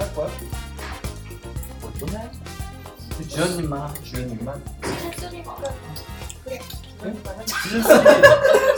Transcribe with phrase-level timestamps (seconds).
[0.00, 0.30] 소개할 거야?
[1.80, 2.30] 뭐또 해?
[3.28, 6.58] 주연님만 주연님만 시즌3니까 그래.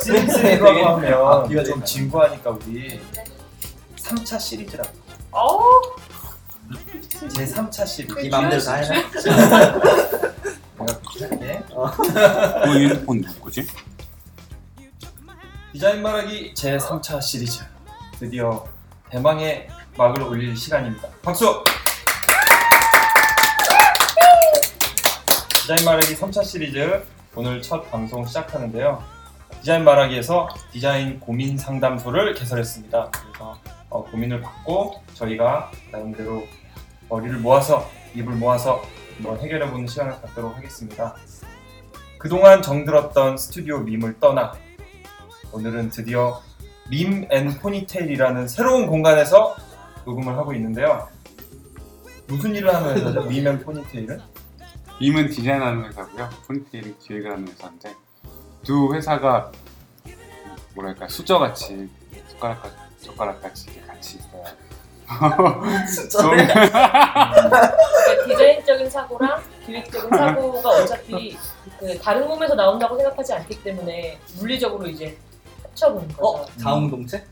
[0.00, 1.84] 시즌 3라고 하면 앞뒤가 좀 되네.
[1.84, 3.00] 진부하니까 우리
[3.96, 4.90] 3차 시리즈라고
[5.30, 5.58] 어?
[7.28, 9.02] 제 3차 시리즈 네 맘대로 다 해라.
[9.12, 13.66] 내가 그렇게 할게 그 휴대폰 누구지?
[15.72, 17.62] 디자인 말하기 제 3차 시리즈
[18.18, 18.64] 드디어
[19.10, 21.08] 대망의 막을 올릴 시간입니다.
[21.22, 21.62] 박수!
[25.60, 29.02] 디자인 말하기 3차 시리즈 오늘 첫 방송 시작하는데요.
[29.60, 33.10] 디자인 말하기에서 디자인 고민 상담소를 개설했습니다.
[33.10, 33.58] 그래서
[33.90, 36.46] 어, 고민을 받고 저희가 나름대로
[37.08, 38.82] 머리를 모아서 입을 모아서
[39.16, 41.14] 한번 해결해보는 시간을 갖도록 하겠습니다.
[42.18, 44.52] 그동안 정들었던 스튜디오 밈을 떠나
[45.52, 46.40] 오늘은 드디어
[46.88, 49.54] 밈 앤 포니테일이라는 새로운 공간에서
[50.04, 51.08] 녹음을 하고 있는데요.
[52.26, 53.22] 무슨 일을 하는 회사죠?
[53.22, 54.20] 밈앤 포니테일은?
[54.98, 56.28] 빔은 디자인하는 회사고요.
[56.46, 57.94] 포니테일은 기획을 하는 회사인데
[58.62, 59.50] 두 회사가
[60.74, 61.88] 뭐랄까 수저같이
[62.28, 62.62] 숟가락
[63.00, 64.44] 젓가락 같이 이렇게 같이 있어요.
[65.92, 66.22] 진짜.
[66.22, 67.72] 그러니까
[68.26, 71.36] 디자인적인 사고랑 기획적인 사고가 어차피
[71.78, 75.18] 그 다른 몸에서 나온다고 생각하지 않기 때문에 물리적으로 이제
[75.64, 76.24] 합쳐보는 거죠.
[76.26, 76.46] 어?
[76.58, 77.24] 자웅동체?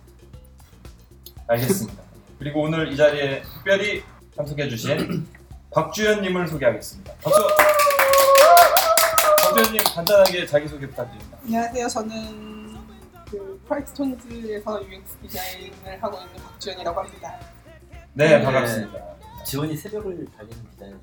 [1.47, 2.03] 알겠습니다.
[2.41, 4.03] 그리고 오늘 이 자리에 특별히
[4.35, 5.29] 참석해주신
[5.73, 7.13] 박주현님을 소개하겠습니다.
[7.23, 7.41] 박수!
[9.45, 11.39] 박주현님 간단하게 자기소개 부탁드립니다.
[11.45, 11.89] 안녕하세요.
[11.89, 12.77] 저는
[13.31, 17.39] 그 프라이스톤즈에서 UX 디자인을 하고 있는 박주연이라고 합니다.
[18.15, 18.43] 네, 네.
[18.43, 18.99] 반갑습니다.
[19.45, 21.01] 지원이 새벽을 달리는 디자인을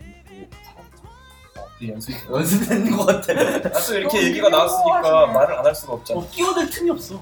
[1.80, 3.34] 이 연습이 연습된 것 같아.
[3.34, 6.24] 아, 또 이렇게 얘기가 나왔으니까 말을 안 할 수가 없잖아요.
[6.24, 7.22] 어, 끼어들 틈이 없어.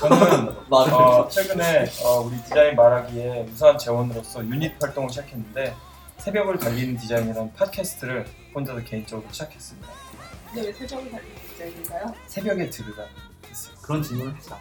[0.00, 0.54] 저는.
[0.70, 5.74] 어, 최근에 어, 우리 디자인 말하기에 유사한 재원으로서 유닛 활동을 시작했는데
[6.18, 9.88] 새벽을 달리는 디자인이라는 팟캐스트를 혼자서 개인적으로 시작했습니다.
[10.52, 12.14] 근데 왜 세정이 달리는 디자인인가요?
[12.26, 13.04] 새벽에 들으라
[13.48, 13.74] 했어요.
[13.82, 14.58] 그런 질문을 하지 마.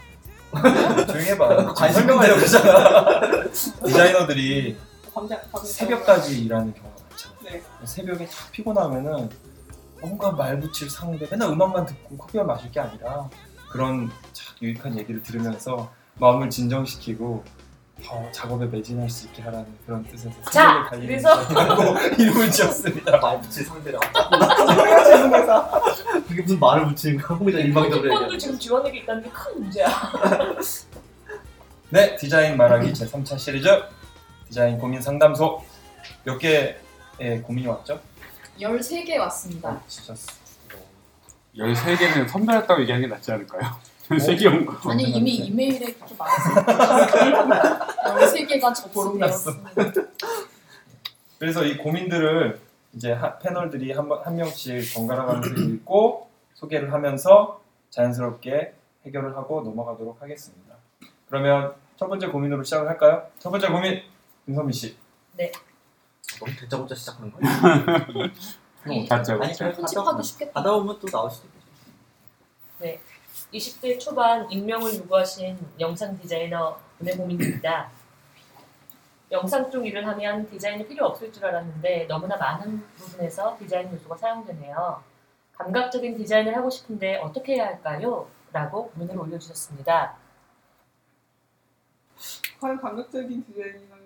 [1.07, 1.73] 조용히 해봐.
[1.73, 3.21] 관심 설명하려고 그러잖아.
[3.85, 4.77] 디자이너들이
[5.13, 7.35] 밤자, 새벽까지 일하는 경우가 많잖아.
[7.43, 7.61] 네.
[7.85, 9.29] 새벽에 다 피곤하면은
[9.99, 13.27] 뭔가 말 붙일 상대 맨날 음악만 듣고 커피만 마실 게 아니라
[13.69, 17.43] 그런 참 유익한 얘기를 들으면서 마음을 진정시키고
[18.03, 23.17] 더 작업에 매진할 수 있게 하라는 그런 뜻에서 자, 달리는 그래서- 디자인이라고 이름을 지었습니다.
[23.17, 23.99] 말 붙일 상대를
[26.27, 27.37] 그게 무슨 말을 붙이는 거야?
[27.37, 29.87] 홍기자 일방적으로 얘기하는 지금 지원에게 있다는 게 큰 문제야.
[31.89, 33.67] 네, 디자인 말하기 제 3차 시리즈
[34.47, 35.63] 디자인 고민 상담소
[36.23, 36.77] 몇 개의
[37.43, 37.99] 고민이 왔죠?
[38.59, 39.69] 13개 왔습니다.
[39.69, 40.13] 아, 진짜
[41.57, 43.61] 13개는 선별했다고 얘기하는 게 낫지 않을까요?
[44.09, 44.91] 13개 온 거.
[44.91, 47.79] 아니 이미 이메일에 그렇게 말했어요.
[48.05, 49.71] 13개가 접수되었습니다.
[51.39, 52.59] 그래서 이 고민들을
[52.93, 58.73] 이제 하- 패널들이 한, 번- 한 명씩 번갈아 가면서 읽고 소개를 하면서 자연스럽게
[59.05, 60.75] 해결을 하고 넘어가도록 하겠습니다.
[61.29, 63.23] 그러면 첫 번째 고민으로 시작을 할까요?
[63.39, 64.01] 첫 번째 고민
[64.45, 64.95] 김선미 씨.
[66.39, 67.31] 너무 대짜고짜 시작하는?
[67.41, 67.85] 아
[68.87, 69.43] 니, 다짜고.
[69.43, 70.59] 아니, 그냥 편집하기 쉽겠다.
[70.59, 71.47] 하다 보면 또 나올 수도
[72.79, 73.01] 있겠지.
[73.53, 77.89] 20대 초반 익명을 요구하신 영상 디자이너 분의 고민입니다.
[79.31, 85.03] 영상 쪽 일을 하면 디자인이 필요 없을 줄 알았는데 너무나 많은 부분에서 디자인 요소가 사용되네요.
[85.57, 88.27] 감각적인 디자인을 하고 싶은데 어떻게 해야 할까요?
[88.53, 90.15] 라고 고민을 올려주셨습니다.
[92.61, 93.96] 과연 감각적인 디자인이란 뭘까요?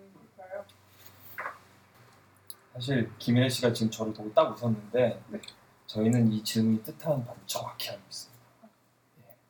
[2.73, 5.39] 사실 김혜리 씨가 지금 저를 보고 딱 웃었는데 네.
[5.87, 8.41] 저희는 이 질문이 뜻하는 바를 정확히 알고 있습니다.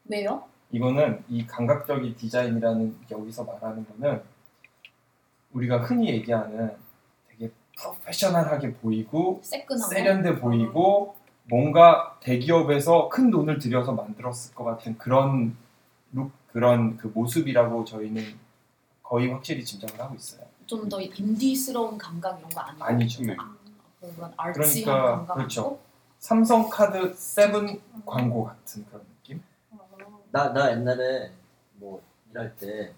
[0.05, 0.43] 왜요?
[0.71, 4.21] 이거는 이 감각적인 디자인이라는 여기서 말하는 거는
[5.51, 6.75] 우리가 흔히 얘기하는
[7.29, 9.41] 되게 프로페셔널하게 보이고
[9.87, 9.89] 거.
[9.89, 15.55] 세련돼 보이고 뭔가 대기업에서 큰 돈을 들여서 만들었을 것 같은 그런
[16.13, 18.23] look 그런 그 모습이라고 저희는
[19.03, 20.45] 거의 확실히 짐작을 하고 있어요.
[20.71, 23.23] 좀 더 인디스러운 감각 이런 거 아니고 아니죠.
[23.23, 23.35] 네.
[23.99, 25.79] 그런 arty한 그러니까 감각 그렇죠.
[26.19, 29.43] 삼성 카드 seven 광고 같은 그런 느낌?
[30.31, 31.33] 나, 나 옛날에
[31.73, 32.95] 뭐 일할 때좀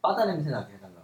[0.00, 1.02] 바다 냄새 나게 해달라고.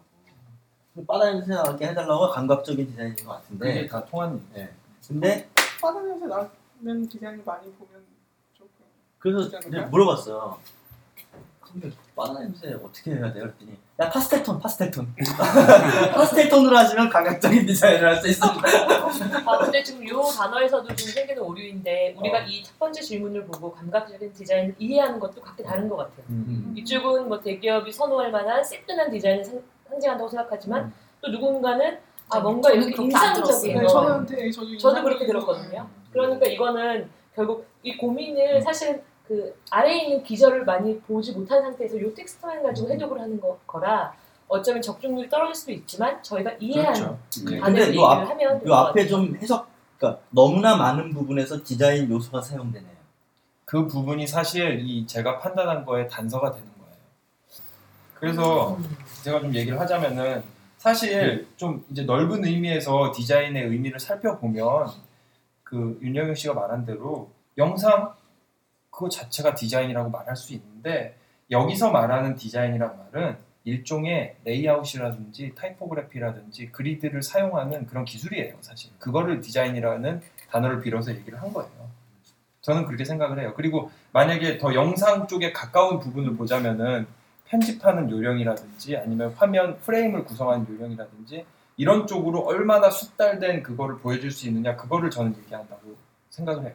[0.94, 3.86] 그 바다 냄새 나게 해달라고 감각적인 디자인인 것 같은데.
[3.86, 4.52] 다 통하는 얘기.
[4.54, 4.72] 네.
[5.06, 5.50] 근데
[5.82, 6.48] 빠다면서
[6.80, 8.02] 나는 디자인을 많이 보면
[8.54, 8.70] 조금
[9.18, 9.50] 그래서?
[9.88, 10.58] 물어봤어요.
[11.72, 13.44] 근데 바다 냄새 어떻게 해야 돼요?
[13.44, 15.14] 그랬더니 야 파스텔 톤, 파스텔 톤.
[16.14, 18.62] 파스텔 톤으로 하시면 감각적인 디자인을 할 수 있습니다.
[19.50, 22.42] 아 근데 지금 이 단어에서도 좀 생기는 오류인데 우리가 어.
[22.42, 26.24] 이첫 번째 질문을 보고 감각적인 디자인을 이해하는 것도 각기 다른 것 같아요.
[26.30, 26.74] 음.
[26.76, 30.92] 이쪽은 뭐 대기업이 선호할 만한 새끈한 디자인을 상- 상징한다고 생각하지만 음.
[31.20, 31.98] 또 누군가는
[32.28, 33.88] 아 뭔가 이렇게 인상적인 네, 거.
[33.88, 35.80] 저는 되게 저도 저도 그렇게 들었거든요.
[35.82, 36.02] 음.
[36.12, 39.02] 그러니까 이거는 결국 이 고민을 사실
[39.32, 42.92] 그 아래에 있는 기저를 많이 보지 못한 상태에서 이 텍스트만 가지고 음.
[42.92, 44.12] 해독을 하는 거, 거라
[44.46, 47.18] 어쩌면 적중률이 떨어질 수도 있지만 저희가 이해한 그렇죠.
[47.48, 47.58] 네.
[47.58, 52.92] 근데 요 앞- 하면 요 앞에 좀 해석, 그러니까 너무나 많은 부분에서 디자인 요소가 사용되네요.
[53.64, 56.94] 그 부분이 사실 이 제가 판단한 거에 단서가 되는 거예요.
[58.12, 58.96] 그래서 음.
[59.24, 60.42] 제가 좀 얘기를 하자면은
[60.76, 64.88] 사실 좀 이제 넓은 의미에서 디자인의 의미를 살펴보면
[65.64, 68.12] 그 윤영현 씨가 말한 대로 영상
[68.92, 71.16] 그거 자체가 디자인이라고 말할 수 있는데
[71.50, 78.90] 여기서 말하는 디자인이란 말은 일종의 레이아웃이라든지 타이포그래피라든지 그리드를 사용하는 그런 기술이에요 사실.
[78.98, 81.70] 그거를 디자인이라는 단어를 빌어서 얘기를 한 거예요.
[82.60, 83.54] 저는 그렇게 생각을 해요.
[83.56, 87.06] 그리고 만약에 더 영상 쪽에 가까운 부분을 보자면은
[87.46, 91.44] 편집하는 요령이라든지 아니면 화면 프레임을 구성하는 요령이라든지
[91.76, 95.96] 이런 쪽으로 얼마나 숙달된 그거를 보여줄 수 있느냐 그거를 저는 얘기한다고
[96.30, 96.74] 생각을 해요.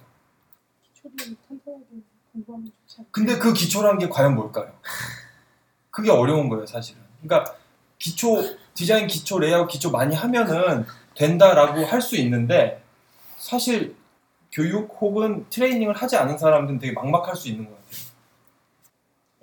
[1.09, 1.85] 기초를 탄탄하게
[2.33, 3.11] 공부하면 좋지 않을까.
[3.11, 4.71] 근데 그 기초라는 게 과연 뭘까요?
[5.89, 7.01] 그게 어려운 거예요 사실은.
[7.21, 7.53] 그러니까
[7.97, 8.43] 기초
[8.73, 12.83] 디자인 기초 레이아웃 기초 많이 하면은 된다라고 할 수 있는데
[13.37, 13.95] 사실
[14.51, 17.87] 교육 혹은 트레이닝을 하지 않은 사람들은 되게 막막할 수 있는 것 같아요.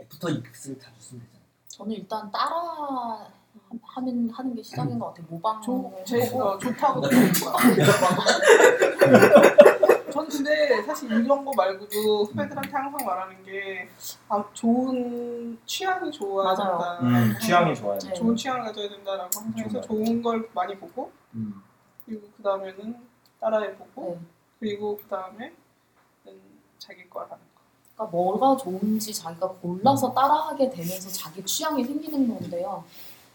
[0.00, 1.44] After Effects를 다 쓰면 되잖아요.
[1.68, 3.26] 저는 일단 따라
[3.82, 5.26] 하는 하는 게 시작인 것 같아요.
[5.28, 5.60] 모방.
[5.60, 7.02] 조, 제, 어, 좋다고.
[10.14, 13.88] 저는 근데 사실 이런 거 말고도 후배들한테 항상 말하는 게
[14.28, 16.78] 아, 좋은 취향이 좋아야 맞아요.
[16.78, 16.98] 된다.
[17.02, 17.98] 음, 취향이 좋아요.
[17.98, 18.12] 네.
[18.12, 19.80] 좋은 취향을 가져야 된다라고 항상 해서.
[19.80, 21.60] 좋은 걸 많이 보고 음.
[22.06, 22.96] 그리고 그 다음에는
[23.40, 24.26] 따라해보고 네.
[24.60, 25.52] 그리고 그 다음에는
[26.78, 27.38] 자기 거 하는 거.
[27.96, 32.84] 그러니까 뭐가 좋은지 자기가 골라서 따라하게 되면서 자기 취향이 생기는 건데요.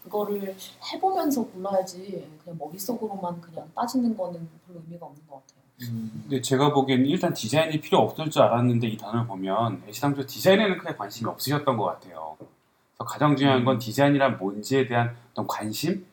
[0.04, 0.56] 그거를
[0.92, 5.60] 해보면서 골라야지 그냥 머릿속으로만 그냥 따지는 거는 별로 의미가 없는 것 같아요.
[5.82, 6.10] 음.
[6.28, 10.96] 근데 제가 보기에는 일단 디자인이 필요 없을 줄 알았는데 이 단어를 보면 애시당초 디자인에는 크게
[10.96, 12.36] 관심이 없으셨던 것 같아요.
[12.38, 16.04] 그래서 가장 중요한 건 디자인이란 뭔지에 대한 어떤 관심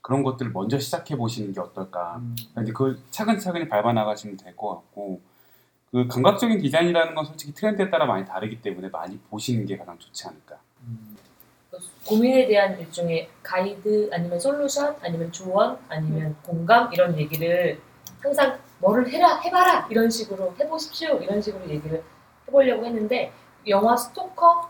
[0.00, 2.20] 그런 것들을 먼저 시작해 보시는 게 어떨까.
[2.54, 5.20] 근데 그걸 차근차근히 밟아 나가시면 될 것 같고
[5.92, 10.26] 그 감각적인 디자인이라는 건 솔직히 트렌드에 따라 많이 다르기 때문에 많이 보시는 게 가장 좋지
[10.26, 10.56] 않을까.
[10.82, 11.16] 음.
[12.04, 17.80] 고민에 대한 일종의 가이드 아니면 솔루션 아니면 조언 아니면 공감 이런 얘기를
[18.20, 22.02] 항상 뭐를 해라 해봐라 이런 식으로 해보십시오 이런 식으로 얘기를
[22.46, 23.32] 해보려고 했는데
[23.68, 24.66] 영화 스토커를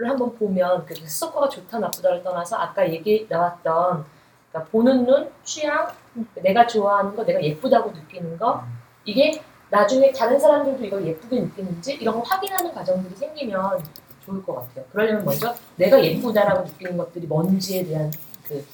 [0.00, 4.04] 한번 보면 그 스토커가 좋다 나쁘다를 떠나서 아까 얘기 나왔던
[4.50, 5.88] 그러니까 보는 눈 취향
[6.34, 8.64] 내가 좋아하는 거 내가 예쁘다고 느끼는 거
[9.04, 9.40] 이게
[9.70, 13.82] 나중에 다른 사람들도 이걸 예쁘게 느끼는지 이런 거 확인하는 과정들이 생기면
[14.24, 14.84] 좋을 것 같아요.
[14.90, 18.10] 그러려면 먼저 내가 예쁘다라고 느끼는 것들이 뭔지에 대한
[18.44, 18.64] 그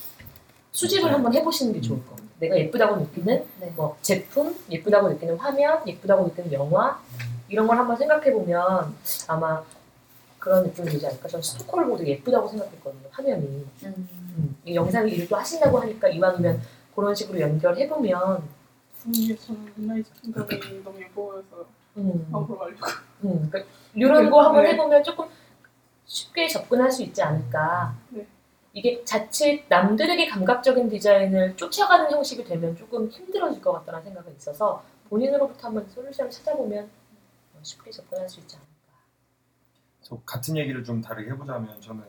[0.72, 2.28] 수집을 한번 해보시는 게 좋을 것 같아요.
[2.42, 3.72] 내가 예쁘다고 느끼는 네.
[3.76, 7.00] 뭐 제품, 예쁘다고 느끼는 화면, 예쁘다고 느끼는 영화
[7.48, 8.94] 이런 걸 한번 생각해 보면
[9.28, 9.62] 아마
[10.40, 11.28] 그런 느낌이 들지 않을까.
[11.28, 13.08] 저는 스토커를 보고 되게 예쁘다고 생각했거든요.
[13.12, 13.44] 화면이.
[13.84, 14.08] 음.
[14.36, 16.60] 음, 이 영상 또 하신다고 하니까 이왕이면
[16.96, 18.42] 그런 식으로 연결해 보면
[20.84, 21.42] 너무 예뻐서
[21.96, 22.26] 음.
[23.24, 24.72] 음, 그러니까 이런 거 한번 네.
[24.72, 25.26] 해보면 조금
[26.06, 27.94] 쉽게 접근할 수 있지 않을까.
[28.08, 28.26] 네.
[28.74, 35.68] 이게 자칫 남들에게 감각적인 디자인을 쫓아가는 형식이 되면 조금 힘들어질 것 같다는 생각이 있어서 본인으로부터
[35.68, 36.88] 한번 솔루션을 찾아보면
[37.62, 38.72] 쉽게 접근할 수 있지 않을까.
[40.00, 42.02] 저 같은 얘기를 좀 다르게 해보자면 저는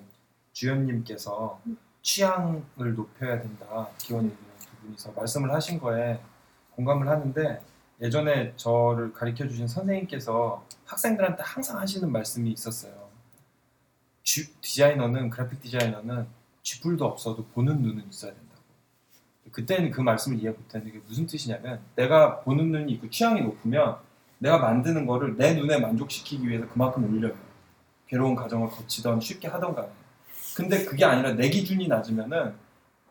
[0.54, 1.60] 주연님께서
[2.02, 6.20] 취향을 높여야 된다 기원님이랑 두 분이서 말씀을 하신 거에
[6.72, 7.62] 공감을 하는데
[8.02, 13.10] 예전에 저를 가르쳐 주신 선생님께서 학생들한테 항상 하시는 말씀이 있었어요.
[14.24, 16.26] 쥐- 디자이너는 그래픽 디자이너는
[16.64, 18.62] 쥐뿔도 없어도 보는 눈은 있어야 된다고.
[19.52, 23.98] 그때는 그 말씀을 이해 못했는데 무슨 뜻이냐면 내가 보는 눈이 있고 취향이 높으면
[24.40, 27.38] 내가 만드는 거를 내 눈에 만족시키기 위해서 그만큼 올려요.
[28.08, 29.90] 괴로운 과정을 거치던 쉽게 하던 간에.
[30.56, 32.56] 근데 그게 아니라 내 기준이 낮으면은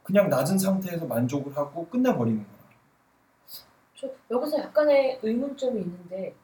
[0.02, 2.62] 그냥 낮은 상태에서 만족을 하고 끝내버리는 거야.
[3.94, 6.34] 저 여기서 약간의 의문점이 있는데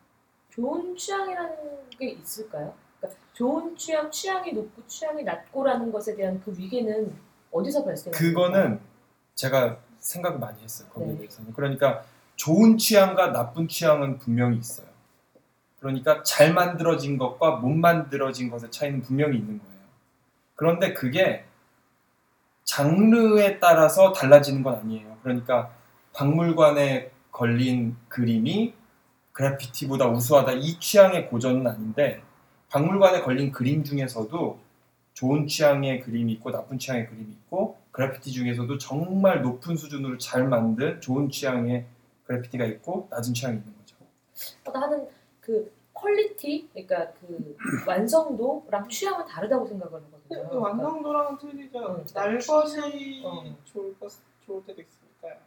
[0.50, 2.74] 좋은 취향이라는 게 있을까요?
[3.00, 7.14] 그러니까 좋은 취향, 취향이 높고 취향이 낮고라는 것에 대한 그 위계는
[7.50, 8.80] 어디서 발생하는 그거는
[9.34, 10.88] 제가 생각을 많이 했어요.
[10.90, 11.18] 거기에 네.
[11.18, 11.52] 대해서는.
[11.52, 12.04] 그러니까
[12.36, 14.86] 좋은 취향과 나쁜 취향은 분명히 있어요.
[15.80, 19.78] 그러니까 잘 만들어진 것과 못 만들어진 것의 차이는 분명히 있는 거예요.
[20.56, 21.44] 그런데 그게
[22.64, 25.16] 장르에 따라서 달라지는 건 아니에요.
[25.22, 25.70] 그러니까
[26.12, 28.74] 박물관에 걸린 그림이
[29.32, 32.22] 그래피티보다 우수하다 이 취향의 고전은 아닌데
[32.70, 34.58] 박물관에 걸린 그림 중에서도
[35.14, 41.00] 좋은 취향의 그림이 있고 나쁜 취향의 그림이 있고 그래피티 중에서도 정말 높은 수준으로 잘 만든
[41.00, 41.86] 좋은 취향의
[42.24, 43.96] 그 quality가 있고 낮은 취향이 있는 거죠.
[44.72, 45.08] 하는
[45.40, 47.56] 그 quality, 그러니까 그
[47.86, 50.48] 완성도랑 취향은 다르다고 생각을 하거든요.
[50.48, 51.78] 그 완성도랑은 틀리죠.
[51.78, 52.04] 응.
[52.14, 53.56] 날것이 어.
[53.64, 54.12] 좋을 것
[54.46, 55.38] 좋을 때도 있으니까요.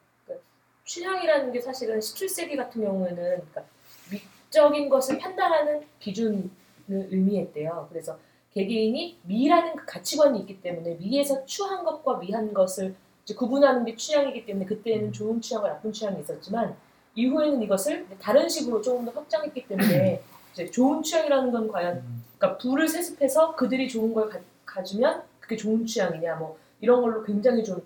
[0.84, 3.64] 취향이라는 게 사실은 17세기 같은 경우에는 그러니까
[4.12, 6.50] 미적인 것을 판단하는 기준을
[6.94, 7.88] 의미했대요.
[7.90, 8.18] 그래서
[8.54, 12.96] 개개인이 미라는 그 가치관이 있기 때문에 미에서 추한 것과 미한 것을
[13.36, 16.76] 구분하는 게 취향이기 때문에 그때는 좋은 취향과 나쁜 취향이 있었지만
[17.16, 20.22] 이후에는 이것을 다른 식으로 조금 더 확장했기 때문에
[20.54, 22.04] 이제 좋은 취향이라는 건 과연
[22.38, 27.64] 그러니까 불을 세습해서 그들이 좋은 걸 가, 가지면 그게 좋은 취향이냐 뭐 이런 걸로 굉장히
[27.64, 27.82] 좀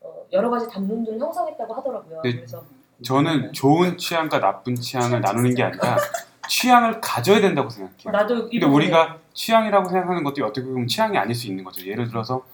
[0.00, 2.22] 어, 여러 가지 담론들을 형성했다고 하더라고요.
[2.22, 2.36] 네.
[2.36, 2.64] 그래서
[3.02, 5.96] 저는 좋은 취향과 나쁜 취향을 나누는 게 아니라
[6.48, 8.10] 취향을 가져야 된다고 생각해요.
[8.10, 11.86] 나도 이 근데 우리가 취향이라고 생각하는 것도 어떻게 보면 취향이 아닐 수 있는 거죠.
[11.86, 12.44] 예를 들어서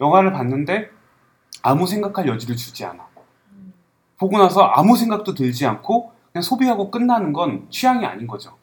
[0.00, 0.90] 영화를 봤는데
[1.62, 3.06] 아무 생각할 여지를 주지 않아.
[3.52, 3.72] 음,
[4.18, 8.56] 보고 나서 아무 생각도 들지 않고 그냥 소비하고 끝나는 건 취향이 아닌 거죠.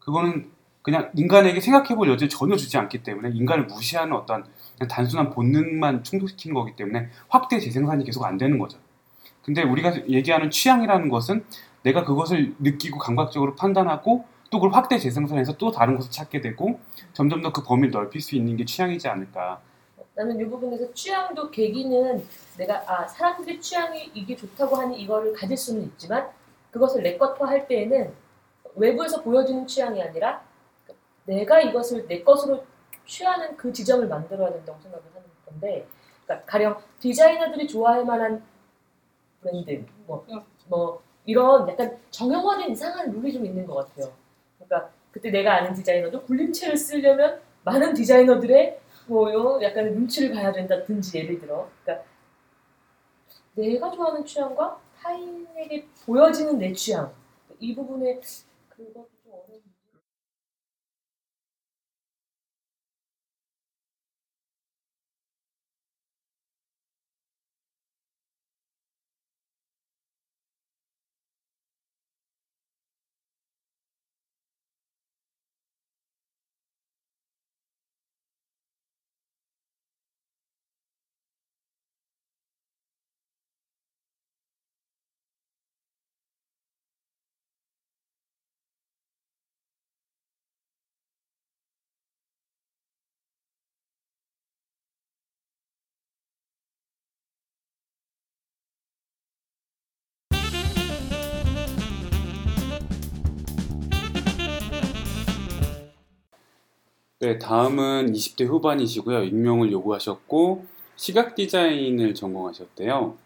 [0.00, 0.50] 그거는
[0.82, 4.44] 그냥 인간에게 생각해볼 여지를 전혀 주지 않기 때문에 인간을 무시하는 어떤
[4.88, 8.78] 단순한 본능만 충족시키는 거기 때문에 확대 재생산이 계속 안 되는 거죠.
[9.42, 11.44] 근데 우리가 얘기하는 취향이라는 것은
[11.86, 16.80] 내가 그것을 느끼고 감각적으로 판단하고 또 그걸 확대 재생산해서 또 다른 것을 찾게 되고
[17.12, 19.60] 점점 더 그 범위를 넓힐 수 있는 게 취향이지 않을까.
[20.16, 22.26] 나는 이 부분에서 취향도 계기는
[22.58, 26.28] 내가 아 사람들이 취향이 이게 좋다고 하니 이거를 가질 수는 있지만
[26.72, 28.12] 그것을 내 것화 할 때에는
[28.74, 30.42] 외부에서 보여지는 취향이 아니라
[31.24, 32.64] 내가 이것을 내 것으로
[33.06, 35.86] 취하는 그 지점을 만들어야 된다고 생각을 하는 건데
[36.24, 38.42] 그러니까 가령 디자이너들이 좋아할 만한
[39.40, 40.26] 브랜드 뭐,
[40.66, 44.12] 뭐 이런 약간 정형화된 이상한 룰이 좀 있는 것 같아요.
[44.58, 51.38] 그러니까 그때 내가 아는 디자이너도 굴림체를 쓰려면 많은 디자이너들의 뭐요 약간 눈치를 봐야 된다든지 예를
[51.40, 52.06] 들어 그러니까
[53.54, 57.12] 내가 좋아하는 취향과 타인에게 보여지는 내 취향
[57.58, 58.20] 이 부분에
[58.68, 59.15] 그것
[107.26, 109.24] 네, 다음은 20대 후반이시고요.
[109.24, 110.64] 익명을 요구하셨고
[110.94, 113.16] 시각 디자인을 전공하셨대요.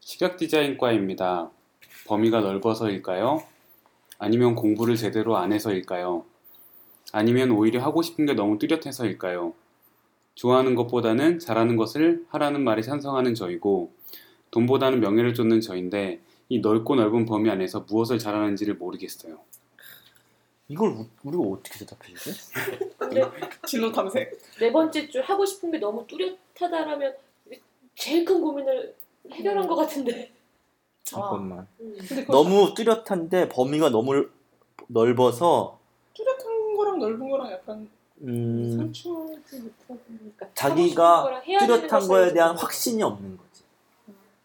[0.00, 1.50] 시각 디자인과입니다.
[2.06, 3.42] 범위가 넓어서일까요?
[4.18, 6.24] 아니면 공부를 제대로 안 해서일까요?
[7.12, 9.52] 아니면 오히려 하고 싶은 게 너무 뚜렷해서일까요?
[10.34, 13.92] 좋아하는 것보다는 잘하는 것을 하라는 말에 찬성하는 저이고
[14.50, 19.40] 돈보다는 명예를 쫓는 저인데 이 넓고 넓은 범위 안에서 무엇을 잘하는지를 모르겠어요.
[20.68, 22.52] 이걸 우- 우리가 어떻게 대답해 주지?
[23.66, 24.38] 진로 탐색.
[24.58, 27.14] 네 번째 줄 하고 싶은 게 너무 뚜렷하다라면
[27.94, 28.94] 제일 큰 고민을
[29.30, 30.32] 해결한 것 같은데
[31.04, 31.66] 잠깐만.
[31.80, 31.96] 음.
[31.98, 34.28] 근데 그거 너무 뚜렷한데 범위가 너무
[34.88, 35.78] 넓어서
[36.14, 37.88] 뚜렷한 거랑 넓은 거랑 약간
[38.22, 38.92] 음.
[38.92, 43.62] 그러니까 자기가 뚜렷한 거에 대한 좀 확신이 없는 거지.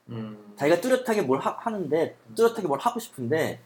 [0.10, 0.54] 음.
[0.56, 3.60] 자기가 뚜렷하게 뭘 하, 하는데 뚜렷하게 뭘 하고 싶은데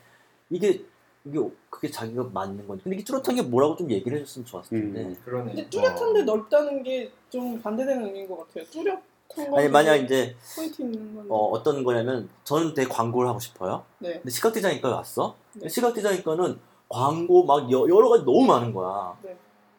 [0.50, 0.86] 이게
[1.26, 1.40] 이게
[1.70, 2.84] 그게 자기가 맞는 건지.
[2.84, 5.02] 근데 이게 뚜렷한 게 뭐라고 좀 얘기를 해줬으면 좋았을 텐데.
[5.02, 5.18] 음.
[5.26, 5.54] 그러네.
[5.54, 8.64] 근데 뚜렷한데 넓다는 게 좀 반대되는 의미인 것 같아요.
[8.72, 9.60] 뚜렷한 거.
[9.60, 11.28] 아니 만약 이제 포인트 있는 건데.
[11.30, 13.84] 어, 어떤 거냐면 저는 되게 광고를 하고 싶어요.
[14.00, 14.14] 네.
[14.14, 15.36] 근데 시각 디자인과에 왔어.
[15.54, 15.68] 네.
[15.68, 19.18] 시각 디자인과는 광고 막 여, 여러 가지 너무 많은 거야.
[19.22, 19.36] 네.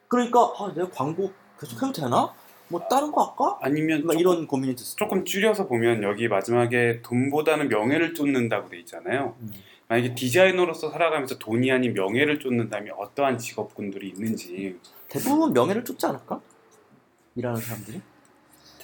[0.09, 2.35] 그러니까 아, 내가 광고 계속 해도 되나?
[2.69, 3.59] 뭐 다른 거 할까?
[3.63, 4.97] 아니면 막 조금- 이런 고민이 됐어.
[4.97, 9.35] 조금 줄여서 보면 여기 마지막에 돈보다는 명예를 쫓는다고 돼 있잖아요.
[9.41, 9.51] 음.
[9.89, 14.79] 만약에 디자이너로서 살아가면서 돈이 아닌 명예를 쫓는다면 어떠한 직업군들이 있는지
[15.09, 16.41] 대부분 명예를 쫓지 않을까?
[17.37, 18.01] 일하는 사람들이?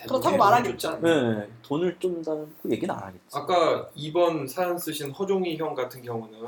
[0.06, 3.23] 그렇다고 말하기 지 네, 돈을 쫓는다는 그 얘기는 안 하겠지.
[3.32, 6.40] 아까 2번 사연 쓰신 허종이 형 같은 경우는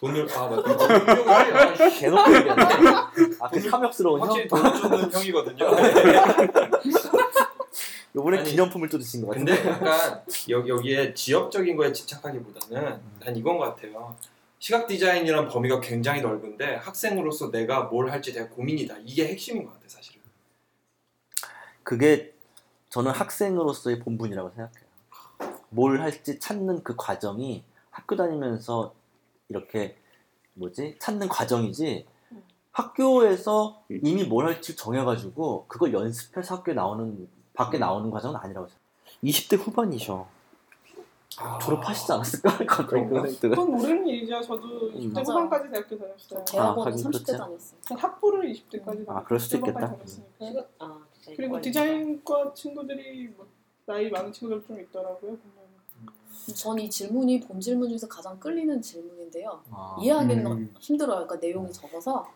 [0.00, 0.76] 돈을 아 맞다.
[1.88, 2.64] 대놓고 얘기하네.
[3.40, 4.26] 아, 그 탐욕스러운 형?
[4.28, 5.66] 확실히 돈을 주는 형이거든요.
[8.14, 9.54] 요번에 아니, 기념품을 쫓으신 것 같은데.
[9.54, 14.16] 근데 약간 여, 여기에 지역적인 거에 집착하기보다는 난 이건 것 같아요.
[14.58, 18.98] 시각 디자인이란 범위가 굉장히 넓은데 학생으로서 내가 뭘 할지 되게 고민이다.
[19.04, 20.20] 이게 핵심인 것 같아 사실은.
[21.82, 22.34] 그게
[22.90, 24.90] 저는 학생으로서의 본분이라고 생각해요.
[25.70, 28.92] 뭘 할지 찾는 그 과정이 학교 다니면서
[29.48, 29.96] 이렇게
[30.54, 32.06] 뭐지 찾는 과정이지
[32.72, 37.28] 학교에서 이미 뭘 할지 정해가지고 그걸 연습해서 학교에 나오는
[37.64, 38.90] 밖에 나오는 과정은 아니라고 생각해요.
[39.22, 40.26] 20대 후반이셔.
[41.60, 42.50] 졸업하시지 않았을까?
[42.66, 43.22] 갑자기 그런가?
[43.22, 43.36] 그런.
[43.40, 44.40] 그건 모르는 일이죠.
[44.42, 44.94] 저도 음.
[44.94, 45.24] 20대 맞아요.
[45.26, 46.44] 후반까지 대학교 다녔어요.
[46.44, 47.36] 대학원은 하긴 30대 그렇죠.
[47.38, 47.80] 다녔어요.
[47.82, 49.80] 전 학부를 20대까지 아, 그럴 수도 있겠다.
[49.80, 50.28] 다녔으니까.
[50.40, 51.60] 시각- 아, 디자인 그리고.
[51.60, 53.46] 디자인과 친구들이 뭐
[53.86, 55.18] 나이 많은 친구들 좀 있더라고요.
[55.36, 55.60] 보면.
[56.54, 59.60] 전이 질문이 본 질문 중에서 가장 끌리는 질문인데요.
[59.70, 60.74] 아, 이해하기는 음.
[60.80, 61.26] 힘들어요.
[61.26, 62.26] 그러니까 내용이 적어서.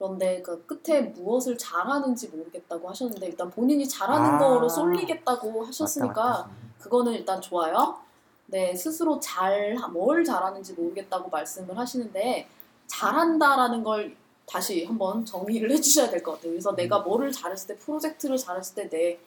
[0.00, 4.38] 그런데 그 끝에 무엇을 잘하는지 모르겠다고 하셨는데 일단 본인이 잘하는 아.
[4.38, 6.50] 거로 쏠리겠다고 하셨으니까 맞다, 맞다.
[6.78, 7.98] 그거는 일단 좋아요.
[8.46, 12.48] 네, 스스로 잘, 뭘 잘하는지 모르겠다고 말씀을 하시는데,
[12.86, 14.16] 잘한다라는 걸
[14.46, 16.52] 다시 한번 정의를 해주셔야 될 것 같아요.
[16.52, 19.20] 그래서 내가 뭐를 잘했을 때, 프로젝트를 잘했을 때, 내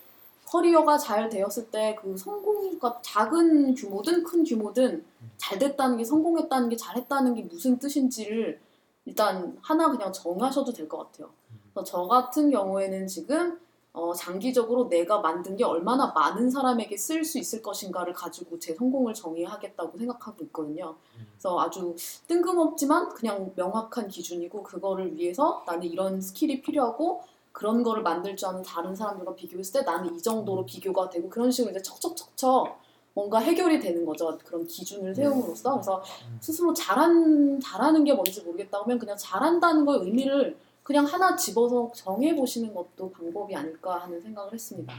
[0.47, 5.05] 커리어가 잘 되었을 때, 그 성공과 작은 규모든 큰 규모든
[5.37, 8.59] 잘 됐다는 게, 성공했다는 게, 잘했다는 게 무슨 뜻인지를
[9.05, 11.29] 일단 하나 그냥 정하셔도 될 것 같아요.
[11.73, 13.59] 그래서 저 같은 경우에는 지금
[13.91, 19.13] 어, 장기적으로 내가 만든 게 얼마나 많은 사람에게 쓸 수 있을 것인가를 가지고 제 성공을
[19.13, 20.95] 정의하겠다고 생각하고 있거든요.
[21.33, 21.95] 그래서 아주
[22.27, 28.63] 뜬금없지만 그냥 명확한 기준이고 그거를 위해서 나는 이런 skill이 필요하고 그런 거를 만들 줄 아는
[28.63, 32.79] 다른 사람들과 비교했을 때 나는 이 정도로 비교가 되고 그런 식으로 이제 척척척척
[33.13, 34.37] 뭔가 해결이 되는 거죠.
[34.43, 36.03] 그런 기준을 세움으로써 그래서
[36.39, 42.35] 스스로 잘한 잘하는 게 뭔지 모르겠다 하면 그냥 잘한다는 거의 의미를 그냥 하나 집어서 정해
[42.35, 44.93] 보시는 것도 방법이 아닐까 하는 생각을 했습니다.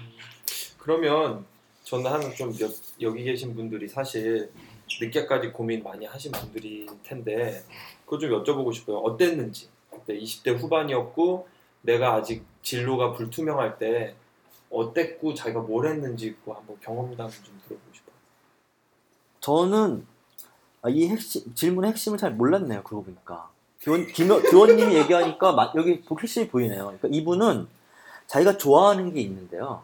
[0.79, 1.45] 그러면
[1.83, 2.55] 저는 한좀
[3.01, 4.51] 여기 계신 분들이 사실
[5.01, 7.65] 늦게까지 고민 많이 하신 분들일 텐데
[8.05, 8.99] 그거 좀 여쭤보고 싶어요.
[8.99, 11.49] 어땠는지 그때 20대 후반이었고
[11.83, 14.15] 내가 아직 진로가 불투명할 때
[14.71, 17.94] 어땠고 자기가 뭘 했는지 한번 경험담 좀 들어보고 싶어요.
[19.45, 20.07] 저는
[20.81, 22.83] 아, 이 핵심, 질문의 핵심을 잘 몰랐네요.
[22.83, 23.51] 그러고 보니까.
[23.83, 26.85] 교원, 김, 교원님이 얘기하니까 마- 여기 핵심이 보이네요.
[26.85, 27.67] 그러니까 이분은
[28.27, 29.83] 자기가 좋아하는 게 있는데요.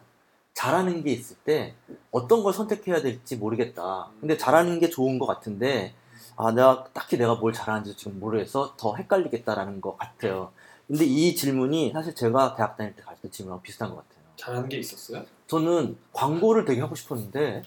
[0.55, 1.75] 잘하는 게 있을 때
[2.09, 4.07] 어떤 걸 선택해야 될지 모르겠다.
[4.19, 5.93] 근데 잘하는 게 좋은 것 같은데
[6.37, 10.51] 아 내가 딱히 내가 뭘 잘하는지 지금 모르겠어 더 헷갈리겠다라는 것 같아요.
[10.87, 14.23] 근데 이 질문이 사실 제가 대학 다닐 때 갈 때 질문하고 비슷한 것 같아요.
[14.37, 15.23] 잘하는 게 있었어요?
[15.45, 17.61] 저는 광고를 되게 하고 싶었는데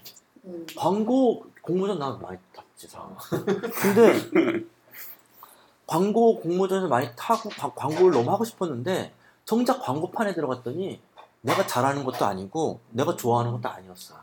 [0.44, 0.66] 음.
[0.76, 3.08] 광고 공모전 나도 많이 탔지 사.
[3.30, 4.64] 근데
[5.86, 9.12] 광고 공모전을 많이 타고 과- 광고를 너무 하고 싶었는데
[9.44, 11.00] 정작 광고판에 들어갔더니
[11.42, 14.14] 내가 잘하는 것도 아니고 내가 좋아하는 것도 아니었어.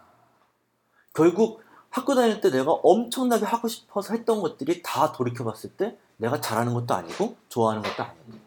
[1.14, 6.74] 결국 학교 다닐 때 내가 엄청나게 하고 싶어서 했던 것들이 다 돌이켜봤을 때 내가 잘하는
[6.74, 8.42] 것도 아니고 좋아하는 것도 아니었어.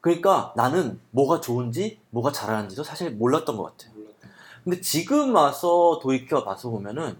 [0.00, 3.72] 그러니까 나는 뭐가 좋은지 뭐가 잘하는지도 사실 몰랐던 것.
[3.78, 3.91] 몰랐다.
[4.64, 7.16] 근데 지금 와서 돌이켜 봐서 보면은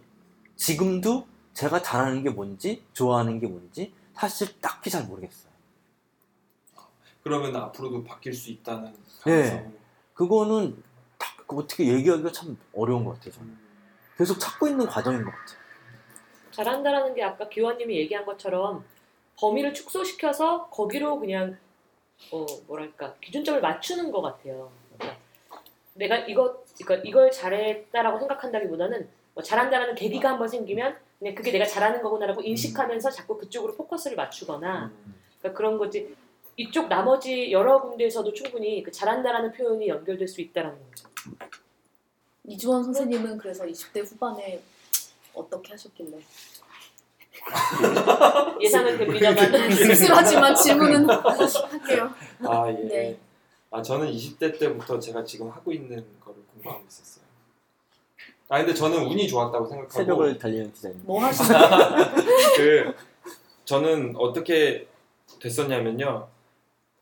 [0.57, 5.53] 지금도 제가 잘하는 게 뭔지 좋아하는 게 뭔지 사실 딱히 잘 모르겠어요.
[7.23, 8.93] 그러면 앞으로도 바뀔 수 있다는
[9.25, 9.49] 네.
[9.51, 9.73] 가능성.
[10.15, 10.83] 그거는
[11.19, 13.33] 딱 어떻게 얘기하기가 참 어려운 것 같아요.
[13.33, 13.57] 저는.
[14.17, 15.59] 계속 찾고 있는 과정인 것 같아요.
[16.51, 18.85] 잘한다라는 게 아까 기원님이 얘기한 것처럼
[19.37, 21.57] 범위를 축소시켜서 거기로 그냥
[22.31, 24.71] 어 뭐랄까 기준점을 맞추는 것 같아요.
[25.95, 32.03] 내가 이거 그러니까 이걸 잘했다라고 생각한다기보다는 뭐 잘한다라는 계기가 한번 생기면 그냥 그게 내가 잘하는
[32.03, 35.15] 거구나라고 인식하면서 자꾸 그쪽으로 포커스를 맞추거나 음.
[35.39, 36.15] 그러니까 그런 거지
[36.57, 41.09] 이쪽 나머지 여러 군데에서도 충분히 그 잘한다라는 표현이 연결될 수 있다라는 거죠.
[42.45, 44.61] 이주원 선생님은 그래서 20대 후반에
[45.33, 46.19] 어떻게 하셨길래
[48.61, 52.11] 예상은 됩니다만 씁쓸하지만 질문은 할게요.
[52.45, 52.85] 아 예.
[52.85, 53.19] 네.
[53.73, 57.25] 아 저는 20대 때부터 제가 지금 하고 있는 거를 공부하고 있었어요.
[58.51, 61.01] 아 근데 저는 운이 좋았다고 생각하고 새벽을 달리는 디자인.
[61.05, 61.59] 뭐 하시는
[62.57, 62.95] 그
[63.65, 64.87] 저는 어떻게
[65.41, 66.29] 됐었냐면요.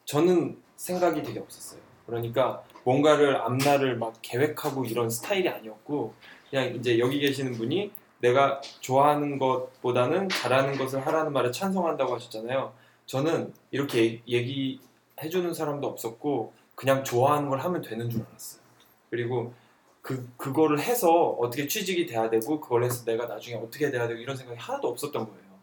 [0.05, 1.81] 저는 생각이 되게 없었어요.
[2.07, 6.15] 그러니까 뭔가를 앞날을 막 계획하고 이런 스타일이 아니었고
[6.49, 12.73] 그냥 이제 여기 계시는 분이 내가 좋아하는 것보다는 잘하는 것을 하라는 말에 찬성한다고 하셨잖아요.
[13.07, 18.63] 저는 이렇게 얘기해주는 사람도 없었고 그냥 좋아하는 걸 하면 되는 줄 알았어요.
[19.11, 19.53] 그리고
[20.01, 24.35] 그 그거를 해서 어떻게 취직이 돼야 되고 그걸 해서 내가 나중에 어떻게 돼야 되고 이런
[24.35, 25.59] 생각이 하나도 없었던 거예요.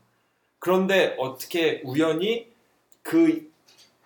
[0.59, 2.51] 그런데 어떻게 우연히
[3.01, 3.51] 그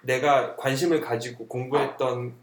[0.03, 2.33] 내가 관심을 가지고 공부했던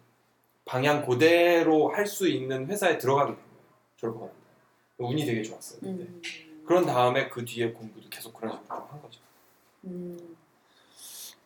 [0.66, 3.64] 방향 그대로 할 수 있는 회사에 들어가게 된 거예요.
[3.96, 4.32] 졸업하고
[4.98, 5.80] 운이 되게 좋았어요.
[5.80, 6.02] 그때.
[6.02, 6.20] 음.
[6.66, 9.20] 그런 다음에 그 뒤에 공부도 계속 그런 식으로 한 거죠.
[9.84, 10.36] 음,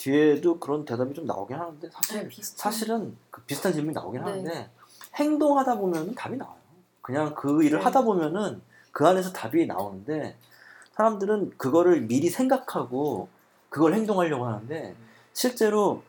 [0.03, 2.37] 뒤에도 그런 대답이 좀 나오긴 하는데 사실 네.
[2.43, 4.31] 사실은 그 비슷한 질문이 나오긴 네.
[4.31, 4.71] 하는데
[5.15, 6.57] 행동하다 보면은 답이 나와요.
[7.01, 7.85] 그냥 그 일을 네.
[7.85, 8.61] 하다 보면은
[8.91, 10.37] 그 안에서 답이 나오는데
[10.97, 13.29] 사람들은 그거를 미리 생각하고
[13.69, 14.97] 그걸 행동하려고 하는데
[15.33, 16.03] 실제로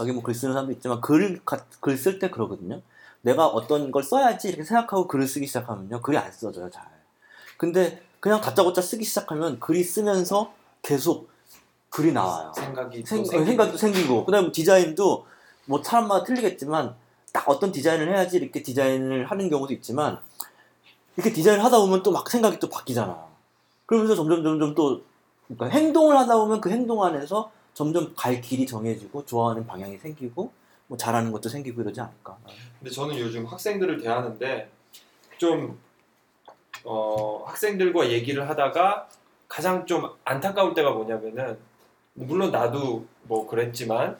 [0.00, 2.80] 여기 뭐 글 쓰는 사람도 있지만 글글쓸 때 그러거든요.
[3.20, 6.86] 내가 어떤 걸 써야지 이렇게 생각하고 글을 쓰기 시작하면요 글이 안 써져요 잘.
[7.58, 11.28] 근데 그냥 다짜고짜 쓰기 시작하면 글이 쓰면서 계속
[11.90, 12.52] 글이 나와요.
[12.54, 13.44] 생각이 생, 또 생기고.
[13.46, 15.26] 생각도 생기고 그다음 디자인도
[15.66, 16.94] 뭐 사람마다 틀리겠지만
[17.32, 20.18] 딱 어떤 디자인을 해야지 이렇게 디자인을 하는 경우도 있지만
[21.16, 23.26] 이렇게 디자인을 하다 보면 또 막 생각이 또 바뀌잖아.
[23.86, 25.02] 그러면서 점점 점점 또
[25.46, 30.50] 그러니까 행동을 하다 보면 그 행동 안에서 점점 갈 길이 정해지고 좋아하는 방향이 생기고
[30.88, 32.36] 뭐 잘하는 것도 생기고 이러지 않을까.
[32.78, 34.70] 근데 저는 요즘 학생들을 대하는데
[35.38, 35.78] 좀
[36.84, 39.08] 어, 학생들과 얘기를 하다가
[39.48, 41.58] 가장 좀 안타까울 때가 뭐냐면은
[42.26, 44.16] 물론 나도 뭐 그랬지만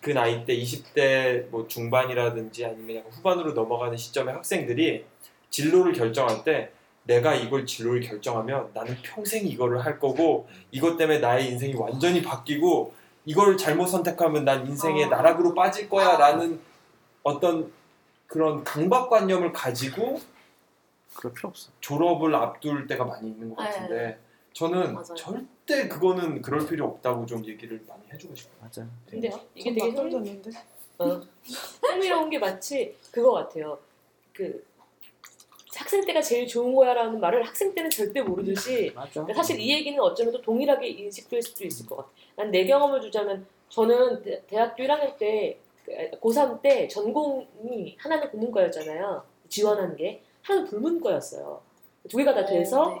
[0.00, 5.04] 그 나이 때 20대 뭐 중반이라든지 아니면 약간 후반으로 넘어가는 시점의 학생들이
[5.50, 6.70] 진로를 결정할 때
[7.04, 12.94] 내가 이걸 진로를 결정하면 나는 평생 이거를 할 거고 이것 때문에 나의 인생이 완전히 바뀌고
[13.24, 15.08] 이걸 잘못 선택하면 난 인생의 어.
[15.08, 16.60] 나락으로 빠질 거야라는
[17.24, 17.72] 어떤
[18.28, 20.20] 그런 강박관념을 가지고
[21.14, 21.70] 그럴 필요 없어.
[21.80, 23.68] 졸업을 앞둘 때가 많이 있는 것 네.
[23.68, 24.18] 같은데
[24.52, 25.14] 저는 맞아요.
[25.14, 28.56] 절대 그거는 그럴 필요 없다고 좀 얘기를 많이 해주고 싶어요.
[28.60, 28.86] 맞아.
[29.08, 30.50] 근데요 이게 전 되게 흥, 낯설졌는데.
[30.98, 31.20] 어,
[31.82, 33.78] 흥미로운 게 마치 그거 같아요.
[34.32, 34.64] 그
[35.74, 39.10] 학생 때가 제일 좋은 거야라는 말을 학생 때는 절대 모르듯이 맞아.
[39.12, 42.08] 그러니까 사실 이 얘기는 어쩌면 또 동일하게 인식될 수도 있을 것 같아.
[42.36, 49.24] 난 내 경험을 주자면 저는 대, 대학교 1학년 때 그, 고3 때 전공이 하나는 국문과였잖아요.
[49.48, 51.60] 지원한 게 하나는 불문과였어요.
[52.08, 53.00] 두 개가 다 돼서 네.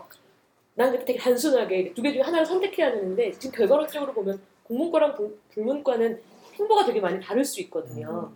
[0.74, 6.20] 난 되게 단순하게 두 개 중에 하나를 선택해야 되는데 지금 결과론적으로 보면 국문과랑 불, 불문과는
[6.54, 8.32] 행보가 되게 많이 다를 수 있거든요.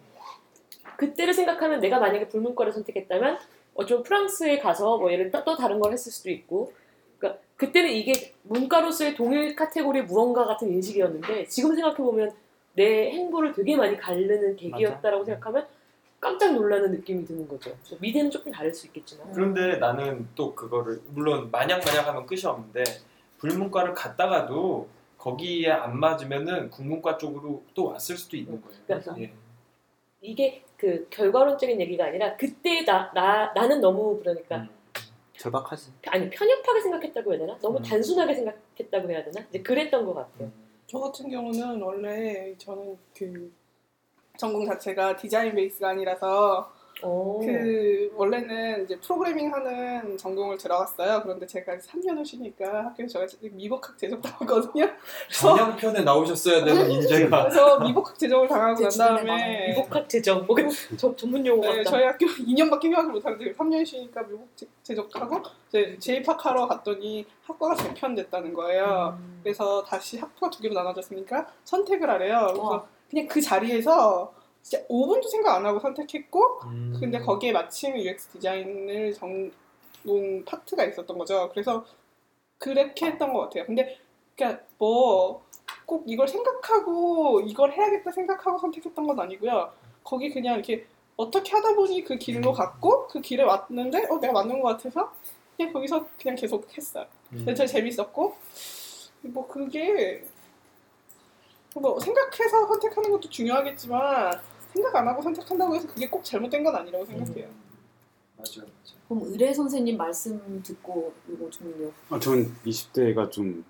[0.96, 3.38] 그때를 생각하면 내가 만약에 불문과를 선택했다면
[3.74, 6.72] 어쩌면 프랑스에 가서 뭐 예를 또, 또 다른 걸 했을 수도 있고.
[7.18, 12.32] 그러니까 그때는 이게 문과로서의 동일 카테고리의 무언가 같은 인식이었는데 지금 생각해 보면
[12.74, 15.66] 내 행보를 되게 많이 가르는 계기였다라고 생각하면
[16.20, 17.76] 깜짝 놀라는 느낌이 드는 거죠.
[18.00, 22.82] 미래는 조금 다를 수 있겠지만 그런데 나는 또 그거를 물론 마냥 마냥 하면 끝이 없는데
[23.38, 28.78] 불문과를 갔다가도 거기에 안 맞으면은 국문과 쪽으로 또 왔을 수도 있는 거예요.
[28.86, 29.32] 그래서 예.
[30.20, 34.68] 이게 그 결과론적인 얘기가 아니라 그때 나, 나 나는 너무 그러니까 음.
[35.36, 35.92] 절박하지.
[36.06, 37.58] 아니 편협하게 생각했다고 해야 되나?
[37.60, 37.82] 너무 음.
[37.82, 39.44] 단순하게 생각했다고 해야 되나?
[39.48, 40.50] 이제 그랬던 것 같아요.
[40.86, 43.52] 저 같은 경우는 원래 저는 그
[44.36, 46.70] 전공 자체가 디자인 베이스가 아니라서
[47.02, 47.40] 오.
[47.40, 51.20] 그 원래는 이제 프로그래밍 하는 전공을 들어갔어요.
[51.22, 54.88] 그런데 제가 3년을 쉬니까 학교에서 제가 미복학 제적 당했거든요.
[55.30, 59.74] 전형편에 나오셨어야 되는 인재가 그래서 미복학 제적을 당하고 제난 다음에.
[59.76, 60.56] 미복학 제정 뭐
[60.96, 61.90] 저, 전문 용어 네, 같다.
[61.90, 68.54] 저희 학교 2년밖에 휴학을 못하는데 3년 쉬니까 미국 제- 제적하고 이제 재입학하러 갔더니 학과가 재편됐다는
[68.54, 69.18] 거예요.
[69.20, 69.40] 음.
[69.42, 72.46] 그래서 다시 학부가 두 개로 나눠졌으니까 선택을 하래요.
[72.46, 72.86] 그래서 와.
[73.10, 76.96] 그냥 그 자리에서 진짜 5분도 생각 안 하고 선택했고 음.
[76.98, 81.48] 근데 거기에 마침 UX 디자인을 전공 파트가 있었던 거죠.
[81.52, 81.84] 그래서
[82.58, 83.66] 그렇게 했던 것 같아요.
[83.66, 83.98] 근데
[84.34, 85.46] 그러니까 뭐
[85.86, 89.72] 꼭 이걸 생각하고 이걸 해야겠다 생각하고 선택했던 건 아니고요.
[90.02, 90.84] 거기 그냥 이렇게
[91.16, 95.12] 어떻게 하다 보니 그 길로 갔고 그 길에 왔는데 어 내가 맞는 것 같아서
[95.56, 97.06] 그냥 거기서 그냥 계속 했어요.
[97.32, 97.38] 음.
[97.38, 98.34] 근데 되게 재밌었고
[99.22, 100.24] 뭐 그게
[101.80, 104.40] 뭐 생각해서 선택하는 것도 중요하겠지만
[104.72, 107.48] 생각 안 하고 선택한다고 해서 그게 꼭 잘못된 건 아니라고 생각해요.
[108.36, 108.66] 맞아요.
[108.66, 109.00] 맞아요.
[109.08, 111.92] 그럼 의뢰 선생님 말씀 듣고 이거 좀요.
[112.10, 113.64] 아, 전 20대가 좀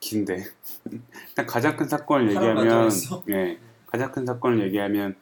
[0.00, 0.44] 긴데
[1.28, 2.90] 일단 가장 큰 사건을 얘기하면?
[3.30, 5.16] 예 가장 큰 사건을 얘기하면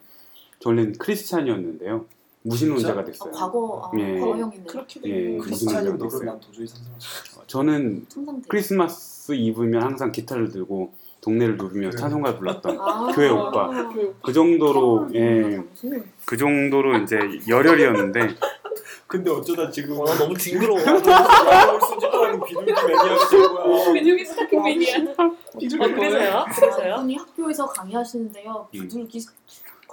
[0.59, 2.05] 저 원래는 크리스찬이었는데요
[2.43, 3.31] 무신론자가 아, 됐어요.
[3.31, 4.19] 과거 아, 예.
[4.19, 4.67] 과거형이네요.
[4.67, 6.25] 그렇게 예, 무슨 노를?
[6.25, 7.47] 난 도저히 상상할 수 없어.
[7.47, 8.05] 저는.
[8.47, 10.93] 크리스마스 이브면 항상 기타를 들고
[11.25, 13.67] 동네를 누비며 그- 찬송가를 불렀던 아, 교회 오빠.
[13.91, 15.99] 그그 정도로 음, 예.
[16.23, 18.35] 그 정도로 이제 열혈이었는데
[19.07, 20.79] 근데 어쩌다 지금 와 너무 징그러워.
[20.85, 23.93] 야구를 수집하는 비둘기 매니아가 된 거야.
[23.93, 24.97] 근육이 스타킹 매니아.
[25.59, 26.45] 비주얼 어, 그래서요?
[26.55, 26.95] 그래서요?
[26.97, 28.67] 분이 학교에서 강의하시는데요.
[28.75, 28.79] 음.
[28.87, 29.19] 부들기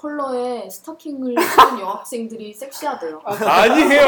[0.02, 3.22] 컬러의 스타킹을 신은 여학생들이 섹시하대요.
[3.24, 4.02] 아니에요.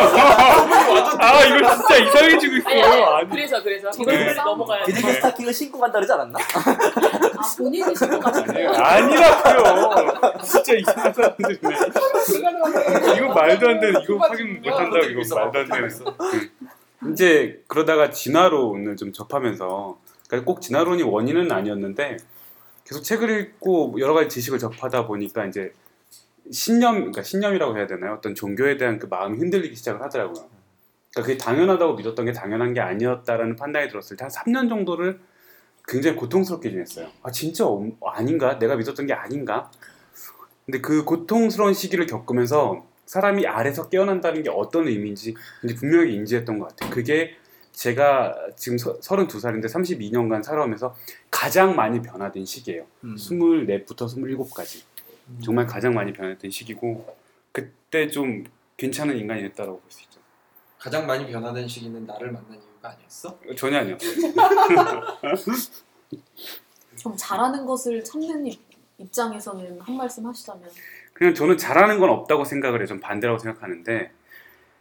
[1.21, 3.05] 아 이거 진짜 이상해지고 아니 있어요.
[3.05, 4.35] 아니 그래서 그래서 네.
[4.35, 4.93] 넘어가야 돼.
[4.93, 6.37] 비둘기 스타킹을 신고 간다 그러지 않았나?
[6.41, 8.71] 아 본인이 신고 가시네요.
[8.71, 10.33] 아니라고요.
[10.43, 11.61] 진짜 이상한 사람들이네.
[11.63, 15.91] 이거 이거 말도 안 되는 이거 확인 못 한다고 이거 말도 안 되는.
[17.05, 17.13] 응.
[17.13, 22.17] 이제 그러다가 진화론을 좀 접하면서 그러니까 꼭 진화론이 원인은 아니었는데
[22.85, 25.73] 계속 책을 읽고 여러 가지 지식을 접하다 보니까 이제
[26.51, 28.13] 신념, 그러니까 신념이라고 해야 되나요?
[28.15, 30.35] 어떤 종교에 대한 그 마음이 흔들리기 시작을 하더라고요.
[31.11, 35.21] 그러니까 그게 당연하다고 믿었던 게 당연한 게 아니었다라는 판단이 들었을 때 한 3년 정도를
[35.87, 37.09] 굉장히 고통스럽게 지냈어요.
[37.23, 38.59] 아 진짜 어- 아닌가?
[38.59, 39.71] 내가 믿었던 게 아닌가?
[40.67, 45.35] 근데 그 고통스러운 시기를 겪으면서 사람이 아래서 깨어난다는 게 어떤 의미인지
[45.79, 46.91] 분명히 인지했던 것 같아요.
[46.91, 47.37] 그게
[47.73, 50.97] 제가 지금 서, 32살인데 32년간 살아오면서
[51.31, 52.87] 가장 많이 변화된 시기예요.
[53.05, 53.15] 음.
[53.17, 54.83] 24부터 27까지.
[55.43, 57.17] 정말 가장 많이 변했던 시기고
[57.53, 58.45] 그때 좀
[58.77, 60.21] 괜찮은 인간이 됐다고 볼 수 있죠.
[60.79, 63.39] 가장 많이 변화된 시기는 나를 만난 이유가 아니었어?
[63.57, 64.11] 전혀 아니었어요.
[66.97, 68.03] 좀 잘하는 것을
[68.47, 68.61] 입-
[68.99, 70.69] 입장에서는 한 말씀 하시자면
[71.13, 72.87] 그냥 저는 잘하는 건 없다고 생각을 해요.
[72.87, 74.11] 전 반대라고 생각하는데,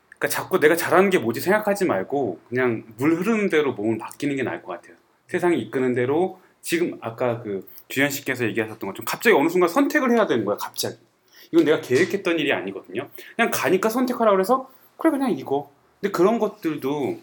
[0.10, 4.43] 그러니까 자꾸 내가 잘하는 게 뭐지 생각하지 말고 그냥 물 흐르는 대로 몸을 맡기는 게
[4.43, 4.95] 나을 것 같아요.
[5.27, 10.25] 세상이 이끄는 대로 지금 아까 그 주현 씨께서 얘기하셨던 것처럼 갑자기 어느 순간 선택을 해야
[10.25, 10.58] 되는 거야.
[10.58, 10.97] 갑자기
[11.51, 13.08] 이건 내가 계획했던 일이 아니거든요.
[13.36, 15.71] 그냥 가니까 선택하라 그래서 그래 그냥 이거.
[16.01, 17.19] 근데 그런 것들도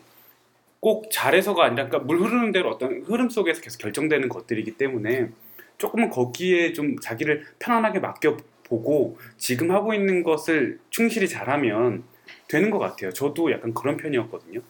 [0.79, 5.31] 꼭 잘해서가 아니라 그러니까 물 흐르는 대로 어떤 흐름 속에서 계속 결정되는 것들이기 때문에
[5.79, 12.05] 조금은 거기에 좀 자기를 편안하게 맡겨 보고 지금 하고 있는 것을 충실히 잘하면
[12.47, 13.13] 되는 것 같아요.
[13.13, 14.61] 저도 약간 그런 편이었거든요.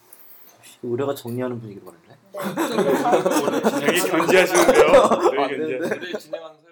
[0.82, 2.09] 의뢰가 정리하는 분위기로 가는데.
[2.32, 4.92] 되게 견지하시는데요.
[4.92, 5.96] 아, 되게 네.
[5.96, 6.70] 우리 진행하는 설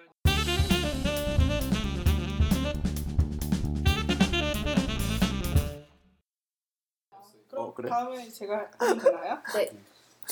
[7.49, 7.89] 그럼 어, 그래?
[7.89, 9.37] 다음에 제가 하면 되나요?
[9.55, 9.71] 네.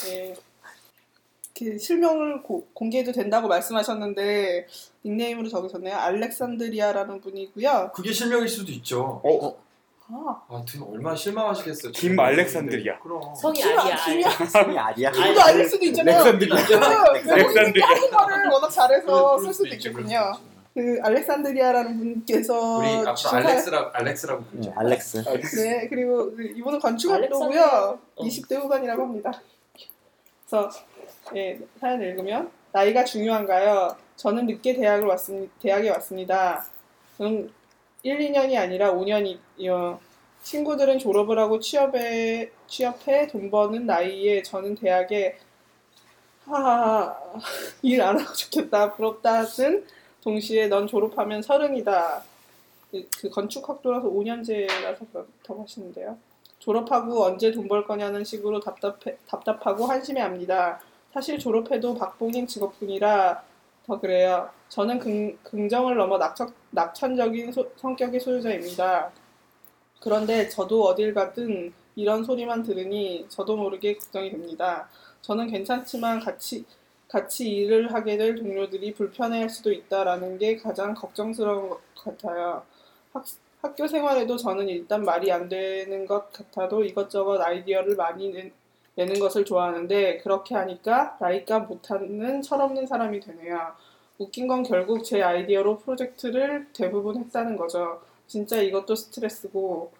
[0.05, 0.35] 네.
[1.57, 4.67] 그 실명을 고- 공개해도 된다고 말씀하셨는데
[5.03, 5.95] 닉네임으로 적으셨네요.
[5.95, 7.91] 알렉산드리아라는 분이고요.
[7.95, 9.21] 그게 실명일 수도 있죠.
[9.23, 9.57] 어,
[10.09, 11.91] 아, 아, 등 얼마나 실망하시겠어요.
[11.91, 12.99] 김 알렉산드리아.
[12.99, 13.35] 그럼.
[13.35, 13.95] 성이 김- 아니야.
[14.05, 14.29] 김이야.
[14.47, 15.09] 성이 아니야.
[15.11, 16.23] 이거 아닐 수도 있잖아요.
[16.23, 16.55] 렉산드리아.
[16.65, 17.87] 그 외국인들이 알렉산드리아.
[17.87, 20.31] 한국말을 워낙 잘해서 쓸 수도 있겠군요.
[20.73, 24.73] 그 알렉산드리아라는 분께서 우리 앞으로 주사- 알렉스라 알렉스라고 네, 부르죠.
[24.77, 25.17] 알렉스.
[25.57, 27.47] 네, 그리고 그 이분은 건축학도고요.
[27.61, 27.87] 알렉산드리아.
[28.15, 28.23] 어.
[28.23, 29.31] 20대 후반이라고 합니다.
[30.49, 30.69] 그래서
[31.35, 33.97] 예, 사연 읽으면 나이가 중요한가요?
[34.15, 35.51] 저는 늦게 대학을 왔습니다.
[35.61, 36.63] 대학에 왔습니다.
[37.17, 37.51] 저는
[38.07, 39.99] 1, 2년이 아니라 5년이요.
[40.43, 45.37] 친구들은 졸업을 하고 취업에 취업해 돈 버는 나이에 저는 대학에
[46.45, 47.17] 하하하
[47.83, 49.85] 일 안 하고 좋겠다 부럽다는
[50.23, 52.23] 동시에 넌 졸업하면 서른이다.
[52.91, 56.17] 그- 그 건축학도라서 5년제라서 그렇다고 하시는데요.
[56.59, 60.79] 졸업하고 언제 돈 벌 거냐는 식으로 답답해, 답답하고 한심해 합니다.
[61.13, 63.43] 사실 졸업해도 박봉인 직업군이라
[63.87, 64.49] 더 그래요.
[64.69, 69.11] 저는 긍, 긍정을 넘어 낙천, 낙천적인 소- 성격의 소유자입니다.
[70.01, 74.89] 그런데 저도 어딜 가든 이런 소리만 들으니 저도 모르게 걱정이 됩니다.
[75.21, 76.65] 저는 괜찮지만 같이
[77.09, 82.63] 같이 일을 하게 될 동료들이 불편해할 수도 있다라는 게 가장 걱정스러운 것 같아요.
[83.13, 83.25] 학,
[83.61, 88.51] 학교 생활에도 저는 일단 말이 안 되는 것 같아도 이것저것 아이디어를 많이 내,
[88.97, 93.73] 내는 것을 좋아하는데 그렇게 하니까 나이가 못하는 철없는 사람이 되네요.
[94.17, 98.01] 웃긴 건 결국 제 아이디어로 프로젝트를 대부분 했다는 거죠.
[98.25, 99.91] 진짜 이것도 스트레스고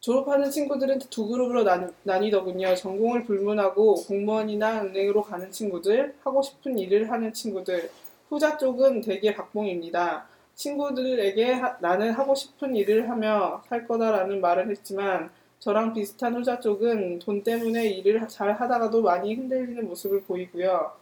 [0.00, 2.74] 졸업하는 친구들은 두 그룹으로 나뉘, 나뉘 더군요.
[2.74, 7.90] 전공을 불문하고 공무원이나 은행으로 가는 친구들, 하고 싶은 일을 하는 친구들.
[8.30, 10.26] 후자 쪽은 대개 박봉입니다.
[10.54, 17.18] 친구들에게 하- 나는 하고 싶은 일을 하며 살 거다라는 말을 했지만 저랑 비슷한 후자 쪽은
[17.18, 20.92] 돈 때문에 일을 잘 하다가도 많이 흔들리는 모습을 보이고요.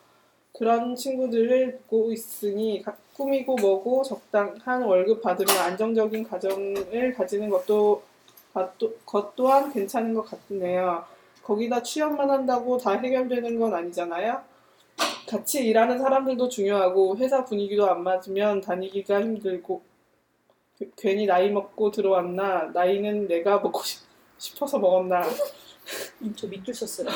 [0.57, 8.03] 그런 친구들을 보고 있으니 가- 꾸미고 뭐고 적당한 월급 받으며 안정적인 가정을 가지는 것도
[8.53, 8.73] 것-
[9.05, 11.05] 것 또한 괜찮은 것 같네요.
[11.43, 14.41] 거기다 취업만 한다고 다 해결되는 건 아니잖아요.
[15.29, 19.83] 같이 일하는 사람들도 중요하고 회사 분위기도 안 맞으면 다니기가 힘들고
[20.79, 24.01] 그- 괜히 나이 먹고 들어왔나 나이는 내가 먹고 싶,
[24.45, 25.23] 싶어서 먹었나
[26.37, 27.09] 저 밑줄 쳤어요.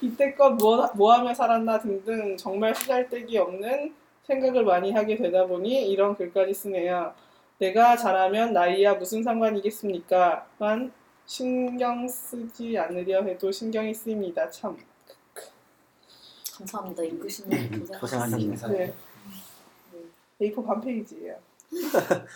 [0.00, 3.94] 이때껏 뭐, 뭐 하며 살았나 등등 정말 쓰잘데기 없는
[4.24, 7.14] 생각을 많이 하게 되다 보니 이런 글까지 쓰네요.
[7.58, 10.46] 내가 잘하면 나이야 무슨 상관이겠습니까?
[10.58, 10.92] 만
[11.26, 14.50] 신경 쓰지 않으려 해도 신경이 쓰입니다.
[14.50, 14.76] 참.
[16.56, 17.02] 감사합니다.
[17.04, 18.68] 읽으시는 음, 고생 고생하셨습니다.
[18.68, 18.94] 네.
[20.40, 21.38] A4 반 페이지예요.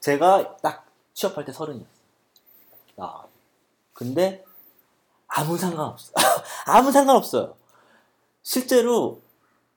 [0.00, 1.99] 제가 딱 취업할 때 서른이었어요.
[3.00, 3.24] 아,
[3.92, 4.44] 근데
[5.26, 6.12] 아무 상관없어.
[6.66, 7.54] 아무 상관없어요.
[8.42, 9.20] 실제로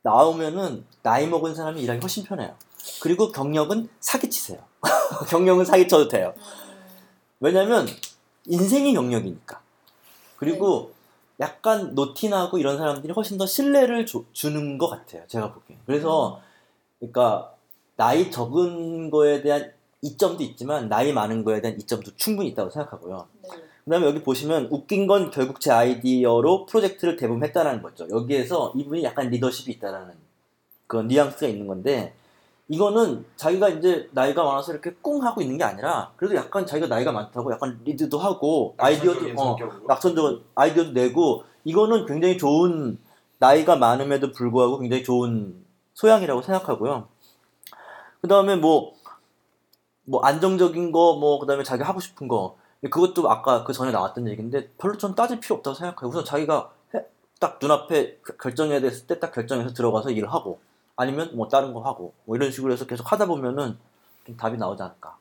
[0.02, 2.56] 나오면은 나이 먹은 사람이 일하기 훨씬 편해요.
[3.02, 4.60] 그리고 경력은 사기치세요.
[5.30, 6.34] 경력은 사기쳐도 돼요.
[7.40, 7.88] 왜냐면
[8.46, 9.62] 인생이 경력이니까.
[10.38, 10.94] 그리고
[11.40, 15.24] 약간 노티나고 이런 사람들이 훨씬 더 신뢰를 줘- 주는 것 같아요.
[15.28, 15.80] 제가 보기엔.
[15.86, 16.42] 그래서
[17.00, 17.54] 그러니까
[17.96, 23.28] 나이 적은 거에 대한 이점도 있지만 나이 많은 거에 대한 이점도 충분히 있다고 생각하고요.
[23.42, 23.50] 네.
[23.86, 28.08] 그다음에 여기 보시면 웃긴 건 결국 제 아이디어로 프로젝트를 대부분했다는 거죠.
[28.10, 30.14] 여기에서 이분이 약간 리더십이 있다라는
[30.88, 32.14] 그런 뉘앙스가 있는 건데
[32.70, 37.12] 이거는 자기가 이제 나이가 많아서 이렇게 꿍 하고 있는 게 아니라 그래도 약간 자기가 나이가
[37.12, 39.58] 많다고 약간 리드도 하고 아이디어도 어.
[39.88, 42.98] 낙천적인 아이디어도 내고 이거는 굉장히 좋은
[43.40, 45.56] 나이가 많음에도 불구하고 굉장히 좋은
[45.94, 47.08] 소양이라고 생각하고요.
[48.22, 48.94] 그 다음에 뭐,
[50.06, 52.58] 뭐 안정적인 거, 뭐, 그 다음에 자기 하고 싶은 거.
[52.82, 56.10] 그것도 아까 그 전에 나왔던 얘기인데 별로 전 따질 필요 없다고 생각해요.
[56.10, 57.06] 우선 자기가 해-
[57.40, 60.60] 딱 눈앞에 그- 결정해야 됐을 때 딱 결정해서 들어가서 일을 하고
[60.98, 63.78] 아니면 뭐 다른 거 하고 뭐 이런 식으로 해서 계속 하다 보면은
[64.26, 65.18] 좀 답이 나오지 않을까.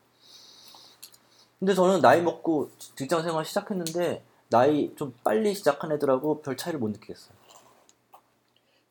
[1.60, 6.88] 근데 저는 나이 먹고 직장 생활 시작했는데 나이 좀 빨리 시작한 애들하고 별 차이를 못
[6.90, 7.32] 느끼겠어요.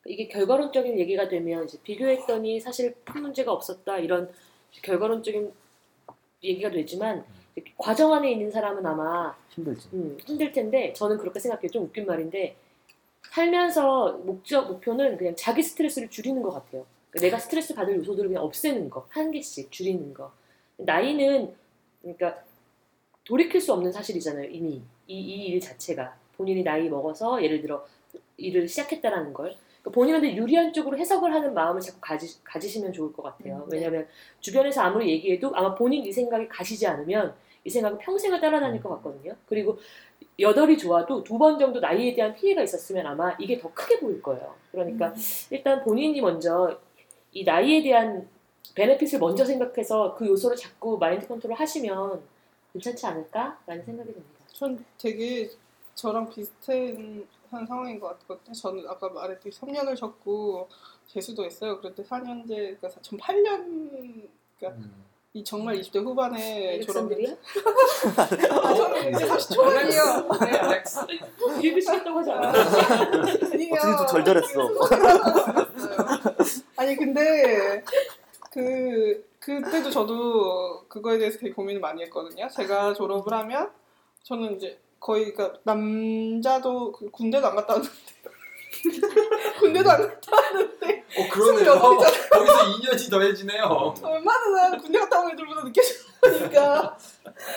[0.05, 4.31] 이게 결과론적인 얘기가 되면 이제 비교했더니 사실 큰 문제가 없었다 이런
[4.81, 5.51] 결과론적인
[6.43, 7.23] 얘기가 되지만
[7.77, 9.89] 과정 안에 있는 사람은 아마 힘들지.
[9.93, 11.69] 음, 힘들 텐데 저는 그렇게 생각해요.
[11.69, 12.55] 좀 웃긴 말인데
[13.29, 16.85] 살면서 목적 목표는 그냥 자기 스트레스를 줄이는 것 같아요.
[17.09, 20.31] 그러니까 내가 스트레스 받을 요소들을 그냥 없애는 거, 한 개씩 줄이는 거.
[20.77, 21.53] 나이는
[22.01, 22.43] 그러니까
[23.25, 24.49] 돌이킬 수 없는 사실이잖아요.
[24.49, 27.85] 이미 이, 이일 자체가 본인이 나이 먹어서 예를 들어
[28.37, 33.23] 일을 시작했다라는 걸 그러니까 본인한테 유리한 쪽으로 해석을 하는 마음을 자꾸 가지, 가지시면 좋을 것
[33.23, 33.63] 같아요.
[33.65, 33.77] 음, 네.
[33.77, 34.07] 왜냐하면
[34.39, 39.35] 주변에서 아무리 얘기해도 아마 본인 이 생각이 가시지 않으면 이 생각은 평생을 따라다닐 것 같거든요.
[39.47, 39.79] 그리고
[40.39, 44.55] 여덟이 좋아도 두 번 정도 나이에 대한 피해가 있었으면 아마 이게 더 크게 보일 거예요.
[44.71, 45.15] 그러니까 음.
[45.49, 46.79] 일단 본인이 먼저
[47.31, 48.27] 이 나이에 대한
[48.75, 52.21] 베네핏을 먼저 생각해서 그 요소를 자꾸 마인드 컨트롤 하시면
[52.73, 54.39] 괜찮지 않을까라는 생각이 듭니다.
[54.53, 55.49] 전 되게
[55.95, 58.53] 저랑 비슷한 상황인 것 같거든요.
[58.53, 60.69] 저는 아까 말했듯이 3년을 적고
[61.07, 61.79] 재수도 했어요.
[61.81, 64.87] 그때 4년제, 그러니까 전 8년, 그러니까
[65.33, 67.33] 이 정말 20대 후반에 알렉산드리아?
[68.51, 70.29] 아, 저는 이제 30 초반이에요.
[70.41, 70.99] 네, 알렉스.
[71.61, 72.51] 읽으시겠다고 하지 않아요?
[72.51, 73.73] 아니요.
[73.73, 74.61] 어떻게 좀 절절했어.
[76.75, 77.81] 아니 근데
[78.51, 82.47] 그 그때도 저도 그거에 대해서 되게 고민을 많이 했거든요.
[82.49, 83.71] 제가 졸업을 하면
[84.23, 87.95] 저는 이제 거의 그러니까 남자도 그 군대도 안 갔다 왔는데
[89.59, 91.73] 군대도 안 갔다 왔는데 어 그러네요.
[91.73, 93.95] 거기서 2년이 더해지네요.
[94.03, 96.97] 얼마나 군대 갔다 온 애들보다 늦게 졸업하니까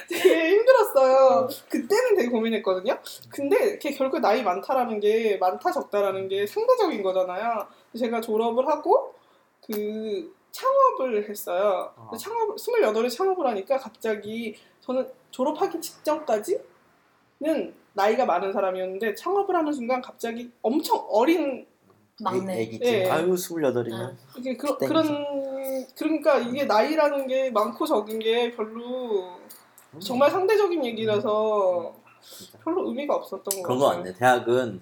[0.09, 1.48] 되게 힘들었어요.
[1.68, 2.98] 그때는 되게 고민했거든요.
[3.28, 7.68] 근데 결국 나이 많다라는 게 많다 적다라는 게 상대적인 거잖아요.
[7.96, 9.14] 제가 졸업을 하고
[9.61, 11.92] 그 창업을 했어요.
[11.96, 12.16] 아.
[12.16, 16.74] 창업 28에 창업을 하니까 갑자기 저는 졸업하기 직전까지
[17.44, 21.66] 는 나이가 많은 사람이었는데 창업을 하는 순간 갑자기 엄청 어린
[22.22, 22.62] 막내.
[22.62, 22.85] 애기지.
[22.85, 23.11] 예.
[23.11, 24.16] 아유 스물여덟이면.
[24.38, 24.78] 이게 그.
[24.78, 29.37] 그런 그러니까 이게 나이라는 게 많고 적은 게 별로
[30.00, 31.94] 정말 상대적인 얘기라서
[32.64, 34.02] 별로 의미가 없었던 것 그런 거 같아요.
[34.04, 34.16] 같네.
[34.18, 34.80] 대학은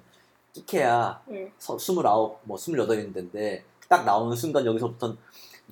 [0.52, 1.50] 끼케야 네.
[1.58, 5.16] 서- 스물아홉, 뭐 스물여덟인데 딱 나오는 순간 여기서부터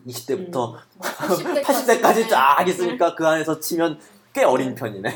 [0.08, 4.00] 20대부터 뭐 80대까지, 80대까지 쫙 있으니까 그 안에서 치면
[4.32, 5.08] 꽤 어린 편이네.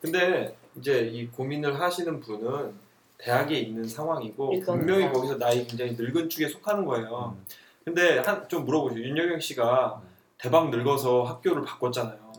[0.00, 2.74] 근데 이제 이 고민을 하시는 분은
[3.18, 5.10] 대학에 있는 상황이고 분명히.
[5.12, 7.36] 거기서 나이 굉장히 늙은 축에 속하는 거예요.
[7.84, 9.02] 근데 한 좀 물어보세요.
[9.04, 10.02] 윤여경 씨가
[10.38, 12.32] 대박 늙어서 학교를 바꿨잖아요.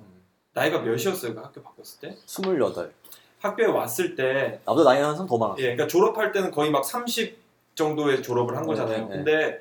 [0.53, 1.33] 나이가 몇이었어요?
[1.35, 2.17] 그 학교 바꿨을 때?
[2.25, 2.93] 스물여덟.
[3.39, 5.59] 학교에 왔을 때 나보다 나이 많은 사람 더 많았어.
[5.59, 7.37] 예, 그러니까 졸업할 때는 거의 막 30
[7.75, 9.07] 정도에 졸업을 한 거잖아요.
[9.07, 9.15] 네, 네.
[9.17, 9.57] 근데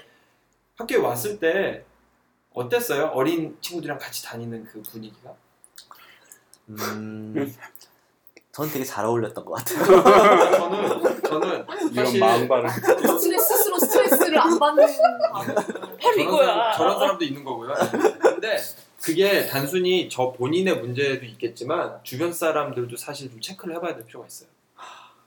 [0.76, 1.84] 학교에 왔을 때
[2.52, 3.06] 어땠어요?
[3.14, 5.34] 어린 친구들이랑 같이 다니는 그 분위기가?
[6.68, 7.34] 음,
[8.54, 9.84] 전 되게 잘 어울렸던 것 같아요.
[9.84, 14.92] 저는 저는 이런 사실 마음가를 스트레스 스스로 스트레스를 안 받는 할
[16.00, 16.46] 저런, 이거야.
[16.46, 17.74] 사람, 저런 사람도 있는 거고요.
[18.22, 18.56] 근데
[19.02, 24.48] 그게 단순히 저 본인의 문제도 있겠지만 주변 사람들도 사실 좀 체크를 해봐야 될 필요가 있어요.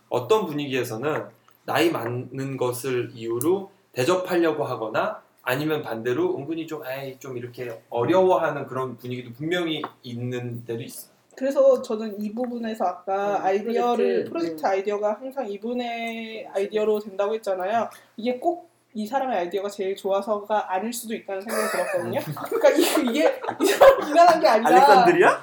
[0.07, 1.25] 어떤 분위기에서는
[1.65, 8.95] 나이 많은 것을 이유로 대접하려고 하거나 아니면 반대로 은근히 좀 에이 좀 이렇게 어려워하는 그런
[8.95, 11.16] 분위기도 분명히 있는 데도 있어요.
[11.37, 14.65] 그래서 저는 이 부분에서 아까 음, 아이디어를 프로젝트, 프로젝트 음.
[14.65, 17.89] 아이디어가 항상 이분의 아이디어로 된다고 했잖아요.
[18.17, 22.19] 이게 꼭 이 사람의 아이디어가 제일 좋아서가 아닐 수도 있다는 생각이 들었거든요.
[22.49, 25.41] 그러니까 이- 이게 이 사람 비난한 게 아니라 알렉산드리아?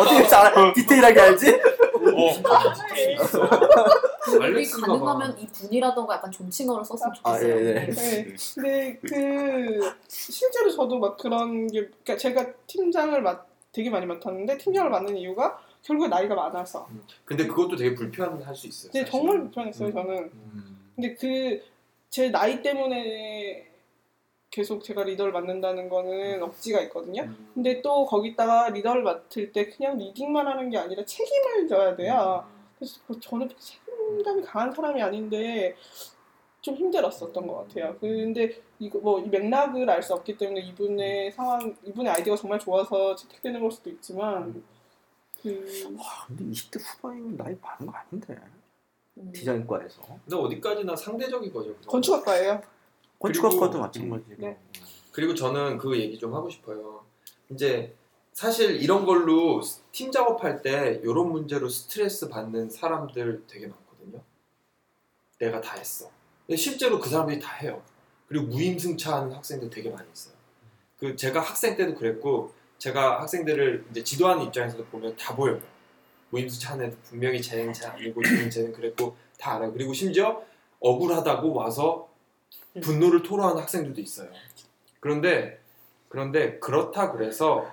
[0.00, 1.60] 어떻게 잘 디테일하게 알지?
[4.36, 4.92] 우리 알렉스인가 봐.
[4.92, 7.54] 가능하면 이 분이라던가 약간 존칭어를 썼으면 아, 좋겠어요.
[7.54, 7.90] 예, 예.
[7.90, 8.34] 네.
[8.54, 14.90] 근데 그 실제로 저도 막 그런 게 그러니까 제가 팀장을 맡 되게 많이 맡았는데 팀장을
[14.90, 16.88] 맡는 이유가 결국에 나이가 많아서.
[17.26, 18.92] 근데 그것도 되게 불편할 수 있어요.
[18.92, 19.04] 사실.
[19.10, 19.92] 정말 불편했어요 음.
[19.92, 20.16] 저는.
[20.32, 20.78] 음.
[20.96, 21.74] 근데 그
[22.14, 23.66] 제 나이 때문에
[24.48, 27.22] 계속 제가 리더를 맡는다는 거는 억지가 있거든요.
[27.22, 27.50] 음.
[27.54, 32.46] 근데 또 거기다가 리더를 맡을 때 그냥 리딩만 하는 게 아니라 책임을 져야 돼요.
[32.78, 35.74] 그래서 그 저는 책임감이 강한 사람이 아닌데
[36.64, 37.94] 좀 힘들었었던 것 같아요.
[38.00, 43.14] 근데 이거 뭐 이 맥락을 알 수 없기 때문에 이분의 상황, 이분의 아이디어가 정말 좋아서
[43.14, 44.64] 채택되는 걸 수도 있지만
[45.42, 48.38] 그 와, 근데 20대 후반이면 나이 많은 거 아닌데.
[49.18, 49.30] 음.
[49.32, 50.00] 디자인과에서.
[50.24, 51.76] 근데 어디까지나 상대적인 거죠.
[51.86, 52.62] 건축학과예요.
[53.18, 54.36] 건축학과도 마찬가지고.
[54.38, 54.58] 네.
[55.12, 57.04] 그리고 저는 그 얘기 좀 하고 싶어요.
[57.50, 57.94] 이제
[58.32, 59.60] 사실 이런 걸로
[59.92, 64.20] 팀 작업할 때 이런 문제로 스트레스 받는 사람들 되게 많거든요.
[65.38, 66.10] 내가 다 했어.
[66.56, 67.82] 실제로 그 사람들이 다 해요.
[68.28, 70.34] 그리고 무임승차하는 학생들 되게 많이 있어요.
[70.98, 75.60] 그 제가 학생 때도 그랬고 제가 학생들을 이제 지도하는 입장에서도 보면 다 보여요.
[76.30, 79.72] 무임승차하는 애들 분명히 쟤는 쟤 아니고 쟤는 쟤는 그랬고 다 알아요.
[79.72, 80.42] 그리고 심지어
[80.80, 82.08] 억울하다고 와서
[82.82, 84.28] 분노를 토로하는 학생들도 있어요.
[85.00, 85.60] 그런데
[86.08, 87.72] 그런데 그렇다 그래서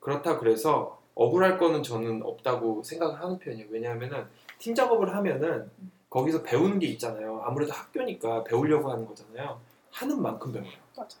[0.00, 3.66] 그렇다 그래서 억울할 거는 저는 없다고 생각을 하는 편이에요.
[3.70, 4.26] 왜냐하면은
[4.58, 5.70] 팀 작업을 하면은
[6.12, 7.40] 거기서 배우는 게 있잖아요.
[7.42, 9.58] 아무래도 학교니까 배우려고 하는 거잖아요.
[9.90, 10.70] 하는 만큼 배워요.
[10.94, 11.16] 맞아.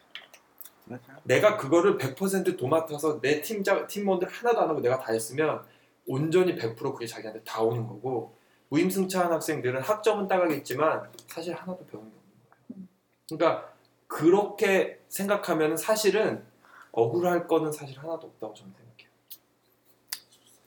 [1.22, 5.64] 내가 그거를 100% 도맡아서 내 팀자 팀원들 하나도 안 하고 내가 다 했으면
[6.06, 8.34] 온전히 100% 그게 자기한테 다 오는 거고
[8.68, 12.88] 무임승차한 학생들은 학점은 따가겠지만 사실 하나도 배우는 게 없는 거예요.
[13.30, 13.72] 그러니까
[14.06, 16.44] 그렇게 생각하면 사실은
[16.90, 19.08] 억울할 거는 사실 하나도 없다고 저는 생각해요.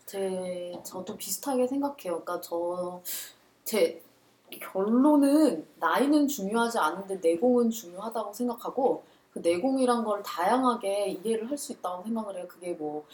[0.07, 2.23] 제 저도 비슷하게 생각해요.
[2.23, 3.03] 그러니까 저
[3.65, 3.99] 제
[4.51, 12.03] 결론은 나이는 중요하지 않은데 내공은 중요하다고 생각하고 그 내공이란 걸 다양하게 이해를 할 수 있다고
[12.03, 12.45] 생각을 해요.
[12.47, 13.05] 그게 뭐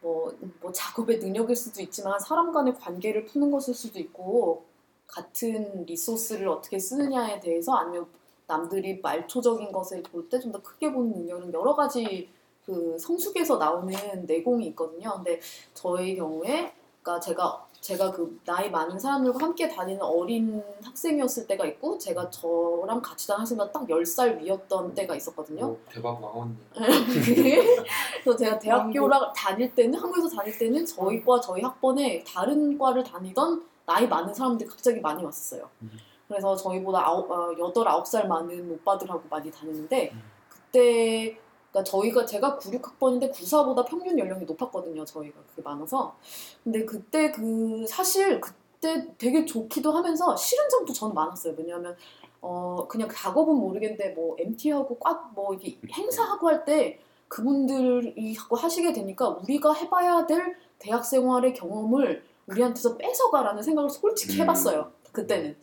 [0.00, 4.64] 뭐, 뭐 작업의 능력일 수도 있지만 사람 간의 관계를 푸는 것일 수도 있고
[5.06, 8.06] 같은 리소스를 어떻게 쓰느냐에 대해서 아니면
[8.46, 12.28] 남들이 말초적인 것을 볼 때 좀 더 크게 보는 능력은 여러 가지
[12.66, 13.94] 그 성숙에서 나오는
[14.26, 15.14] 내공이 있거든요.
[15.16, 15.40] 근데
[15.74, 21.98] 저의 경우에 그러니까 제가 제가 그 나이 많은 사람들과 함께 다니는 어린 학생이었을 때가 있고
[21.98, 25.66] 제가 저랑 같이 다니는 학생보다 딱 10살 위였던 때가 있었거든요.
[25.66, 26.56] 오, 대박 왕언니.
[28.22, 33.66] 그래서 제가 대학교를 다닐 때는 한국에서 다닐 때는 저희 과 저희 학번에 다른 과를 다니던
[33.84, 35.68] 나이 많은 사람들이 갑자기 많이 왔었어요.
[35.82, 35.90] 음.
[36.28, 40.22] 그래서 저희보다 아홉, 어, 여덟 아홉 살 많은 오빠들하고 많이 다녔는데 음.
[40.48, 41.36] 그때
[41.72, 45.04] 그러니까 저희가 제가 96학번인데 94보다 평균 연령이 높았거든요.
[45.04, 46.14] 저희가 그게 많아서.
[46.62, 51.54] 근데 그때 그 사실 그때 되게 좋기도 하면서 싫은 점도 저는 많았어요.
[51.56, 51.96] 왜냐하면
[52.42, 58.92] 어 그냥 작업은 모르겠는데 뭐 MT하고 꽉 뭐 이게 행사하고 할 때 그분들이 하고 하시게
[58.92, 64.42] 되니까 우리가 해봐야 될 대학 생활의 경험을 우리한테서 뺏어가라는 생각을 솔직히 음.
[64.42, 64.90] 해봤어요.
[65.12, 65.56] 그때는.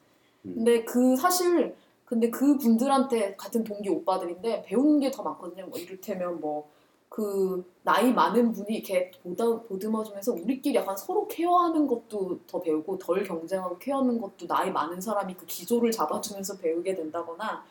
[0.46, 0.54] 음.
[0.56, 1.76] 근데 그 사실
[2.10, 5.68] 근데 그 분들한테 같은 동기 오빠들인데 배우는 게 더 많거든요.
[5.68, 6.80] 뭐 이를테면 뭐
[7.10, 13.24] 그 나이 많은 분이 이렇게 보다 보듬어주면서 우리끼리 약간 서로 케어하는 것도 더 배우고 덜
[13.24, 17.64] 경쟁하고 케어하는 것도 나이 많은 사람이 그 기조를 잡아주면서 배우게 된다거나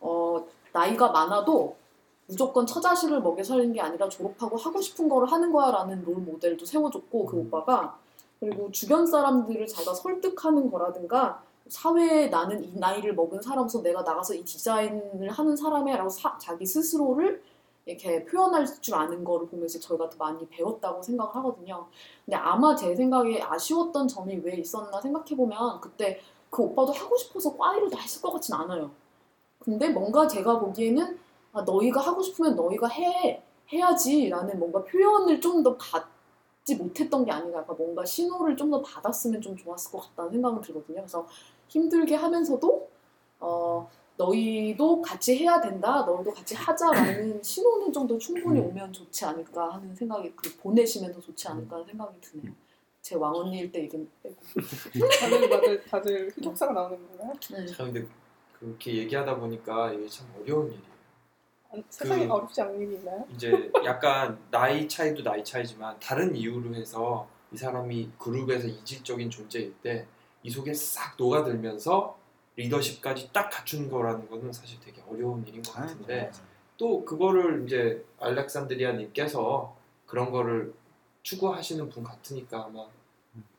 [0.00, 1.76] 어 나이가 많아도
[2.28, 7.26] 무조건 처자식을 먹여 살리는 게 아니라 졸업하고 하고 싶은 거를 하는 거야라는 롤 모델도 세워줬고
[7.26, 7.98] 그 오빠가
[8.38, 14.44] 그리고 주변 사람들을 자기가 설득하는 거라든가 사회에 나는 이 나이를 먹은 사람으로서 내가 나가서 이
[14.44, 17.42] 디자인을 하는 사람이라고 사- 자기 스스로를
[17.86, 21.86] 이렇게 표현할 줄 아는 거를 보면서 저희가 더 많이 배웠다고 생각을 하거든요.
[22.24, 27.90] 근데 아마 제 생각에 아쉬웠던 점이 왜 있었나 생각해보면 그때 그 오빠도 하고 싶어서 과일을
[27.90, 28.90] 다 했을 것 같진 않아요.
[29.60, 31.18] 근데 뭔가 제가 보기에는
[31.52, 33.42] 아, 너희가 하고 싶으면 너희가 해
[33.72, 37.62] 해야지 라는 뭔가 표현을 좀 더 받지 못했던 게 아닌가.
[37.76, 40.96] 뭔가 신호를 좀 더 받았으면 좀 좋았을 것 같다는 생각은 들거든요.
[40.98, 41.26] 그래서
[41.68, 42.88] 힘들게 하면서도
[43.40, 48.66] 어, 너희도 같이 해야 된다, 너희도 같이 하자라는 신호는 좀더 충분히 음.
[48.66, 52.52] 오면 좋지 않을까 하는 생각이 그 보내시면 더 좋지 않을까 하는 생각이 드네요.
[53.02, 54.36] 제 왕언니일 때 얘기는 빼고.
[55.20, 57.32] 다들 다들 다들 흑역사가 나오는 건가요?
[57.52, 57.66] 네.
[57.66, 58.08] 참 근데
[58.58, 60.96] 그렇게 얘기하다 보니까 이게 참 어려운 일이에요.
[61.72, 63.24] 아니, 세상에 그- 어렵지 않은 일이 있나요?
[63.34, 70.06] 이제 약간 나이 차이도 나이 차이지만 다른 이유로 해서 이 사람이 그룹에서 이질적인 존재일 때
[70.46, 72.16] 이 속에 싹 녹아들면서
[72.54, 76.30] 리더십까지 딱 갖춘 거라는 거는 사실 되게 어려운 일인 것 같은데
[76.76, 79.76] 또 그거를 이제 알렉산드리아 님께서
[80.06, 80.72] 그런 거를
[81.24, 82.86] 추구하시는 분 같으니까 아마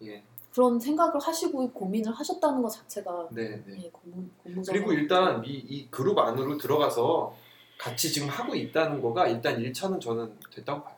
[0.03, 0.23] 예,
[0.53, 3.83] 그런 생각을 하시고 고민을 하셨다는 것 자체가 네, 네.
[3.83, 7.35] 예, 고무적인 그리고 일단 이, 이 그룹 안으로 들어가서
[7.77, 10.95] 같이 지금 하고 있다는 거가 일단 1차는 저는 됐다고 봐요.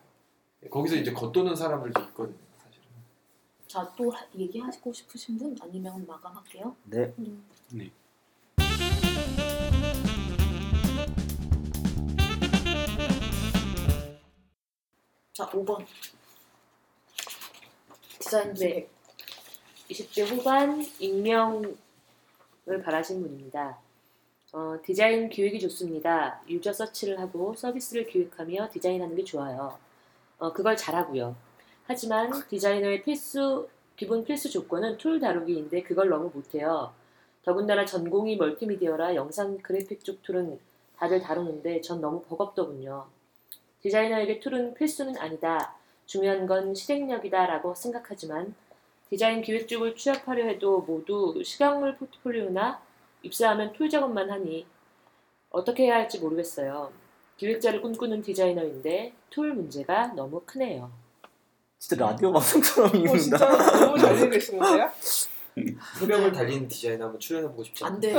[0.70, 2.49] 거기서 이제 겉도는 사람들도 있거든요.
[3.70, 6.74] 자, 또 하- 얘기하시고 싶으신 분 아니면 마감할게요.
[6.86, 7.14] 네.
[7.72, 7.88] 네.
[15.32, 15.86] 자, 5번.
[18.18, 18.68] 디자인 네.
[18.68, 18.90] 기획.
[19.90, 21.76] 20대 후반 익명을
[22.84, 23.78] 바라신 분입니다.
[24.52, 26.40] 어, 디자인 기획이 좋습니다.
[26.48, 29.78] 유저 서치를 하고 서비스를 기획하며 디자인하는 게 좋아요.
[30.38, 31.36] 어, 그걸 잘하고요.
[31.92, 36.92] 하지만 디자이너의 필수 기본 필수 조건은 tool 다루기인데 그걸 너무 못해요.
[37.42, 40.60] 더군다나 전공이 멀티미디어라 영상 그래픽 쪽 tool은
[40.96, 43.06] 다들 다루는데 전 너무 버겁더군요.
[43.82, 45.74] 디자이너에게 tool은 필수는 아니다.
[46.06, 48.54] 중요한 건 실행력이다라고 생각하지만
[49.08, 52.80] 디자인 기획 쪽을 취업하려 해도 모두 시각물 포트폴리오나
[53.24, 54.64] 입사하면 tool 작업만 하니
[55.50, 56.92] 어떻게 해야 할지 모르겠어요.
[57.36, 61.09] 기획자를 꿈꾸는 디자이너인데 tool 문제가 너무 크네요.
[61.80, 63.18] 진짜 라디오 방송처럼 어, 읽는다.
[63.18, 63.38] 진짜
[63.80, 64.90] 너무 잘 읽으시는데요?
[65.98, 67.94] 새벽을 달리는 디자이너 한번 출연해보고 싶지 않아요?
[67.94, 68.12] 안 돼.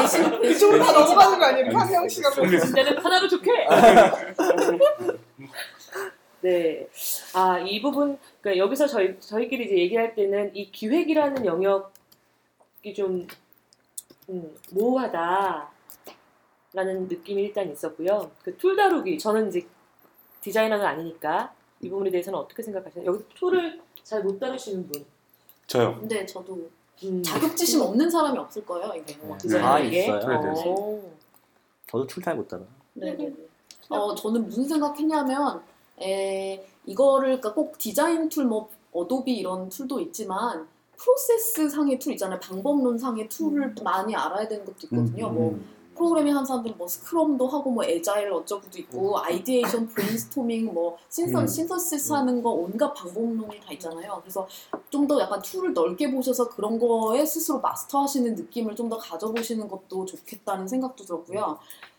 [0.00, 1.76] 대신 이쪽으로 다 넘어가는 거 아니에요?
[1.76, 3.50] 한명 씨가 진짜는 하나로 좋게.
[6.40, 6.88] 네.
[7.34, 13.26] 아, 이 부분, 그러니까 여기서 저희, 저희끼리 이제 얘기할 때는 이 기획이라는 영역이 좀,
[14.28, 15.68] 음, 모호하다.
[16.74, 18.30] 라는 느낌이 일단 있었고요.
[18.44, 19.66] 그 tool 다루기, 저는 이제
[20.42, 23.06] 디자이너가 아니니까 이 부분에 대해서는 어떻게 생각하시나요?
[23.06, 25.04] 여기 tool을 잘못 다루시는 분.
[25.66, 25.96] 저요.
[25.98, 26.68] 근데 저도
[27.04, 27.22] 음.
[27.22, 29.16] 자격지심 없는 사람이 없을 거예요, 이게.
[29.16, 29.32] 네.
[29.32, 30.04] 아, 디자이너에게.
[30.04, 30.20] 있어요.
[30.20, 30.62] tool에 대해서.
[30.66, 31.02] 어.
[31.86, 32.62] 저도 tool 잘 못 다뤄.
[32.94, 33.34] 네네네.
[33.90, 35.62] 어, 저는 무슨 생각했냐면,
[36.00, 40.66] 에, 이거를, 그러니까 꼭 디자인 tool, 뭐, Adobe 이런 tool도 있지만,
[40.96, 42.40] 프로세스 상의 툴 있잖아요.
[42.40, 45.30] 방법론 상의 툴을 많이 알아야 되는 것도 있거든요.
[45.30, 45.58] 뭐,
[45.98, 51.46] 프로그래밍 하는 사람들은 뭐 scrum도 하고 뭐 agile 어쩌고도 있고 ideation 브레인스토밍 뭐 신선 음.
[51.46, 54.18] synthesis 하는 거 온갖 방법론이 다 있잖아요.
[54.22, 54.48] 그래서
[54.90, 60.06] 좀 더 약간 툴을 넓게 보셔서 그런 거에 스스로 마스터하시는 느낌을 좀 더 가져보시는 것도
[60.06, 61.58] 좋겠다는 생각도 들었고요.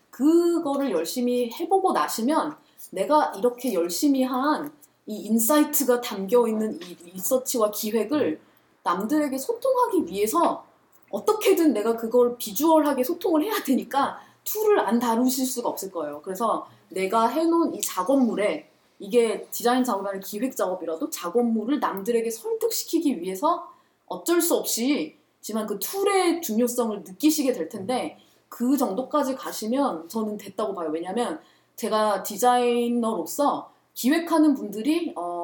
[0.10, 2.56] 그거를 열심히 해보고 나시면
[2.92, 4.72] 내가 이렇게 열심히 한
[5.10, 8.40] 이 insight가 담겨 있는 이 리서치와 기획을
[8.84, 10.64] 남들에게 소통하기 위해서
[11.10, 16.22] 어떻게든 내가 그걸 비주얼하게 소통을 해야 되니까 툴을 안 다루실 수가 없을 거예요.
[16.24, 23.68] 그래서 내가 해놓은 이 작업물에 이게 디자인 작업이 아니라 기획 작업이라도 작업물을 남들에게 설득시키기 위해서
[24.08, 28.18] 어쩔 수 없이 지만 그 툴의 중요성을 느끼시게 될 텐데
[28.50, 30.90] 그 정도까지 가시면 저는 됐다고 봐요.
[30.92, 31.40] 왜냐면
[31.76, 35.39] 제가 디자이너로서 기획하는 분들이 어,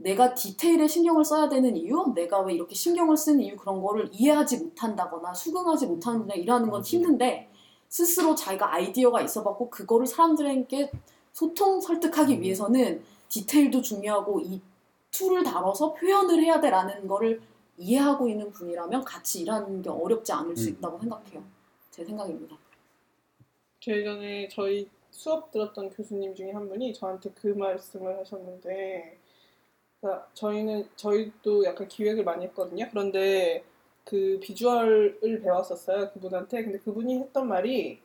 [0.00, 4.58] 내가 디테일에 신경을 써야 되는 이유, 내가 왜 이렇게 신경을 쓰는 이유 그런 거를 이해하지
[4.58, 7.50] 못한다거나 수긍하지 못하는 분이 일하는 건 힘든데
[7.88, 10.90] 스스로 자기가 아이디어가 있어봤고 그거를 사람들에게
[11.32, 14.60] 소통 설득하기 위해서는 디테일도 중요하고 이
[15.10, 17.40] 툴을 다뤄서 표현을 해야 돼라는 거를
[17.76, 20.74] 이해하고 있는 분이라면 같이 일하는 게 어렵지 않을 수 음.
[20.74, 21.42] 있다고 생각해요.
[21.90, 22.56] 제 생각입니다.
[23.80, 29.17] 제일 전에 저희 수업 들었던 교수님 중에 한 분이 저한테 그 말씀을 하셨는데
[30.34, 32.86] 저희는 저희도 약간 기획을 많이 했거든요.
[32.90, 33.64] 그런데
[34.04, 36.64] 그 비주얼을 배웠었어요 그분한테.
[36.64, 38.00] 근데 그분이 했던 말이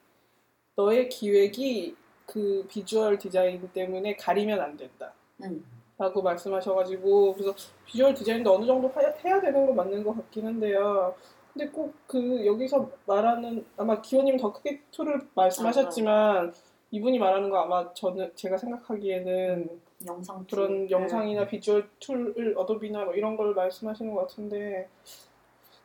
[0.76, 5.14] 너의 기획이 그 비주얼 디자인 때문에 가리면 안 된다.
[5.44, 5.64] 음.
[5.98, 7.54] 라고 말씀하셔가지고 그래서
[7.86, 11.16] 비주얼 디자인도 어느 정도 하- 해야 되는 거 맞는 것 같긴 한데요.
[11.54, 16.54] 근데 꼭 그 여기서 말하는 아마 기호님 더 크게 툴을 말씀하셨지만
[16.92, 20.58] 이분이 말하는 거 아마 저는 제가 생각하기에는 영상 툴.
[20.68, 24.90] 그런 영상이나 비주얼 툴을 Adobe나 뭐 이런 걸 말씀하시는 것 같은데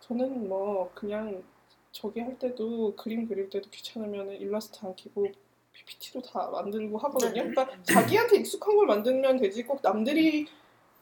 [0.00, 1.42] 저는 뭐 그냥
[1.92, 5.26] 저기 할 때도 그림 그릴 때도 귀찮으면 일러스트 안 키고
[5.72, 7.42] PPT로 다 만들고 하거든요.
[7.44, 10.46] 그러니까 자기한테 익숙한 걸 만들면 되지 꼭 남들이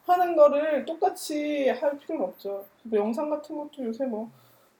[0.05, 2.65] 하는 거를 똑같이 할 필요는 없죠.
[2.83, 4.29] 뭐 영상 같은 것도 요새 뭐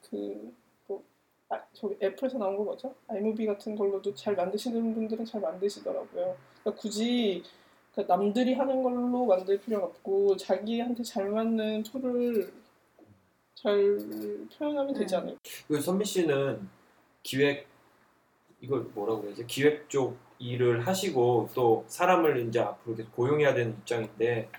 [0.10, 0.54] 그
[0.88, 1.04] 뭐
[1.50, 2.94] 아, 저기 Apple에서 나온 거 뭐죠?
[3.08, 6.36] iMovie 같은 걸로도 잘 만드시는 분들은 잘 만드시더라고요.
[6.64, 7.44] 그러니까 굳이
[8.06, 12.52] 남들이 하는 걸로 만들 필요는 없고 자기한테 잘 맞는 툴을
[13.56, 13.98] 잘
[14.58, 15.20] 표현하면 되지 음.
[15.22, 15.40] 않을까?
[15.68, 16.68] 그 선미 씨는
[17.24, 17.68] 기획
[18.62, 19.46] 이걸 뭐라고 그러지?
[19.48, 24.50] 기획 쪽 일을 하시고 또 사람을 이제 앞으로 계속 고용해야 되는 입장인데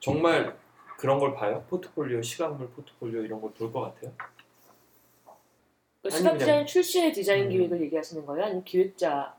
[0.00, 0.56] 정말
[0.98, 1.64] 그런 걸 봐요?
[1.68, 4.12] 포트폴리오, 시각물 포트폴리오 이런 걸 볼 것 같아요?
[6.02, 7.50] 그 아니, 시각 그냥- 디자인 출신의 디자인 음.
[7.50, 8.44] 기획을 얘기하시는 거예요?
[8.44, 9.32] 아니면 기획자를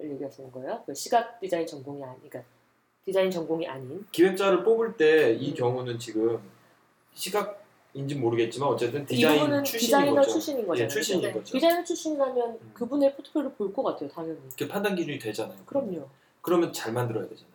[0.00, 0.82] 얘기하시는 거예요?
[0.86, 2.42] 그 시각 디자인 전공이 아니, 그러니까
[3.04, 4.06] 디자인 전공이 아닌.
[4.12, 5.54] 기획자를 뽑을 때이 음.
[5.54, 6.38] 경우는 지금
[7.14, 10.30] 시각인지 모르겠지만 어쨌든 이 디자인 출신인 디자이너 거죠.
[10.30, 10.84] 출신인 거잖아요.
[10.84, 11.32] 예, 출신인 네.
[11.32, 11.52] 거죠.
[11.52, 12.70] 디자이너 출신이라면 음.
[12.74, 14.38] 그분의 포트폴리오를 볼 것 같아요, 당연히.
[14.56, 15.58] 그 판단 기준이 되잖아요.
[15.66, 16.08] 그럼요.
[16.40, 17.52] 그러면 잘 만들어야 되잖아요.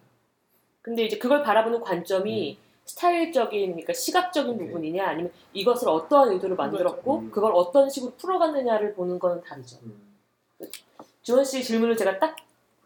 [0.82, 4.68] 근데 이제 그걸 바라보는 관점이 스타일적인, 그러니까 시각적인 오케이.
[4.68, 7.32] 부분이냐, 아니면 이것을 어떠한 의도로 만들었고, 음.
[7.32, 9.78] 그걸 어떤 식으로 풀어갔느냐를 보는 건 다르죠.
[9.84, 10.02] 음.
[11.22, 12.38] 지원 씨 질문을 제가 딱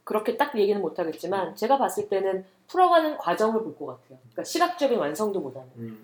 [0.04, 4.18] 그렇게 딱 얘기는 못하겠지만, 제가 봤을 때는 풀어가는 과정을 볼 것 같아요.
[4.24, 5.68] 그러니까 시각적인 완성도보다는.
[5.78, 5.98] 음.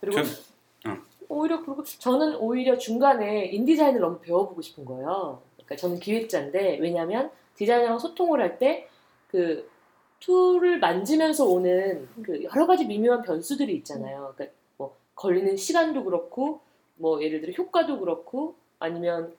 [0.00, 0.96] 그리고 저- 어.
[1.28, 5.40] 오히려 그리고 저는 오히려 중간에 인디자인을 너무 배워보고 싶은 거예요.
[5.56, 8.88] 그러니까 저는 기획자인데 왜냐하면 디자이너랑 소통을 할 때
[9.28, 9.70] 그
[10.18, 14.34] 툴을 만지면서 오는 그 여러 가지 미묘한 변수들이 있잖아요.
[14.36, 16.60] 그러니까 뭐 걸리는 시간도 그렇고
[16.96, 19.32] 뭐 예를 들어 효과도 그렇고 아니면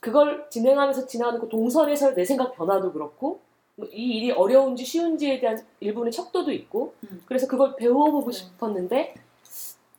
[0.00, 3.40] 그걸 진행하면서 지나가는 그 동선에서 내 생각 변화도 그렇고
[3.76, 7.22] 뭐이 일이 어려운지 쉬운지에 대한 일부분의 척도도 있고 음.
[7.26, 8.36] 그래서 그걸 배워보고 네.
[8.36, 9.14] 싶었는데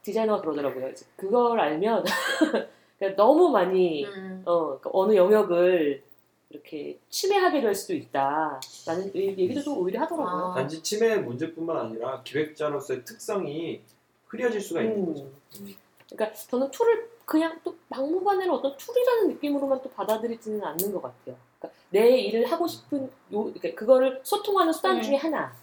[0.03, 0.89] 디자이너가 그러더라고요.
[0.89, 2.03] 이제 그걸 알면
[2.97, 4.41] 그러니까 너무 많이 음.
[4.45, 6.01] 어, 그러니까 어느 영역을
[6.49, 10.45] 이렇게 침해하게 될 수도 있다라는 얘기도 좀 오히려 하더라고요.
[10.45, 10.53] 아.
[10.55, 13.81] 단지 침해의 문제뿐만 아니라 기획자로서의 특성이
[14.27, 15.05] 흐려질 수가 있는 음.
[15.07, 15.23] 거죠.
[15.59, 15.75] 음.
[16.09, 21.35] 그러니까 저는 툴을 그냥 또 막무가내로 어떤 툴이라는 느낌으로만 또 받아들이지는 않는 것 같아요.
[21.59, 23.03] 그러니까 내 일을 하고 싶은
[23.33, 25.01] 요 그러니까 그거를 소통하는 수단 네.
[25.01, 25.53] 중에 하나.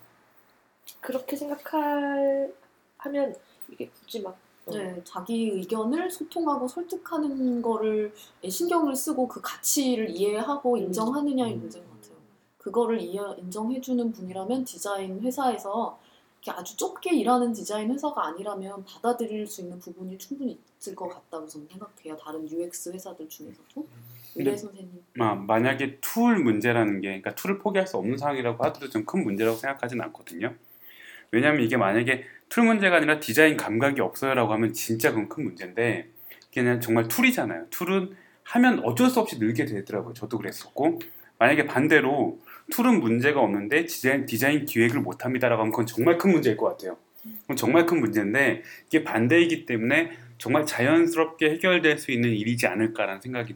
[1.00, 2.52] 그렇게 생각할
[2.98, 3.34] 하면
[3.70, 4.36] 이게 굳이 막
[4.66, 8.12] 어, 네, 자기 의견을 소통하고 설득하는 거를
[8.46, 11.60] 신경을 쓰고 그 가치를 이해하고 인정하느냐의 음.
[11.60, 12.18] 문제인 것 같아요.
[12.58, 15.98] 그거를 이해, 인정해주는 분이라면 디자인 회사에서
[16.52, 21.66] 아주 좁게 일하는 디자인 회사가 아니라면 받아들일 수 있는 부분이 충분히 있을 것 같다고 저는
[21.68, 22.16] 생각해요.
[22.16, 23.64] 다른 UX 회사들 중에서도.
[24.34, 25.02] 근데- 미래 선생님.
[25.14, 29.56] 마- 만약에 툴 문제라는 게 그러니까 툴을 포기할 수 없는 상황이라고 하더라도 좀 큰 문제라고
[29.56, 30.54] 생각하진 않거든요.
[31.30, 36.08] 왜냐하면 이게 만약에 툴 문제가 아니라 디자인 감각이 없어요라고 하면 진짜 그건 큰 문제인데
[36.52, 37.66] 그냥 정말 툴이잖아요.
[37.70, 40.12] 툴은 하면 어쩔 수 없이 늘게 되더라고요.
[40.14, 41.00] 저도 그랬었고
[41.38, 42.38] 만약에 반대로
[42.70, 46.96] 툴은 문제가 없는데 디자인, 디자인 기획을 못합니다라고 하면 그건 정말 큰 문제일 것 같아요.
[47.42, 53.54] 그건 정말 큰 문제인데 이게 반대이기 때문에 정말 자연스럽게 해결될 수 있는 일이지 않을까라는 생각이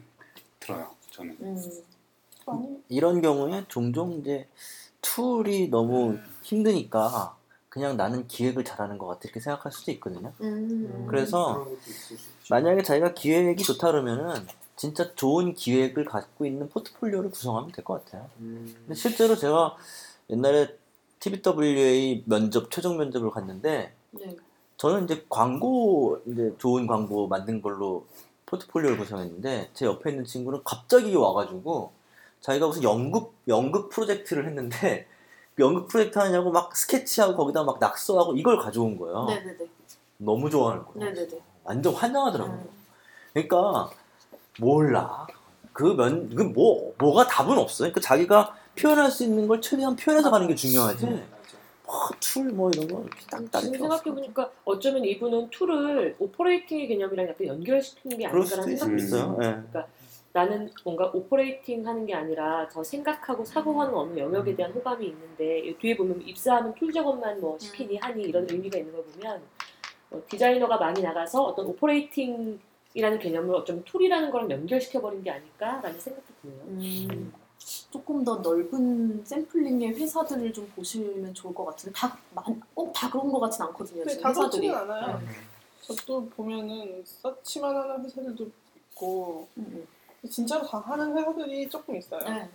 [0.59, 0.91] 들어요.
[1.11, 1.37] 저는.
[1.41, 2.83] 음.
[2.87, 4.47] 이런 경우에 종종 이제
[5.01, 7.35] 툴이 너무 힘드니까
[7.67, 10.33] 그냥 나는 기획을 잘하는 것 같아 이렇게 생각할 수도 있거든요.
[10.41, 11.05] 음.
[11.07, 11.67] 그래서.
[12.49, 14.33] 만약에 자기가 기획이 좋다 그러면은
[14.79, 18.29] 진짜 좋은 기획을 갖고 있는 포트폴리오를 구성하면 될 것 같아요.
[18.39, 18.73] 음.
[18.79, 19.75] 근데 실제로 제가
[20.29, 20.73] 옛날에
[21.19, 24.37] TBWA 면접 최종 면접을 갔는데 네.
[24.77, 28.05] 저는 이제 광고 이제 좋은 광고 만든 걸로
[28.45, 31.91] 포트폴리오를 구성했는데 제 옆에 있는 친구는 갑자기 와가지고
[32.39, 35.07] 자기가 무슨 연극 연극 프로젝트를 했는데
[35.55, 39.25] 그 연극 프로젝트 하냐고 막 스케치하고 거기다 막 낙서하고 이걸 가져온 거예요.
[39.25, 39.67] 네네네.
[40.19, 40.99] 너무 좋아하는 거예요.
[41.11, 41.37] 네네네.
[41.65, 42.55] 완전 환장하더라고요.
[42.59, 42.69] 음.
[43.33, 43.89] 그러니까
[44.59, 45.27] 몰라.
[45.73, 47.89] 그 면 그 뭐 뭐가 답은 없어요.
[47.91, 51.05] 그러니까 자기가 표현할 수 있는 걸 최대한 표현해서 가는 게 중요하지.
[51.05, 51.21] 맞아.
[51.85, 58.17] 뭐툴 뭐 이런 거 이렇게 딱딱 지금 생각해보니까 어쩌면 이분은 툴을 operating의 개념이랑 약간 연결시키는
[58.17, 59.35] 게 아닌가라는 생각이 있어요.
[59.39, 59.63] 들어요.
[59.73, 59.79] 예.
[60.31, 65.75] 나는 뭔가 operating 하는 게 아니라 저 생각하고 사고하는 어느 영역에 대한 호감이 있는데 이
[65.79, 69.41] 뒤에 보면 입사하면 툴 작업만 뭐 시키니 하니 이런 의미가 있는 걸 보면
[70.11, 72.59] 어, 디자이너가 많이 나가서 어떤 operating
[72.93, 76.61] 이라는 개념을 어쩌면 툴이라는 거랑 연결시켜버린 게 아닐까라는 생각도 드네요.
[76.67, 77.33] 음,
[77.91, 82.17] 조금 더 넓은 샘플링의 회사들을 좀 보시면 좋을 것 같은데 다
[82.73, 84.03] 꼭 다 그런 것 같진 않거든요.
[84.05, 84.67] 네, 다 회사들이.
[84.67, 85.19] 그렇지는 않아요.
[85.19, 85.25] 네.
[85.81, 88.49] 저도 보면은 search만 하는 회사들도
[88.91, 89.87] 있고 음,
[90.29, 92.21] 진짜로 다 하는 회사들이 조금 있어요.
[92.25, 92.49] 음.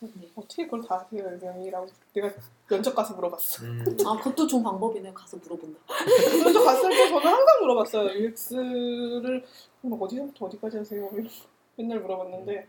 [0.00, 0.08] 네.
[0.14, 0.28] 네.
[0.36, 2.30] 어떻게 그걸 다 하세요, 이라고 내가
[2.68, 3.64] 면접 가서 물어봤어.
[3.64, 3.84] 음.
[4.06, 5.12] 아 그것도 좋은 방법이네요.
[5.14, 5.80] 가서 물어본다.
[6.44, 8.10] 면접 갔을 때 저는 항상 물어봤어요.
[8.20, 9.44] UX를
[9.82, 11.10] 어디서부터 어디까지 하세요?
[11.76, 12.68] 맨날 물어봤는데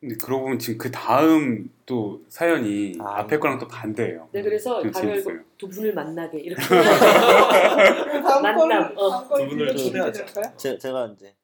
[0.00, 3.20] 근데 그러고 보면 지금 그 다음 또 사연이 아.
[3.20, 4.28] 앞에 거랑 또 반대예요.
[4.32, 5.40] 네, 그래서 좀 다른 재밌어요.
[5.56, 9.26] 두 분을 만나게 이렇게 다음 만남, 어.
[9.28, 10.56] 두 분을 초대하자.
[10.56, 11.34] 제가 이제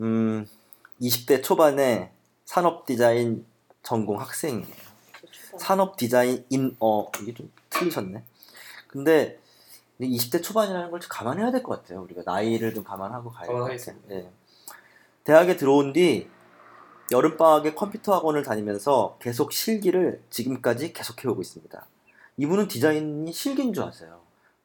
[0.00, 0.46] 음
[1.00, 2.12] 20대 초반에
[2.44, 3.44] 산업 디자인
[3.82, 4.66] 전공 학생이에요.
[5.58, 8.22] 산업 디자인 인 어 이게 좀 틀리셨네.
[8.88, 9.38] 근데
[10.00, 12.02] 20대 초반이라는 걸 좀 감안해야 될 것 같아요.
[12.02, 14.18] 우리가 나이를 좀 감안하고 가야 될것 같아요.
[14.24, 14.30] 예.
[15.24, 16.28] 대학에 들어온 뒤
[17.10, 21.86] 여름 방학에 컴퓨터 학원을 다니면서 계속 실기를 지금까지 계속 해오고 있습니다.
[22.36, 24.20] 이분은 디자인이 실기인 줄 아세요.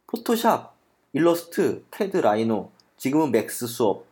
[0.07, 0.75] Photoshop,
[1.13, 4.05] 일러스트, 캐드, Rhino, 지금은 Max 수업.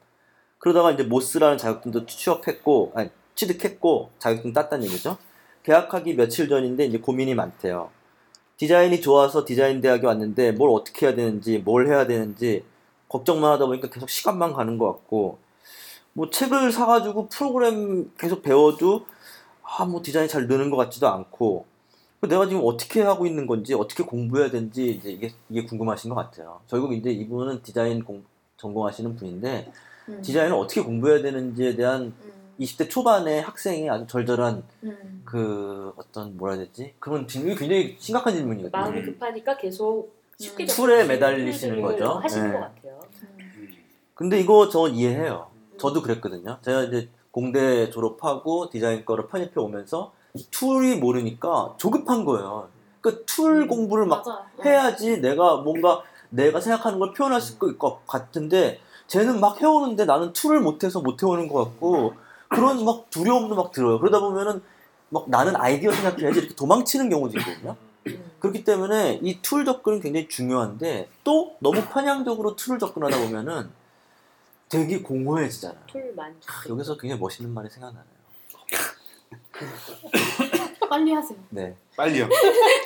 [0.61, 5.17] 그러다가 이제 MOS라는 자격증도 취업했고, 아니, 취득했고, 자격증 땄다는 얘기죠.
[5.63, 7.89] 개학하기 며칠 전인데 이제 고민이 많대요.
[8.57, 12.63] 디자인이 좋아서 디자인 대학에 왔는데 뭘 어떻게 해야 되는지, 뭘 해야 되는지
[13.09, 15.39] 걱정만 하다 보니까 계속 시간만 가는 것 같고,
[16.13, 19.05] 뭐 책을 사가지고 프로그램 계속 배워도
[19.63, 21.65] 아 뭐 디자인이 잘 느는 것 같지도 않고
[22.27, 26.59] 내가 지금 어떻게 하고 있는 건지 어떻게 공부해야 되는지 이제 이게 이게 궁금하신 것 같아요.
[26.67, 28.25] 결국 이제 이분은 디자인 공-
[28.57, 29.71] 전공하시는 분인데
[30.09, 30.21] 음.
[30.21, 32.31] 디자인을 어떻게 공부해야 되는지에 대한 음.
[32.59, 35.21] 20대 초반의 학생이 아주 절절한 음.
[35.25, 38.71] 그 어떤 뭐라 해야 되지 그런 질문이 굉장히 심각한 질문이거든요.
[38.71, 40.67] 마음이 급하니까 계속 쉽게 음.
[40.67, 42.05] 툴에 접근하시는 매달리시는 거죠.
[42.19, 42.53] 하시는 네.
[42.53, 42.99] 것 같아요.
[43.23, 43.69] 음.
[44.13, 45.49] 근데 이거 저 이해해요.
[45.53, 45.77] 음.
[45.77, 46.57] 저도 그랬거든요.
[46.61, 50.13] 제가 이제 공대 졸업하고 디자인 거를 편입해 오면서
[50.51, 52.69] 툴이 모르니까 조급한 거예요.
[53.01, 54.45] 그툴 음, 공부를 막 맞아.
[54.63, 58.79] 해야지 내가 뭔가 내가 생각하는 걸 표현할 수 있을 것 같은데
[59.11, 62.13] 쟤는 막 해오는데 나는 툴을 못해서 못 해오는 것 같고
[62.47, 63.99] 그런 막 두려움도 막 들어요.
[63.99, 64.61] 그러다 보면은
[65.09, 67.75] 막 나는 아이디어 생각해야지 이렇게 도망치는 경우도 있거든요.
[68.07, 68.31] 음.
[68.39, 73.69] 그렇기 때문에 이 툴 접근은 굉장히 중요한데 또 너무 편향적으로 툴을 접근하다 보면은
[74.69, 75.81] 되게 공허해지잖아요.
[75.87, 76.35] 툴만.
[76.47, 78.05] 아, 여기서 굉장히 멋있는 말이 생각나네요.
[80.89, 81.37] 빨리 하세요.
[81.49, 81.75] 네.
[81.97, 82.29] 빨리요.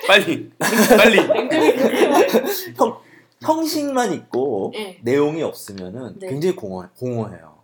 [0.08, 0.50] 빨리.
[0.58, 1.18] 빨리.
[2.76, 2.98] 형,
[3.42, 4.98] 형식만 있고 네.
[5.02, 6.28] 내용이 없으면은 네.
[6.28, 7.56] 굉장히 공허, 공허해요.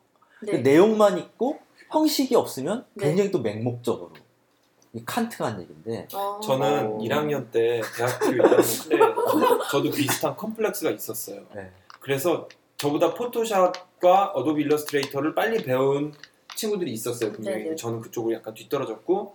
[0.42, 0.58] 네.
[0.58, 1.58] 내용만 있고
[1.90, 3.06] 형식이 없으면 네.
[3.06, 4.12] 굉장히 또 맹목적으로.
[4.94, 6.38] 이 칸트가 한 얘기인데 어.
[6.42, 6.98] 저는 어.
[6.98, 8.98] 1학년 때 대학교 1학년 때
[9.70, 11.42] 저도 비슷한 컴플렉스가 있었어요.
[11.54, 11.70] 네.
[12.00, 12.46] 그래서
[12.76, 16.12] 저보다 Photoshop과 Adobe Illustrator를 빨리 배운
[16.56, 17.32] 친구들이 있었어요.
[17.32, 17.76] 분명히 네네.
[17.76, 19.34] 저는 그쪽으로 약간 뒤떨어졌고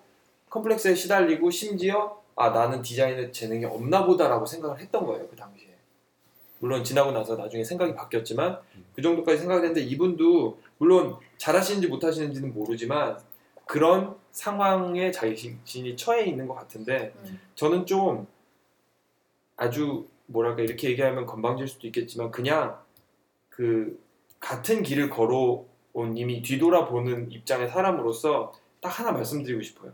[0.50, 5.57] 컴플렉스에 시달리고 심지어 아 나는 디자인에 재능이 없나 보다라고 생각을 했던 거예요 그 당시에.
[6.60, 8.60] 물론 지나고 나서 나중에 생각이 바뀌었지만
[8.94, 13.18] 그 정도까지 생각했는데 이분도 물론 잘하시는지 못하시는지는 모르지만
[13.66, 17.40] 그런 상황에 자신이 처해 있는 것 같은데 음.
[17.56, 18.28] 저는 좀
[19.56, 22.80] 아주 뭐랄까 이렇게 얘기하면 건방질 수도 있겠지만 그냥
[23.50, 24.00] 그
[24.40, 29.94] 같은 길을 걸어온 이미 뒤돌아보는 입장의 사람으로서 딱 하나 말씀드리고 싶어요.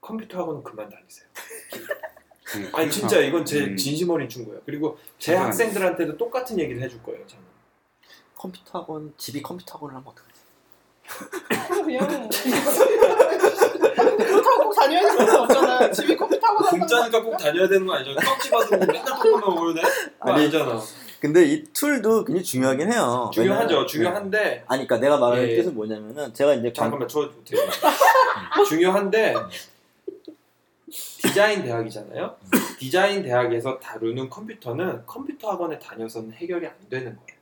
[0.00, 1.28] 컴퓨터 학원은 그만 다니세요.
[2.56, 3.76] 음, 아니 진짜 이건 제 음.
[3.76, 4.60] 진심 어린 충고예요.
[4.66, 7.24] 그리고 제 저도 안 학생들한테도 똑같은 얘기를 해줄 거예요.
[7.26, 7.44] 저는.
[8.36, 10.30] 컴퓨터 학원 집이 컴퓨터 학원을 하면 어떡하지?
[11.84, 12.28] 그냥
[14.18, 15.90] 그렇다고 꼭 다녀야 되는 건 없잖아.
[15.90, 18.14] 집이 컴퓨터 하고 공짜니까 꼭 다녀야 되는 거 아니죠?
[18.20, 19.80] 떡지 받으면 맨날 떡만 먹어야 돼?
[19.82, 20.80] 그거 아니, 아니잖아.
[21.20, 23.30] 근데 이 툴도 굉장히 중요하긴 해요.
[23.34, 23.64] 중요하죠.
[23.66, 23.86] 왜냐면- 네.
[23.86, 25.56] 중요한데 아니, 그러니까 내가 말하는 예.
[25.56, 27.60] 뜻은 뭐냐면은 제가 이제 관- 잠깐만 저 못해요.
[28.66, 29.34] 중요한데
[31.22, 32.36] 디자인 대학이잖아요.
[32.78, 37.40] 디자인 대학에서 다루는 컴퓨터는 컴퓨터 학원에 다녀서는 해결이 안 되는 거예요.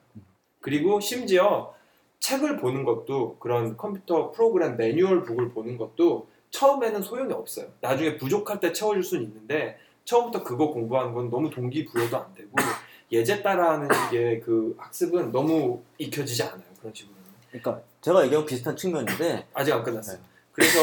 [0.60, 1.72] 그리고 심지어
[2.18, 7.68] 책을 보는 것도 그런 컴퓨터 프로그램 매뉴얼 북을 보는 것도 처음에는 소용이 없어요.
[7.80, 12.50] 나중에 부족할 때 채워줄 수는 있는데 처음부터 그거 공부하는 건 너무 동기부여도 안 되고
[13.12, 16.62] 예제 따라하는 식의 그 학습은 너무 익혀지지 않아요.
[16.80, 17.14] 그런 식으로.
[17.48, 20.18] 그러니까 제가 얘기하고 비슷한 측면인데 아직 안 끝났어요.
[20.52, 20.80] 그래서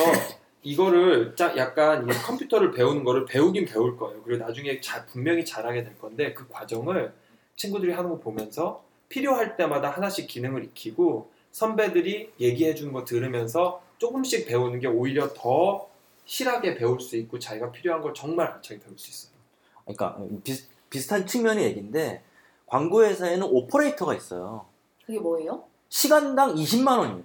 [0.66, 4.20] 이거를 짜- 약간 이 컴퓨터를 배우는 거를 배우긴 배울 거예요.
[4.24, 7.13] 그리고 나중에 자- 분명히 잘하게 될 건데 그 과정을
[7.55, 14.47] 친구들이 하는 거 보면서 필요할 때마다 하나씩 기능을 익히고 선배들이 얘기해 주는 거 들으면서 조금씩
[14.47, 15.88] 배우는 게 오히려 더
[16.26, 19.36] 실하게 배울 수 있고 자기가 필요한 걸 정말 알차게 배울 수 있어요.
[19.84, 22.24] 그러니까 비슷, 비슷한 측면의 얘기인데
[22.66, 24.66] 광고 회사에는 오퍼레이터가 있어요.
[25.05, 25.63] 그게 뭐예요?
[25.89, 27.24] 시간당 20만 원이에요.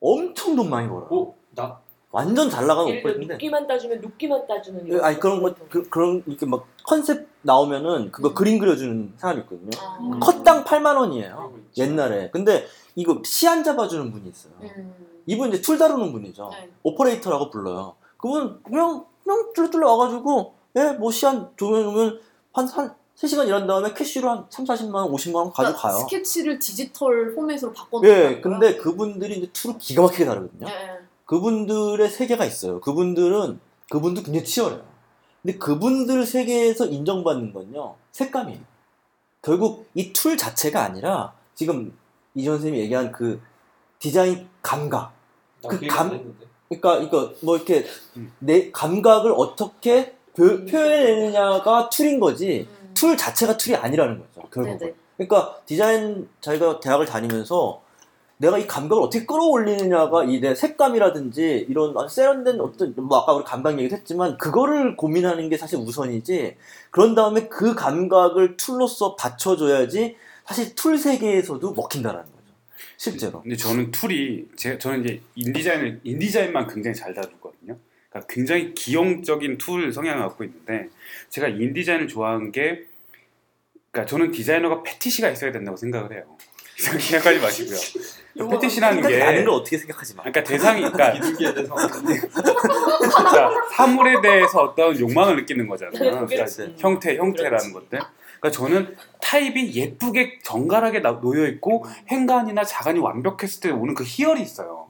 [0.00, 1.06] 엄청 돈 많이 벌어.
[1.10, 1.34] 어?
[1.52, 1.80] 나
[2.16, 3.34] 완전 잘 나가는 오퍼레이터인데.
[3.34, 8.30] 누끼만 따주면 누끼만 따주는 이런 아니 그런 거 그, 그런 이렇게 막 컨셉 나오면은 그거
[8.30, 8.34] 음.
[8.34, 9.70] 그림 그려주는 사람이 있거든요.
[9.78, 9.98] 아.
[10.00, 10.18] 음.
[10.18, 11.52] 컷당 8만 원이에요.
[11.72, 11.82] 있죠.
[11.82, 12.30] 옛날에.
[12.30, 14.54] 근데 이거 시안 잡아주는 분이 있어요.
[14.62, 14.94] 음.
[15.26, 16.48] 이분 이제 툴 다루는 분이죠.
[16.52, 16.70] 네.
[16.84, 17.96] 오퍼레이터라고 불러요.
[18.16, 22.18] 그분 그냥 그냥 뚫뚫 와가지고 예뭐 시간 조명하면
[22.52, 25.98] 한한 3시간 일한 다음에 cash로 한 3, 40만 원, 50만 원 그러니까 가져가요.
[26.00, 30.66] 스케치를 디지털 포맷으로 바꿔놓은 예, 근데 그분들이 이제 툴을 기가 막히게 다루거든요.
[30.68, 32.80] 예, 그분들의 세계가 있어요.
[32.80, 33.60] 그분들은
[33.90, 34.82] 그분도 굉장히 치열해요.
[35.42, 38.60] 근데 그분들 세계에서 인정받는 건요 색감이에요.
[39.42, 41.96] 결국 이 툴 자체가 아니라 지금
[42.34, 43.40] 이전 선생님이 얘기한 그
[43.98, 45.12] 디자인 감각.
[45.62, 46.34] 나그그 감-.
[46.68, 47.84] 그러니까 이거 뭐 이렇게
[48.16, 48.32] 음.
[48.40, 52.90] 내 감각을 어떻게 표, 표현해내느냐가 툴인 거지 음.
[52.94, 54.48] 툴 자체가 툴이 아니라는 거죠.
[54.50, 54.78] 결국.
[54.78, 54.94] 네네.
[55.16, 57.80] 그러니까 디자인 자기가 대학을 다니면서
[58.38, 63.78] 내가 이 감각을 어떻게 끌어올리느냐가 이 내 색감이라든지 이런 세련된 어떤 뭐 아까 우리 감각
[63.78, 66.56] 얘기도 했지만 그거를 고민하는 게 사실 우선이지
[66.90, 72.36] 그런 다음에 그 감각을 툴로서 받쳐줘야지 사실 툴 세계에서도 먹힌다라는 거죠
[72.98, 77.76] 실제로 근데 저는 툴이 제 저는 이제 InDesign을 InDesign만 굉장히 잘 다루거든요.
[78.10, 80.88] 그러니까 굉장히 기형적인 툴 성향을 갖고 있는데
[81.30, 82.84] 제가 InDesign을 좋아하는 게
[83.90, 86.35] 그러니까 저는 디자이너가 fetish가 있어야 된다고 생각을 해요.
[86.78, 88.50] 이상하게 생각하지 마시고요.
[88.50, 90.22] fetish라는 생각이 나는 게걸 어떻게 생각하지 마.
[90.24, 91.12] 그러니까 대상이 그러니까
[91.54, 96.26] 대해서 그러니까 사물에 대해서 어떤 욕망을 느끼는 거잖아요.
[96.26, 96.44] 그러니까.
[96.78, 97.72] 형태, 형태라는.
[97.72, 98.00] 것들.
[98.38, 104.42] 그러니까 저는 타입이 예쁘게 정갈하게 나- 놓여 있고 행간이나 자간이 완벽했을 때 오는 그 희열이
[104.42, 104.88] 있어요.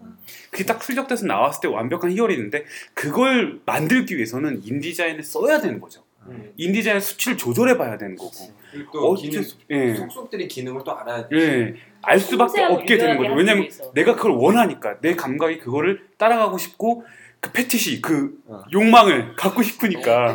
[0.50, 2.64] 그게 딱 출력돼서 나왔을 때 완벽한 희열이 있는데
[2.94, 6.02] 그걸 만들기 위해서는 인디자인을 써야 되는 거죠.
[6.28, 6.52] 음.
[6.56, 8.30] 인디자인 수치를 조절해 봐야 되는 거고.
[8.72, 9.94] 그리고 또 어째 기능 예.
[9.94, 11.36] 속속들이 기능을 또 알아야 돼.
[11.36, 11.74] 예.
[12.02, 13.32] 알 수밖에 없게 되는 거죠.
[13.34, 13.68] 왜냐면.
[13.94, 17.04] 내가 그걸 원하니까 내 감각이 그거를 따라가고 싶고
[17.40, 18.62] 그 패티시 그 어.
[18.72, 20.34] 욕망을 갖고 싶으니까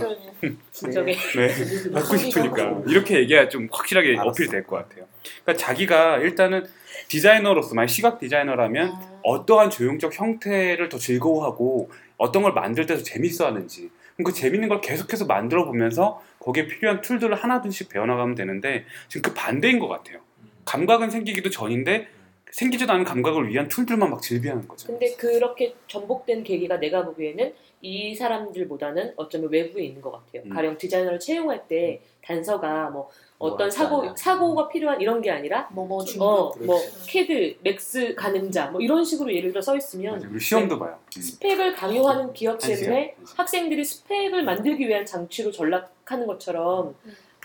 [0.72, 4.30] 저게 네 갖고 싶으니까 이렇게 얘기해야 좀 확실하게 알았어.
[4.30, 5.06] 어필 될 것 같아요.
[5.44, 6.66] 그러니까 자기가 일단은
[7.10, 13.90] 디자이너로서 만약 시각 디자이너라면 어떠한 조형적 형태를 더 즐거워하고 어떤 걸 만들 때도 재밌어하는지
[14.24, 19.80] 그 재밌는 걸 계속해서 만들어 보면서 거기에 필요한 툴들을 하나둘씩 배워나가면 되는데 지금 그 반대인
[19.80, 20.20] 것 같아요.
[20.66, 22.08] 감각은 생기기도 전인데
[22.52, 24.88] 생기지도 않은 감각을 위한 툴들만 막 즐비하는 거죠.
[24.88, 30.44] 근데 그렇게 전복된 계기가 내가 보기에는 이 사람들보다는 어쩌면 외부에 있는 것 같아요.
[30.46, 30.50] 음.
[30.50, 33.10] 가령 디자이너를 채용할 때 단서가 뭐
[33.42, 36.80] 어떤 뭐 사고 할지 사고가 필요한 이런 게 아니라 뭐뭐 중어 뭐.
[37.08, 39.76] 캐드, Max 가늠자 뭐 이런 식으로 예를 들어 써.
[39.76, 40.98] 있으면 시험도 봐요.
[41.18, 41.22] 음.
[41.22, 42.82] 스펙을 강요하는 기업 한시간.
[42.82, 46.94] 때문에 학생들이 스펙을 만들기 위한 장치로 전락하는 것처럼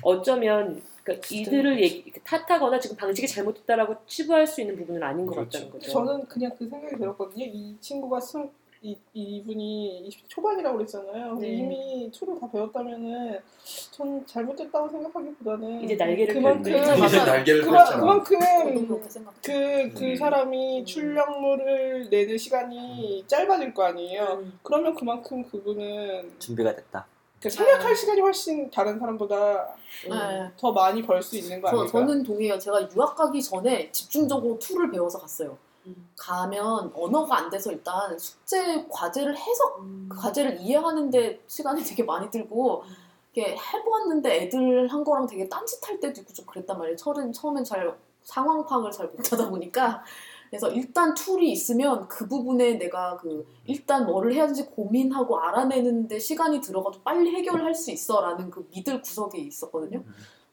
[0.02, 5.50] 어쩌면 그 이들을 얘기, 탓하거나 지금 방식이 잘못됐다라고 치부할 수 있는 부분은 아닌 것 그렇죠.
[5.58, 5.90] 같다는 거죠.
[5.92, 7.44] 저는 그냥 그 생각이 들었거든요.
[7.46, 8.38] 이 친구가 스,
[8.86, 11.34] 이, 이분이 20대 초반이라고 그랬잖아요.
[11.40, 11.48] 네.
[11.48, 13.40] 이미 툴을 다 배웠다면은
[13.90, 16.70] 전 잘못됐다고 생각하기보다는 이제 날개를 그만큼.
[16.70, 17.64] 이제 날개를.
[17.64, 18.38] 저도 그만큼
[19.08, 19.40] 생각해요.
[19.42, 20.16] 그, 그 음.
[20.16, 24.22] 사람이 출력물을 내는 시간이 짧아질 거 아니에요.
[24.40, 24.58] 음.
[24.62, 27.06] 그러면 그만큼 그분은 준비가 됐다.
[27.42, 29.76] 그 생각할 시간이 훨씬 다른 사람보다
[30.08, 30.50] 네.
[30.56, 31.98] 더 많이 벌 수 있는 거 저, 아닐까?
[31.98, 32.58] 저는 동의해요.
[32.58, 35.58] 제가 유학 가기 전에 집중적으로 툴을 배워서 갔어요.
[35.86, 36.08] 음.
[36.16, 40.08] 가면 언어가 안 돼서 일단 숙제 과제를 해석 음.
[40.10, 42.84] 그 과제를 이해하는데 시간이 되게 많이 들고
[43.32, 46.96] 이렇게 해보았는데 애들 한 거랑 되게 딴짓할 때도 있고 좀 그랬단 말이에요.
[46.96, 50.02] 처음, 처음엔 잘 상황 파악을 잘 못하다 보니까
[50.50, 56.60] 그래서 일단 툴이 있으면 그 부분에 내가 그 일단 뭐를 해야 되는지 고민하고 알아내는데 시간이
[56.60, 60.02] 들어가도 빨리 해결할 수 있어라는 그 믿을 구석이 있었거든요.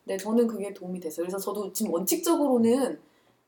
[0.05, 1.25] 네, 저는 그게 도움이 됐어요.
[1.25, 2.99] 그래서 저도 지금 원칙적으로는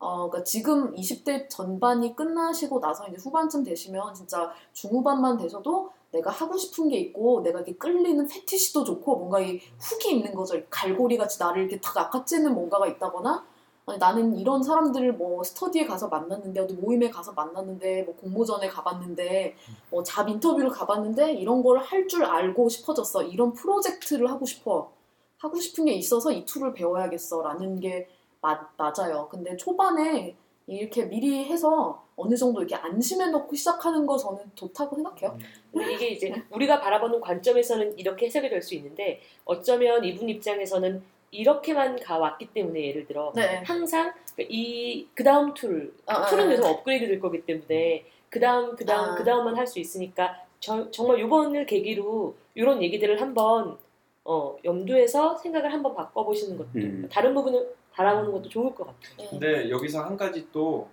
[0.05, 6.55] 어, 그러니까 지금 20대 전반이 끝나시고 나서 이제 후반쯤 되시면 진짜 중후반만 되셔도 내가 하고
[6.57, 10.61] 싶은 게 있고 내가 이렇게 끌리는 패티시도 좋고 뭔가 이 훅이 있는 거죠.
[10.69, 13.43] 갈고리 같이 나를 이렇게 탁 낚아채는 뭔가가 있다거나
[13.87, 19.55] 아니, 나는 이런 사람들을 뭐 스터디에 가서 만났는데 어디 모임에 가서 만났는데 뭐 공모전에 가봤는데
[19.89, 23.23] 뭐 잡 인터뷰를 가봤는데 이런 걸 할 줄 알고 싶어졌어.
[23.23, 24.91] 이런 프로젝트를 하고 싶어.
[25.37, 28.07] 하고 싶은 게 있어서 이 툴을 배워야겠어라는 게
[28.45, 29.27] 맞, 맞아요.
[29.31, 30.35] 근데 초반에
[30.67, 35.37] 이렇게 미리 해서 어느 정도 이렇게 안심해 놓고 시작하는 거 저는 좋다고 생각해요.
[35.71, 41.99] 근데 이게 이제 우리가 바라보는 관점에서는 이렇게 해석이 될 수 있는데 어쩌면 이분 입장에서는 이렇게만
[41.99, 43.61] 해왔기 때문에 예를 들어 네.
[43.65, 48.75] 항상 이 그 다음 툴 아, 툴은 아, 계속 업그레이드 될 거기 때문에 그 다음
[48.75, 49.15] 그 다음 아.
[49.15, 53.77] 그 다음만 할 수 있으니까 저, 정말 이번을 계기로 이런 얘기들을 한번
[54.23, 57.09] 어, 염두에서 생각을 한번 바꿔보시는 것도 음.
[57.11, 59.15] 다른 부분을 바라보는 것도 좋을 것 같아요.
[59.17, 59.27] 네.
[59.29, 60.89] 근데 여기서 한 가지 또,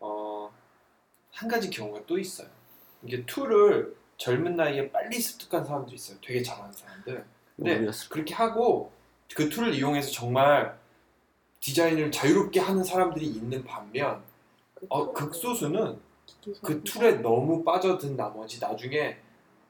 [0.00, 0.50] 어,
[1.32, 2.48] 한 가지 경우가 또 있어요.
[3.02, 6.16] 이게 툴을 젊은 나이에 빨리 습득한 사람도 있어요.
[6.24, 7.24] 되게 잘하는 사람들.
[7.56, 8.92] 근데 스- 그렇게 하고
[9.34, 10.78] 그 툴을 이용해서 정말
[11.60, 14.22] 디자인을 자유롭게 하는 사람들이 있는 반면
[14.88, 15.98] 어, 극소수는
[16.62, 19.16] 그 툴에 너무 빠져든 나머지 나중에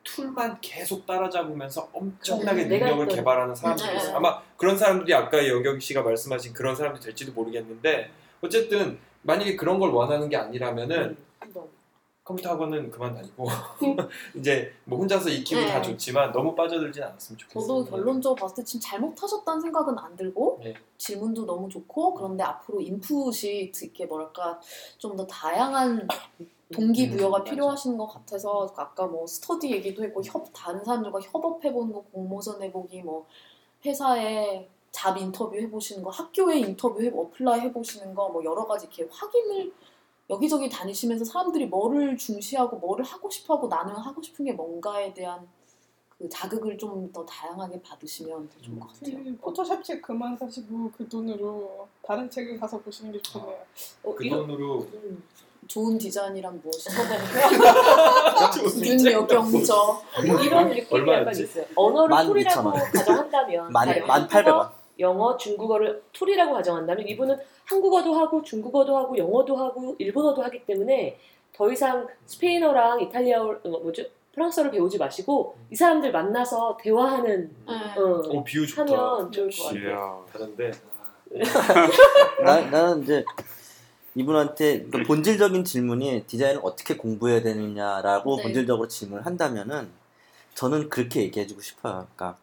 [0.04, 4.10] 툴만 계속 따라잡으면서 엄청나게 그래, 능력을 했던- 개발하는 사람들이 음, 있어요.
[4.12, 4.16] 음.
[4.16, 8.10] 아마 그런 사람들이 아까 영경 씨가 말씀하신 그런 사람들이 될지도 모르겠는데
[8.42, 11.64] 어쨌든 만약에 그런 걸 원하는 게 아니라면은 음, 한번
[12.22, 13.46] 컴퓨터 학원은 그만 다니고
[14.34, 15.66] 이제 뭐 혼자서 익히고 네.
[15.66, 17.60] 다 좋지만 너무 빠져들진 않았으면 좋겠어요.
[17.66, 20.74] 저도 결론적으로 봤을 때 지금 잘못하셨다는 생각은 안 들고 네.
[20.96, 24.58] 질문도 너무 좋고 그런데 앞으로 인풋이 이렇게 뭐랄까
[24.98, 26.08] 좀 더 다양한
[26.72, 32.62] 동기부여가 음, 필요하신 것 같아서 아까 뭐 스터디 얘기도 했고 협 사람들과 협업해보는 거 공모전
[32.62, 33.26] 해보기 뭐
[33.84, 39.06] 회사에 job interview 해보시는 거 학교에 인터뷰 해 apply 해보시는 거 뭐 여러 가지 이렇게
[39.10, 39.72] 확인을
[40.30, 45.46] 여기저기 다니시면서 사람들이 뭐를 중시하고 뭐를 하고 싶어하고 나는 하고 싶은 게 뭔가에 대한
[46.16, 49.22] 그 자극을 좀 더 다양하게 받으시면 더 좋을 것 같아요.
[49.22, 53.58] 그 포토샵 책 그만 사시고 그 돈으로 다른 책을 사서 보시는 게 좋겠네요.
[54.04, 55.22] 어, 그 이런 돈으로 음,
[55.66, 57.02] 좋은 디자인이란 무엇인가?
[58.84, 60.02] 윤여경저
[60.44, 61.32] 이런 느낌이 약간?
[61.36, 61.64] 있어요.
[61.74, 62.70] 언어를 만 툴이라고.
[62.72, 64.70] 가정한다면 만, 가령 만 800원.
[65.00, 71.18] 영어, 중국어를 툴이라고 가정한다면 이분은 한국어도 하고 중국어도 하고 영어도 하고 일본어도 하기 때문에
[71.52, 74.04] 더 이상 스페인어랑 이탈리아어 어, 뭐죠?
[74.34, 77.72] 프랑스어를 배우지 마시고 이 사람들 만나서 대화하는 네.
[78.00, 78.82] 어, 오 비유 좋다.
[78.82, 80.24] 하면 좋을 것 같아요.
[80.32, 80.70] 다른데
[82.44, 83.24] 나, 나는 이제
[84.14, 88.42] 이분한테 그 본질적인 질문이 디자인을 어떻게 공부해야 되느냐라고 네.
[88.44, 89.90] 본질적으로 질문을 한다면은
[90.54, 92.06] 저는 그렇게 얘기해주고 싶어요.
[92.14, 92.36] 그러니까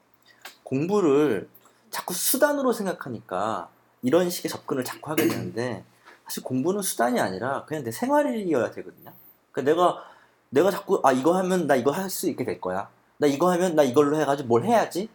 [0.64, 1.48] 공부를
[1.90, 3.70] 자꾸 수단으로 생각하니까
[4.02, 5.84] 이런 식의 접근을 자꾸 하게 되는데
[6.26, 9.14] 사실 공부는 수단이 아니라 그냥 내 생활이어야 되거든요.
[9.52, 10.04] 그러니까 내가
[10.50, 12.90] 내가 자꾸 아 이거 하면 나 이거 할 수 있게 될 거야.
[13.18, 15.10] 나 이거 하면 나 이걸로 해가지고 뭘 해야지.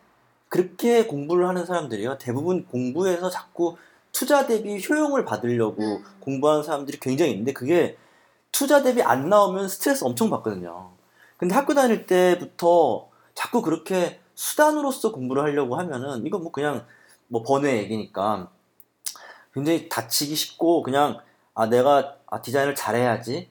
[0.49, 2.19] 그렇게 공부를 하는 사람들이요.
[2.19, 3.77] 대부분 공부에서 자꾸
[4.17, 6.05] 투자 대비 효용을 받으려고 음.
[6.21, 7.99] 공부하는 사람들이 굉장히 있는데 그게
[8.51, 10.93] 투자 대비 안 나오면 스트레스 엄청 받거든요.
[11.37, 16.87] 근데 학교 다닐 때부터 자꾸 그렇게 수단으로서 공부를 하려고 하면은 이건 뭐 그냥
[17.29, 18.49] 뭐 번외 얘기니까
[19.53, 21.19] 굉장히 다치기 쉽고 그냥
[21.53, 23.51] 아 내가 아 디자인을 잘해야지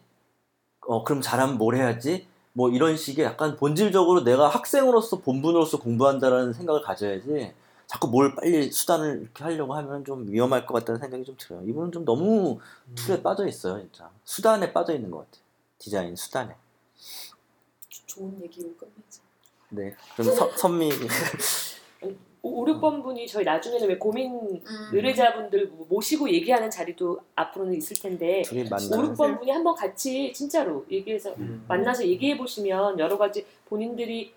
[0.88, 6.82] 어 그럼 잘하면 뭘 해야지 뭐 이런 식의 약간 본질적으로 내가 학생으로서 본분으로서 공부한다라는 생각을
[6.82, 7.54] 가져야지
[7.88, 11.62] 자꾸 뭘 빨리 수단을 이렇게 하려고 하면 좀 위험할 것 같다는 생각이 좀 들어요.
[11.68, 12.60] 이분은 좀 너무
[12.96, 14.10] 툴에 빠져 있어요, 진짜.
[14.24, 15.44] 수단에 빠져 있는 것 같아요.
[15.78, 16.56] 디자인 수단에.
[18.06, 19.22] 좋은 얘기로 끝내자.
[19.70, 19.96] 네.
[20.16, 20.90] 좀 서, 선미.
[22.42, 24.90] 5, 6번 분이 저희 나중에는 왜 고민 음.
[24.94, 29.16] 의뢰자분들 모시고 얘기하는 자리도 앞으로는 있을 텐데 둘이 5, 만나는.
[29.16, 31.66] 6번 분이 한번 같이 진짜로 얘기해서 음.
[31.68, 34.32] 만나서 얘기해 보시면 여러 가지 본인들이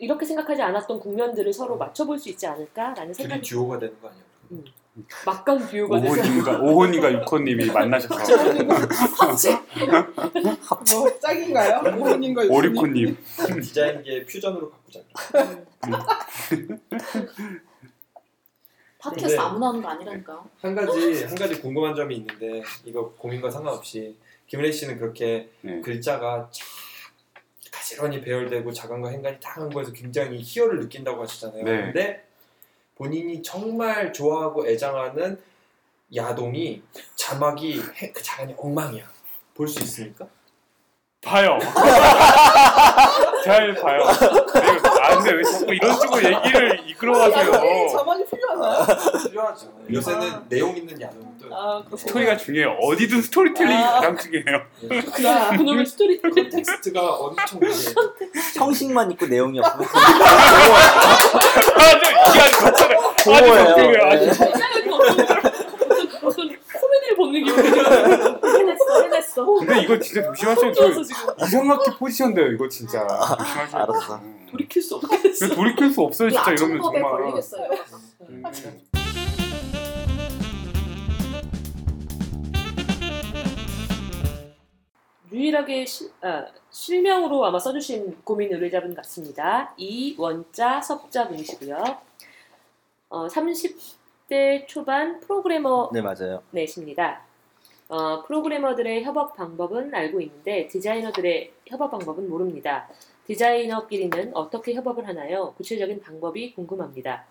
[0.00, 4.22] 이렇게 생각하지 않았던 국면들을 서로 맞춰볼 수 있지 않을까라는 둘이 생각이 듀오가 되는 거 아니야?
[5.24, 8.14] 막강 듀오가 돼서 오호님과 오호님과 육호님이 만나셔서
[9.18, 9.50] 합체.
[10.96, 11.80] 뭐 짝인가요?
[11.98, 12.50] 오호님과 유진님?
[12.50, 13.16] 오리코님
[13.62, 15.00] 디자인계 퓨전으로 바꾸자.
[18.98, 19.38] 팟캐스트 네.
[19.38, 20.44] 아무나 하는 거 아니라니까요.
[20.60, 25.80] 한 가지 한 가지 궁금한 점이 있는데 이거 고민과 상관없이 김은혜 씨는 그렇게 네.
[25.80, 26.64] 글자가 쫙
[27.70, 31.64] 가지런히 배열되고 자간과 행간이 다한 거에서 굉장히 희열을 느낀다고 하시잖아요.
[31.64, 31.82] 네.
[31.82, 32.24] 근데
[32.96, 35.40] 본인이 정말 좋아하고 애장하는
[36.14, 36.82] 야동이
[37.14, 39.04] 자막이 해- 그 자간이 엉망이야.
[39.54, 40.26] 볼 수 있습니까?
[41.22, 41.58] 봐요.
[43.44, 44.04] 잘 봐요.
[44.54, 47.88] 네, 아 근데 왜 자꾸 이런 식으로 얘기를 이끌어가세요?
[47.88, 48.86] 자막이 필요하나요?
[49.28, 49.72] 필요하죠.
[49.92, 52.76] 요새는 내용 있는 야동도 아, 스토리가 중요해요.
[52.80, 53.92] 어디든 스토리텔링이 아.
[53.94, 54.62] 가장 중요해요.
[55.24, 59.86] 야 그놈의 스토리 텍스트가 엄청 이게 형식만 있고 내용이 없으면
[61.76, 61.98] 아주
[62.30, 62.98] 이게 아주 좋잖아요.
[63.00, 63.66] 아주 보호예요.
[63.66, 64.04] 좋고요.
[64.06, 65.30] 아주 어떤
[66.22, 67.68] 어떤 코미디를 보는 기분이
[68.58, 70.90] 해냈어 해냈어 근데 이거 진짜 조심하셔야 돼요.
[71.42, 72.46] 이상하게 포지션 돼요.
[72.52, 73.82] 이거 진짜 조심하셔야 돼요.
[73.82, 74.20] 알았어.
[74.50, 76.30] 돌이킬 수 이거 돌이킬 수 없어요.
[76.30, 77.02] 진짜 이러면 정말.
[77.02, 77.68] 걸리겠어요.
[78.28, 78.42] 음.
[85.32, 89.72] 유일하게 실, 아, 실명으로 아마 써주신 고민 의뢰자분 같습니다.
[89.76, 91.82] 이 원자 섭자분이시고요.
[93.10, 96.42] 어, 30대 초반 프로그래머 네, 맞아요.
[96.50, 97.22] 넷입니다.
[97.88, 102.88] 어, 프로그래머들의 협업 방법은 알고 있는데 디자이너들의 협업 방법은 모릅니다.
[103.26, 105.54] 디자이너끼리는 어떻게 협업을 하나요?
[105.56, 107.24] 구체적인 방법이 궁금합니다.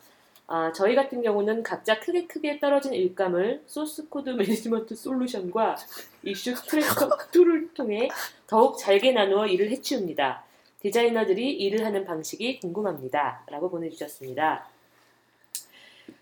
[0.52, 5.76] 아, 저희 같은 경우는 각자 크게 크게 떨어진 일감을 source code management solution과
[6.24, 8.10] issue tracker 툴을 통해
[8.48, 10.44] 더욱 잘게 나누어 일을 해치웁니다.
[10.80, 13.44] 디자이너들이 일을 하는 방식이 궁금합니다.
[13.46, 14.68] 라고 보내주셨습니다.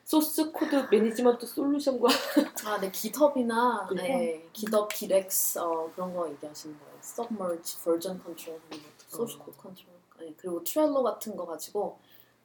[0.04, 2.10] source code management solution과
[2.66, 4.02] 아, 네, GitHub나 네.
[4.02, 6.94] 네, GitHub, GitX 어, 그런 거 얘기하시는 거예요.
[7.02, 8.60] Submerge, Version Control,
[9.10, 9.98] Source Code Control.
[10.20, 11.98] 네, 그리고 트렐로 같은 거 가지고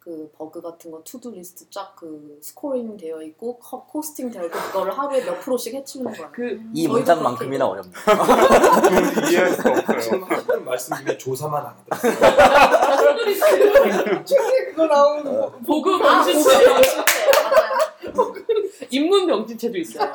[0.04, 4.58] 그 버그 같은 거 to-do list 쫙 그 scoring 되어 있고 커, 포스팅 되어 있고
[4.58, 6.32] 그거를 하루에 몇 프로씩 해치우는 거예요.
[6.32, 7.94] 그이 저희도 문장만큼이나 어렵네요.
[8.02, 10.24] 그건 이해할 수가 없어요.
[10.24, 13.22] 하는 말씀 중에 조사만 안 하더라고요.
[14.26, 15.52] 책에 그거 나오는 거.
[15.64, 18.62] 보고 아, 병신체 그거 진짜 맞아요.
[18.90, 20.12] 인문 병신체도 있어요.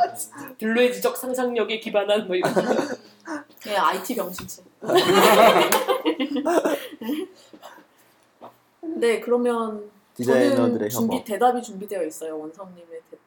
[0.59, 2.53] 블루의 지적 상상력에 기반한 뭐 이런.
[3.65, 4.63] 네, IT 병신체.
[8.99, 11.23] 네, 그러면 디자이너들의 저는 준비.
[11.23, 13.17] 대답이 준비되어 있어요 원성님의 대...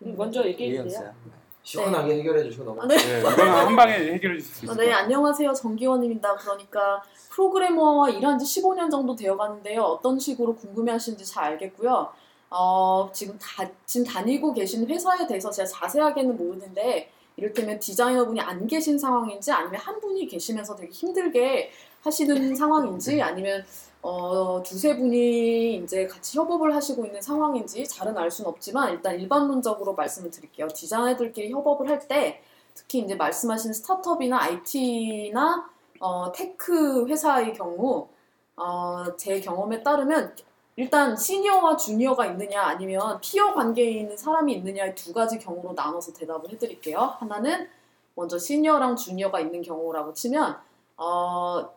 [0.00, 0.84] 먼저 얘기해 주세요.
[0.84, 1.14] 이해했어요.
[1.62, 2.82] 시원하게 해결해 주시고 넘어.
[2.82, 2.96] 아, 네.
[2.96, 4.92] 네, 이거는 한 방에 해결해 줄수 있을 아, 것 네.
[4.92, 5.52] 안녕하세요.
[5.52, 6.34] 정기원입니다.
[6.36, 9.82] 그러니까 프로그래머와 일한 지 15년 정도 되어 가는데요.
[9.82, 12.08] 어떤 식으로 궁금해 하시는지 잘 알겠고요.
[12.50, 18.98] 어, 지금 다, 지금 다니고 계신 회사에 대해서 제가 자세하게는 모르는데, 이를테면 디자이너분이 안 계신
[18.98, 21.70] 상황인지 아니면 한 분이 계시면서 되게 힘들게
[22.02, 23.64] 하시는 상황인지 아니면
[24.02, 29.94] 어, 두세 분이 이제 같이 협업을 하시고 있는 상황인지 잘은 알 수는 없지만 일단 일반론적으로
[29.94, 30.68] 말씀을 드릴게요.
[30.68, 32.42] 디자이너들끼리 협업을 할 때
[32.74, 35.68] 특히 이제 말씀하신 스타트업이나 IT나
[36.00, 38.08] 어, tech 회사의 경우
[38.56, 40.34] 어, 제 경험에 따르면
[40.76, 46.50] 일단 시니어와 주니어가 있느냐 아니면 peer 관계에 있는 사람이 있느냐의 두 가지 경우로 나눠서 대답을
[46.52, 46.98] 해드릴게요.
[47.18, 47.68] 하나는
[48.14, 50.56] 먼저 시니어랑 주니어가 있는 경우라고 치면
[50.96, 51.68] 어,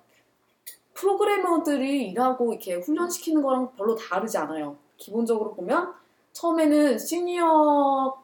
[1.01, 4.77] 프로그래머들이 일하고 이렇게 훈련시키는 거랑 별로 다르지 않아요.
[4.97, 5.93] 기본적으로 보면
[6.31, 8.21] 처음에는 시니어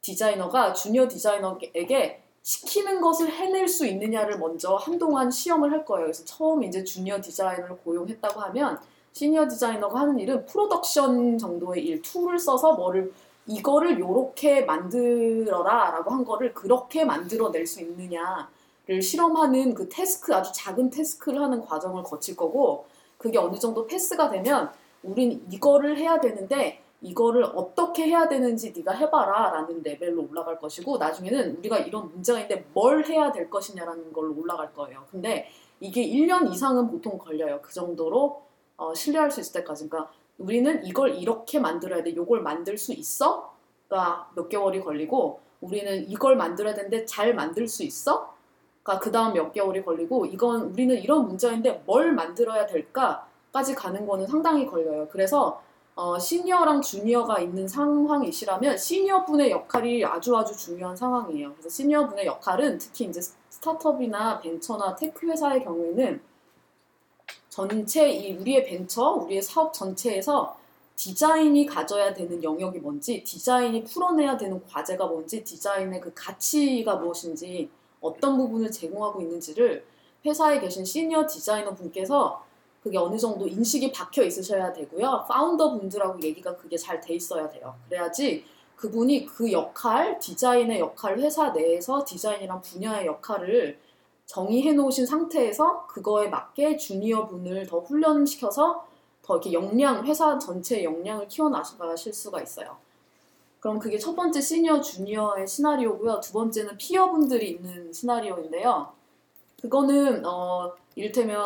[0.00, 6.06] 디자이너가 주니어 디자이너에게 시키는 것을 해낼 수 있느냐를 먼저 한동안 시험을 할 거예요.
[6.06, 8.80] 그래서 처음 이제 주니어 디자이너를 고용했다고 하면
[9.12, 13.12] 시니어 디자이너가 하는 일은 프로덕션 정도의 일, 툴을 써서 뭐를
[13.48, 18.48] 이거를 요렇게 만들어라 라고 한 거를 그렇게 만들어낼 수 있느냐
[18.86, 24.28] 를 실험하는 그 task, 아주 작은 task를 하는 과정을 거칠 거고 그게 어느 정도 패스가
[24.28, 24.72] 되면
[25.04, 31.58] 우린 이거를 해야 되는데 이거를 어떻게 해야 되는지 네가 해봐라 라는 레벨로 올라갈 것이고 나중에는
[31.58, 35.04] 우리가 이런 문제가 있는데 뭘 해야 될 것이냐라는 걸로 올라갈 거예요.
[35.10, 37.60] 근데 이게 1년 이상은 보통 걸려요.
[37.62, 38.42] 그 정도로
[38.76, 39.88] 어, 신뢰할 수 있을 때까지.
[39.88, 42.14] 그러니까 우리는 이걸 이렇게 만들어야 돼.
[42.16, 43.52] 요걸 만들 수 있어?
[43.88, 48.31] 가몇 개월이 걸리고 우리는 이걸 만들어야 되는데 잘 만들 수 있어?
[48.82, 54.66] 그 다음 몇 개월이 걸리고 이건 우리는 이런 문제인데 뭘 만들어야 될까까지 가는 거는 상당히
[54.66, 55.08] 걸려요.
[55.10, 55.62] 그래서
[55.94, 61.52] 어, 시니어랑 주니어가 있는 상황이시라면 시니어 분의 역할이 아주 아주 중요한 상황이에요.
[61.52, 63.20] 그래서 시니어 분의 역할은 특히 이제
[63.50, 66.20] 스타트업이나 벤처나 tech 회사의 경우에는
[67.50, 70.56] 전체 이 우리의 벤처, 우리의 사업 전체에서
[70.96, 77.68] 디자인이 가져야 되는 영역이 뭔지, 디자인이 풀어내야 되는 과제가 뭔지, 디자인의 그 가치가 무엇인지,
[78.02, 79.84] 어떤 부분을 제공하고 있는지를
[80.26, 82.44] 회사에 계신 시니어 디자이너 분께서
[82.82, 85.24] 그게 어느 정도 인식이 박혀 있으셔야 되고요.
[85.28, 87.74] 파운더 분들하고 얘기가 그게 잘 돼 있어야 돼요.
[87.88, 88.44] 그래야지
[88.76, 93.78] 그분이 그 역할, 디자인의 역할, 회사 내에서 디자인이랑 분야의 역할을
[94.26, 98.84] 정의해 놓으신 상태에서 그거에 맞게 주니어 분을 더 훈련시켜서
[99.22, 102.76] 더 이렇게 역량, 회사 전체의 역량을 키워나가실 수가 있어요.
[103.62, 106.18] 그럼 그게 첫 번째 시니어, 주니어의 시나리오고요.
[106.18, 108.92] 두 번째는 피어분들이 있는 시나리오인데요.
[109.60, 111.40] 그거는 어, 이를테면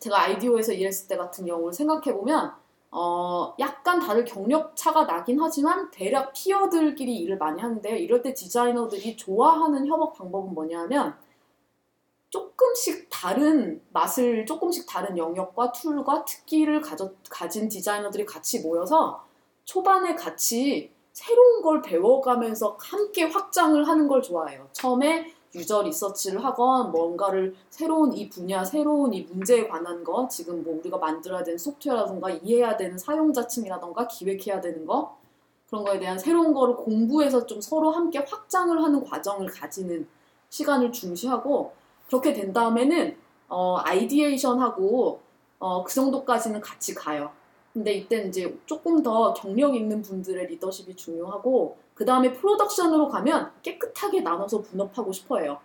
[0.00, 2.52] 제가 아이디오에서 일했을 때 같은 경우를 생각해 보면
[2.90, 7.96] 어, 약간 다들 경력 차가 나긴 하지만 대략 피어들끼리 일을 많이 하는데요.
[7.96, 11.16] 이럴 때 디자이너들이 좋아하는 협업 방법은 뭐냐면
[12.28, 19.24] 조금씩 다른 맛을 조금씩 다른 영역과 툴과 특기를 가져, 가진 디자이너들이 같이 모여서
[19.64, 24.68] 초반에 같이 새로운 걸 배워가면서 함께 확장을 하는 걸 좋아해요.
[24.72, 30.78] 처음에 유저 리서치를 하건 뭔가를 새로운 이 분야, 새로운 이 문제에 관한 거, 지금 뭐
[30.78, 35.18] 우리가 만들어야 되는 소프트웨어라던가 이해해야 되는 사용자층이라던가 기획해야 되는 거
[35.68, 40.06] 그런 거에 대한 새로운 거를 공부해서 좀 서로 함께 확장을 하는 과정을 가지는
[40.50, 41.72] 시간을 중시하고
[42.06, 43.16] 그렇게 된 다음에는
[43.48, 45.20] 어, 아이디에이션하고
[45.58, 47.30] 어, 그 정도까지는 같이 가요.
[47.72, 54.22] 근데 이때 이제 조금 더 경력 있는 분들의 리더십이 중요하고 그 다음에 프로덕션으로 가면 깨끗하게
[54.22, 55.60] 나눠서 분업하고 싶어해요.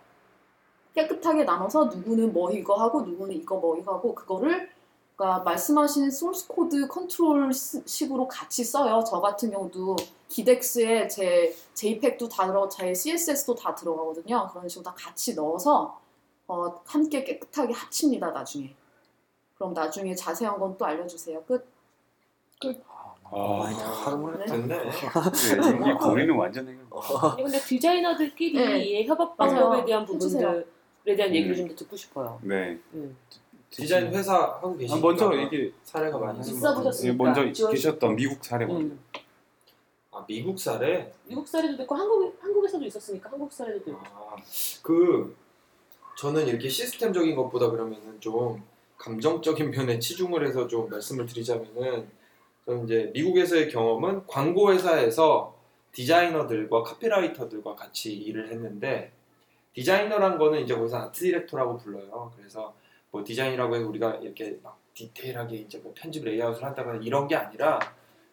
[0.94, 4.70] 깨끗하게 나눠서 누구는 뭐 이거 하고 누구는 이거 뭐 이거 하고 그거를
[5.16, 9.02] 그러니까 말씀하신 source code control 식으로 같이 써요.
[9.06, 9.96] 저 같은 경우도
[10.28, 14.48] GitX에 제 JPEG도 다 들어, 제 CSS도 다 들어가거든요.
[14.52, 15.98] 그런 식으로 다 같이 넣어서
[16.46, 18.30] 어, 함께 깨끗하게 합칩니다.
[18.30, 18.74] 나중에.
[19.56, 21.42] 그럼 나중에 자세한 건 또 알려주세요.
[21.44, 21.75] 끝.
[23.28, 24.78] 아, 많이 하루만 됐네.
[24.88, 26.80] 이 고리는 완전 해결.
[27.32, 29.06] 아니, 근데 디자이너들끼리의 네.
[29.06, 29.36] 협업.
[29.36, 30.04] 방법에 대한.
[30.06, 30.64] 부분들에
[31.04, 31.56] 대한 얘기를 음.
[31.56, 32.38] 좀더 듣고 싶어요.
[32.42, 32.78] 네.
[32.94, 33.16] 음.
[33.68, 37.18] 디자인 회사 하고 아, 계시니까 먼저 얘기 사례가 많이 있는 있어 것 보셨어요?
[37.18, 37.34] 같아요.
[37.40, 38.94] 예, 먼저 지원- 계셨던 미국 사례 먼저.
[38.94, 39.00] 음.
[40.12, 41.12] 아 미국 사례?
[41.24, 44.00] 미국 사례도 있고 한국 한국에서도 있었으니까 한국 사례도 있고.
[44.14, 44.36] 아,
[44.82, 45.36] 그
[46.16, 48.62] 저는 이렇게 시스템적인 것보다 그러면은 좀
[48.96, 52.08] 감정적인 면에 치중을 해서 좀 말씀을 드리자면은
[52.66, 55.56] 저는 이제 미국에서의 경험은 광고 회사에서
[55.92, 59.12] 디자이너들과 카피라이터들과 같이 일을 했는데
[59.72, 62.32] 디자이너란 거는 이제 거기서 art director라고 불러요.
[62.36, 62.74] 그래서
[63.10, 67.78] 뭐 디자인이라고 해서 우리가 이렇게 막 디테일하게 이제 뭐 편집 레이아웃을 한다거나 이런 게 아니라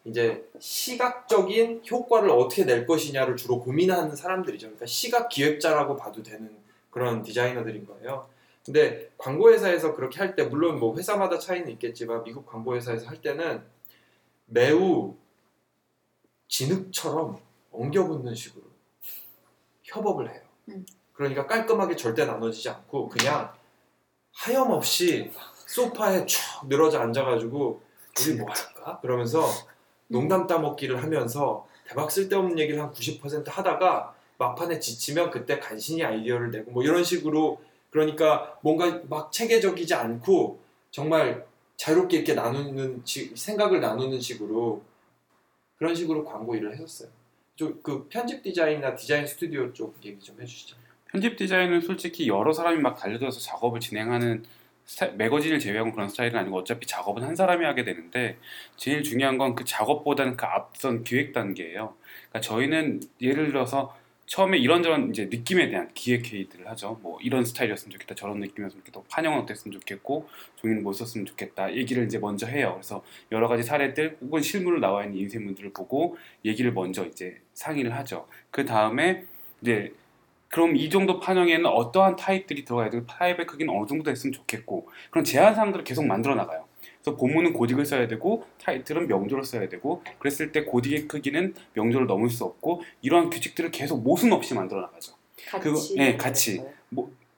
[0.05, 4.68] 이제 시각적인 효과를 어떻게 낼 것이냐를 주로 고민하는 사람들이죠.
[4.68, 6.49] 그러니까 시각 기획자라고 봐도 되는
[6.89, 8.27] 그런 디자이너들인 거예요.
[8.65, 13.22] 근데 광고 회사에서 그렇게 할 때 물론 뭐 회사마다 차이는 있겠지만 미국 광고 회사에서 할
[13.22, 13.61] 때는
[14.45, 15.15] 매우
[16.48, 17.40] 진흙처럼
[17.72, 18.64] 엉겨붙는 식으로
[19.84, 20.41] 협업을 해요.
[20.70, 20.86] 음.
[21.14, 23.53] 그러니까 깔끔하게 절대 나눠지지 않고 그냥
[24.34, 25.32] 하염없이
[25.68, 27.82] 소파에 쭉 늘어져 앉아가지고
[28.22, 28.99] 우리 뭐 할까?
[29.02, 29.48] 그러면서
[30.07, 36.72] 농담 따먹기를 하면서 대박 쓸데없는 얘기를 한 90% 하다가 막판에 지치면 그때 간신히 아이디어를 내고
[36.72, 40.60] 뭐 이런 식으로 그러니까 뭔가 막 체계적이지 않고
[40.91, 41.45] 정말
[41.77, 44.83] 자유롭게 이렇게 나누는 시- 생각을 나누는 식으로
[45.77, 47.09] 그런 식으로 광고 일을 했었어요.
[47.55, 50.75] 좀 그 편집 디자인이나 디자인 스튜디오 쪽 얘기 좀 해주시죠.
[51.11, 54.43] 편집 디자인은 솔직히 여러 사람이 막 달려들어서 작업을 진행하는
[54.85, 58.37] 스타- 매거진을 제외하고 그런 스타일은 아니고 어차피 작업은 한 사람이 하게 되는데
[58.75, 61.95] 제일 중요한 건 그 작업보다는 그 앞선 기획 단계예요.
[62.29, 63.95] 그러니까 저희는 예를 들어서
[64.25, 66.99] 처음에 이런저런 이제 느낌에 대한 기획 회의들을 하죠.
[67.01, 72.05] 뭐 이런 스타일이었으면 좋겠다, 저런 느낌이었으면 좋겠다, 판형은 어땠으면 좋겠고 종이는 뭐 썼으면 좋겠다 얘기를
[72.05, 72.71] 이제 먼저 해요.
[72.75, 78.27] 그래서 여러 가지 사례들 혹은 실물로 나와 있는 인쇄물들을 보고 얘기를 먼저 이제 상의를 하죠.
[78.49, 79.25] 그 다음에
[79.61, 79.93] 이제
[80.49, 85.25] 그럼 이 정도 판형에는 어떠한 타입들이 들어가야 되고 타입의 크기는 어느 정도 됐으면 좋겠고 그런
[85.25, 86.65] 제한 사항들을 계속 만들어 나가요.
[87.03, 92.30] 그래서 본문은 고딕을 써야 되고 타이틀은 명조를 써야 되고 그랬을 때 고딕의 크기는 명조를 넘을
[92.30, 95.13] 수 없고 이러한 규칙들을 계속 모순 없이 만들어 나가죠.
[95.49, 95.63] 같이.
[95.63, 96.61] 그거- 네, 같이.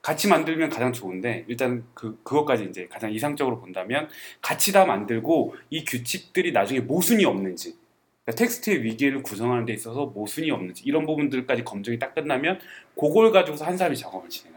[0.04, 4.08] 같이 만들면 가장 좋은데 일단 그 그것까지 이제 가장 이상적으로 본다면
[4.40, 7.76] 같이 다 만들고 이 규칙들이 나중에 모순이 없는지
[8.24, 12.60] 그러니까 텍스트의 위기를 구성하는 데 있어서 모순이 없는지 이런 부분들까지 검증이 딱 끝나면
[12.94, 14.30] 그걸 가지고서 한 사람이 작업을.
[14.30, 14.55] 예.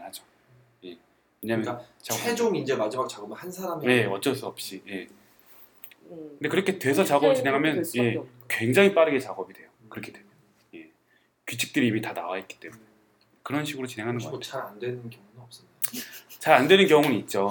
[1.41, 5.07] 왜냐하면 그러니까 작업- 최종 이제 마지막 작업은 한 사람이 네 어쩔 수 없이 예.
[6.11, 6.29] 음.
[6.37, 8.21] 근데 그렇게 돼서 작업을 진행하면 될 수밖에 예.
[8.47, 9.69] 굉장히 빠르게 작업이 돼요.
[9.89, 10.27] 그렇게 되면
[10.75, 10.89] 예.
[11.47, 12.81] 규칙들이 이미 다 나와 있기 때문에
[13.43, 14.31] 그런 식으로 진행하는 거예요.
[14.31, 15.69] 뭐잘안 되는 경우는 없었나요?
[16.39, 17.49] 잘 안 되는 경우는 있죠.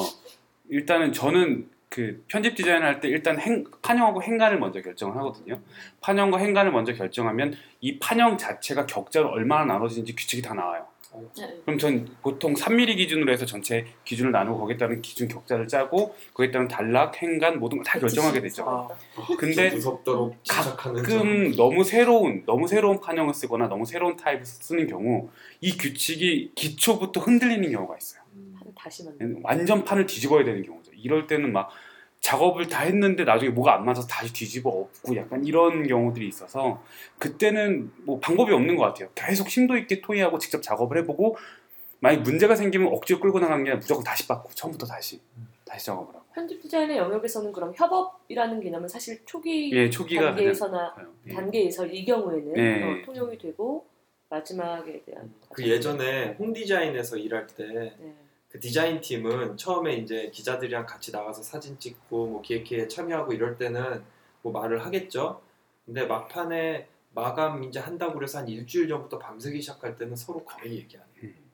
[0.69, 5.61] 일단은 저는 그 편집 디자인 할때 일단 행, 판형하고 행간을 먼저 결정을 하거든요.
[6.03, 10.87] 판형과 행간을 먼저 결정하면 이 판형 자체가 격자로 얼마나 나눠지는지 규칙이 다 나와요.
[11.37, 11.61] 네.
[11.65, 16.51] 그럼 전 보통 3mm 기준으로 해서 전체 기준을 나누고 거기에 따른 기준 격자를 짜고 거기에
[16.51, 18.65] 따른 단락, 행간 모든 걸 다 결정하게 되죠.
[18.69, 18.89] 아,
[19.39, 25.29] 근데 무섭도록 집착하는 가끔 너무 새로운 너무 새로운 판형을 쓰거나 너무 새로운 타입을 쓰는 경우
[25.61, 28.23] 이 규칙이 기초부터 흔들리는 경우가 있어요.
[28.59, 29.37] 판 다시 만들.
[29.43, 30.93] 완전 판을 뒤집어야 되는 경우죠.
[30.97, 31.71] 이럴 때는 막
[32.21, 36.83] 작업을 다 했는데 나중에 뭐가 안 맞아서 다시 뒤집어 엎고 약간 이런 경우들이 있어서
[37.19, 39.09] 그때는 뭐 방법이 없는 것 같아요.
[39.15, 41.37] 계속 심도 있게 토의하고 직접 작업을 해보고
[42.01, 45.21] 만약 문제가 생기면 억지로 끌고 나가는 게 아니라 무조건 다시 받고 처음부터 다시
[45.65, 46.25] 다시 작업을 하고.
[46.35, 50.95] 편집 디자인의 영역에서는 그럼 협업이라는 개념은 사실 초기 예, 초기가 단계에서나.
[51.27, 51.35] 예.
[51.35, 52.85] 단계에서 이 경우에는 네.
[52.85, 53.85] 어, 통용이 되고
[54.29, 57.93] 마지막에 대한 그 예전에 홈 디자인에서 일할 때
[58.49, 58.61] 그 네.
[58.61, 64.03] 디자인 팀은 처음에 이제 기자들이랑 같이 나가서 사진 찍고 뭐 기획회에 참여하고 이럴 때는
[64.43, 65.41] 뭐 말을 하겠죠.
[65.85, 70.97] 근데 막판에 마감 이제 한다고 그래서 한 일주일 전부터 밤새기 시작할 때는 서로 거의 얘기
[70.97, 71.33] 안 해요.
[71.35, 71.51] 음.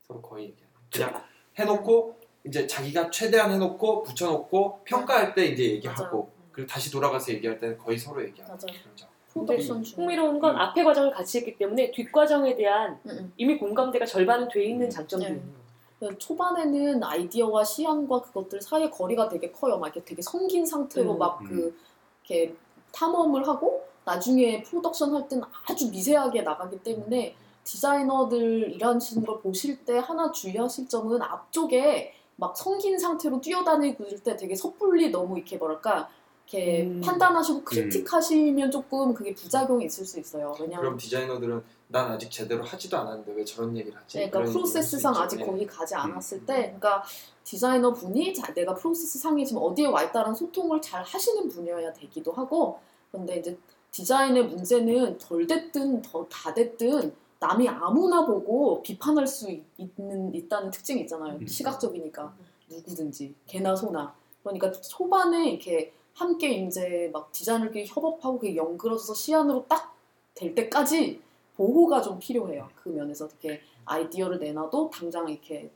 [0.00, 1.12] 서로 거의 얘기 안 해요.
[1.12, 1.24] 그냥
[1.58, 6.30] 해놓고 이제 자기가 최대한 해놓고 붙여놓고 평가할 때 이제 얘기하고 맞아요.
[6.52, 8.82] 그리고 다시 돌아가서 얘기할 때는 거의 서로 얘기하고 맞아요.
[8.84, 9.06] 그러죠.
[9.28, 9.98] 프로덕션 중.
[9.98, 13.32] 흥미로운 건 앞에 과정을 같이 했기 때문에 뒷 과정에 대한 음, 음.
[13.36, 15.32] 이미 공감대가 절반은 돼 있는 장점도 네.
[15.32, 15.65] 있는 거예요.
[15.98, 19.78] 그러니까 초반에는 아이디어와 시향과 그것들 사이의 거리가 되게 커요.
[19.78, 21.18] 막 이렇게 되게 성긴 상태로 음.
[21.18, 21.76] 막그
[22.24, 22.54] 이렇게
[22.92, 29.98] 탐험을 하고 나중에 프로덕션 할 때는 아주 미세하게 나가기 때문에 디자이너들 일하시는 걸 보실 때
[29.98, 36.08] 하나 주의하실 점은 앞쪽에 막 성긴 상태로 뛰어다니고 있을 때 되게 섣불리 너무 이렇게 뭐랄까
[36.46, 37.00] 이렇게 음.
[37.00, 40.54] 판단하시고 크리틱하시면 조금 그게 부작용이 있을 수 있어요.
[40.60, 44.18] 왜냐하면 그럼 디자이너들은 난 아직 제대로 하지도 않았는데 왜 저런 얘기를 하지?
[44.18, 45.46] 네, 그러니까 프로세스상 아직 있죠.
[45.50, 46.46] 거기 가지 않았을 음.
[46.46, 47.04] 때, 그러니까
[47.44, 52.32] 디자이너 분이 자, 내가 프로세스 상에 지금 어디에 와 있다는 소통을 잘 하시는 분이어야 되기도
[52.32, 52.78] 하고,
[53.10, 53.56] 그런데 이제
[53.92, 60.70] 디자인의 문제는 덜 됐든 더 다 됐든 남이 아무나 보고 비판할 수 있- 있는 있다는
[60.70, 61.34] 특징이 있잖아요.
[61.40, 61.46] 음.
[61.46, 62.34] 시각적이니까
[62.68, 64.14] 누구든지 개나 소나.
[64.42, 69.96] 그러니까 초반에 이렇게 함께 이제 막 디자이너끼리 협업하고 그게 연그러져서 시안으로 딱
[70.36, 71.20] 될 때까지
[71.56, 72.68] 보호가 좀 필요해요.
[72.76, 75.70] 그 면에서 이렇게 아이디어를 내놔도 당장 이렇게,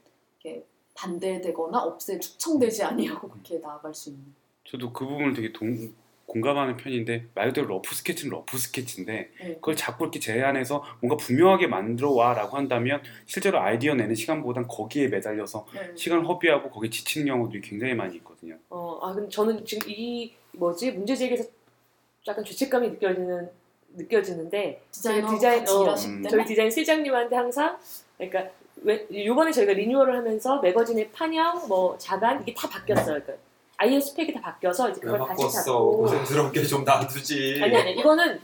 [0.44, 0.64] 이렇게
[0.94, 4.34] 반대되거나 없애 축청되지 아니하고 그렇게 나아갈 수 있는.
[4.64, 5.92] 저도 그 부분을 되게 동,
[6.30, 9.54] 공감하는 편인데 말 그대로 rough 스케치는 rough 스케치인데 네.
[9.54, 15.66] 그걸 자꾸 이렇게 제안해서 뭔가 분명하게 만들어 와라고 한다면 실제로 아이디어 내는 시간보단 거기에 매달려서
[15.74, 15.90] 네.
[15.96, 18.56] 시간을 허비하고 거기에 지치는 경우들이 굉장히 많이 있거든요.
[18.68, 21.44] 어, 아 근데 저는 지금 이 뭐지 문제 제기에서
[22.28, 23.50] 약간 죄책감이 느껴지는
[23.96, 27.76] 느껴지는데 디자이너 저희 디자인- 어, 저희 디자인 실장님한테 항상
[28.16, 28.48] 그러니까
[28.82, 33.20] 왜 이번에 저희가 renewal을 하면서 매거진의 판형, 뭐 자간 이게 다 바뀌었어요.
[33.20, 33.32] 그러니까
[33.80, 35.50] 아예 스펙이 다 바뀌어서 이제 왜 그걸 다시?
[35.50, 37.60] 잡고 고생스럽게 좀 놔두지.
[37.62, 38.38] 아니 아니 이거는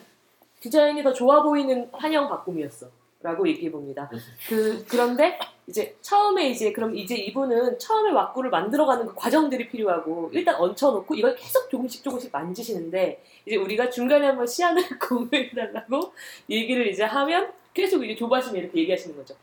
[0.60, 2.86] 디자인이 더 좋아 보이는 판형 바꿈이었어.
[3.20, 4.08] 라고 얘기해 봅니다.
[4.48, 10.54] 그 그런데 이제 처음에 이제 그럼 이제 이분은 처음에 왁구를 만들어가는 그 과정들이 필요하고 일단
[10.54, 16.12] 얹혀놓고 이걸 계속 조금씩 조금씩 만지시는데 이제 우리가 중간에 한번 시안을 공유해달라고
[16.48, 19.34] 얘기를 이제 하면 계속 이제 조바심이 이렇게 얘기하시는 거죠.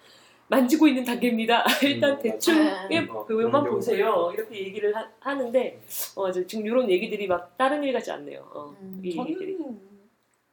[0.48, 1.64] 만지고 있는 단계입니다.
[1.84, 3.08] 일단 음, 대충 맞아요.
[3.12, 4.06] 어, 그것만 그런 보세요.
[4.06, 5.82] 경우가 이렇게 얘기를 하, 는데
[6.16, 8.50] 어, 지금 이런 얘기들이 막 다른 일 같지 않네요.
[8.54, 9.58] 어, 음, 이 얘기들이.
[9.58, 9.80] 저는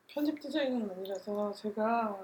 [0.07, 2.19] 편집 디자인은 아니라서 제가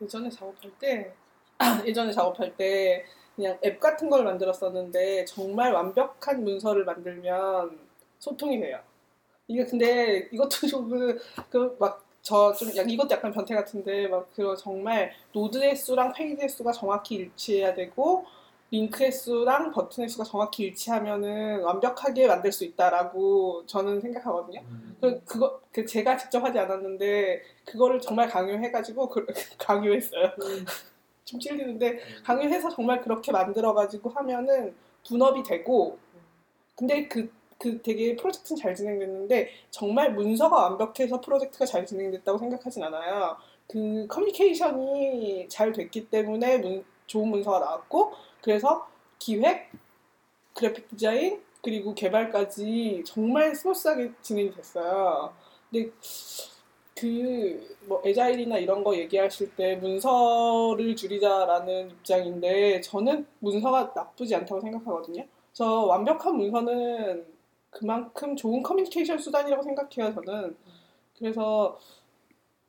[0.00, 1.12] 예전에 작업할 때
[1.86, 3.04] 예전에 작업할 때
[3.36, 7.78] 그냥 앱 같은 걸 만들었었는데 정말 완벽한 문서를 만들면
[8.18, 8.80] 소통이 돼요.
[9.46, 16.72] 이게 근데 이것도 좀그막 저좀 이것도 약간 변태 같은데 막그 정말 노드의 수랑 페이지의 수가
[16.72, 18.26] 정확히 일치해야 되고
[18.70, 24.60] 링크의 수랑 버튼의 수가 정확히 일치하면은 완벽하게 만들 수 있다라고 저는 생각하거든요.
[24.60, 24.96] 음.
[25.00, 29.26] 그 그거 그 제가 직접 하지 않았는데 그거를 정말 강요해가지고 그,
[29.58, 30.26] 강요했어요.
[30.42, 30.64] 음.
[31.24, 34.74] 좀 찔리는데 강요해서 정말 그렇게 만들어가지고 하면은
[35.06, 35.98] 분업이 되고
[36.76, 37.30] 근데 그,
[37.60, 43.36] 그 되게 프로젝트는 잘 진행됐는데 정말 문서가 완벽해서 프로젝트가 잘 진행됐다고 생각하진 않아요.
[43.68, 48.12] 그 커뮤니케이션이 잘 됐기 때문에 문- 좋은 문서가 나왔고
[48.42, 48.88] 그래서
[49.18, 49.70] 기획,
[50.54, 55.32] 그래픽 디자인 그리고 개발까지 정말 smooth하게 진행이 됐어요.
[55.70, 55.90] 근데
[56.94, 65.24] 그 뭐 agile이나 이런 거 얘기하실 때 문서를 줄이자라는 입장인데 저는 문서가 나쁘지 않다고 생각하거든요.
[65.52, 67.24] 저 완벽한 문서는
[67.70, 70.14] 그만큼 좋은 커뮤니케이션 수단이라고 생각해요.
[70.14, 70.56] 저는
[71.18, 71.78] 그래서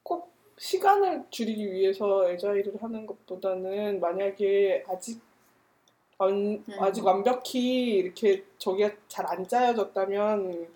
[0.03, 5.19] 꼭 시간을 줄이기 위해서 에자일을 하는 것보다는 만약에 아직
[6.19, 10.68] 안- 아직 완벽히 이렇게 저게 잘 안 짜여졌다면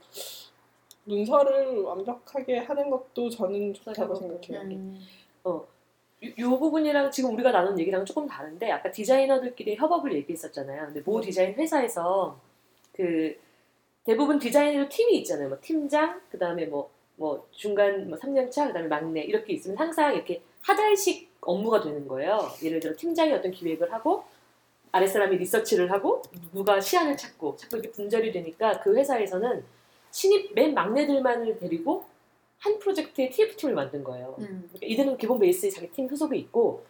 [1.04, 4.62] 문서를 완벽하게 하는 것도 저는 좋다고 생각해요.
[4.62, 5.00] 음.
[5.46, 5.68] 요,
[6.40, 10.86] 요 부분이랑 지금 우리가 나눈 얘기랑 조금 다른데 아까 디자이너들끼리 협업을 얘기했었잖아요.
[10.88, 11.28] 근데 모 네.
[11.28, 12.40] 디자인 회사에서
[12.94, 13.38] 그
[14.06, 15.50] 대부분 디자이너 팀이 있잖아요.
[15.50, 20.14] 뭐 팀장, 그 다음에 뭐, 뭐 중간 뭐 3년차, 그 다음에 막내 이렇게 있으면 항상
[20.14, 22.40] 이렇게 하달식 업무가 되는 거예요.
[22.64, 24.24] 예를 들어 팀장이 어떤 기획을 하고
[24.92, 26.22] 아랫사람이 리서치를 하고
[26.54, 29.64] 누가 시안을 찾고 자꾸 이렇게 분절이 되니까 그 회사에서는
[30.12, 32.06] 신입 맨 막내들만을 데리고
[32.60, 34.36] 한 프로젝트의 TF팀을 만든 거예요.
[34.40, 34.70] 음.
[34.74, 36.86] 그러니까 이들은 기본 베이스에 자기 팀 소속이 있고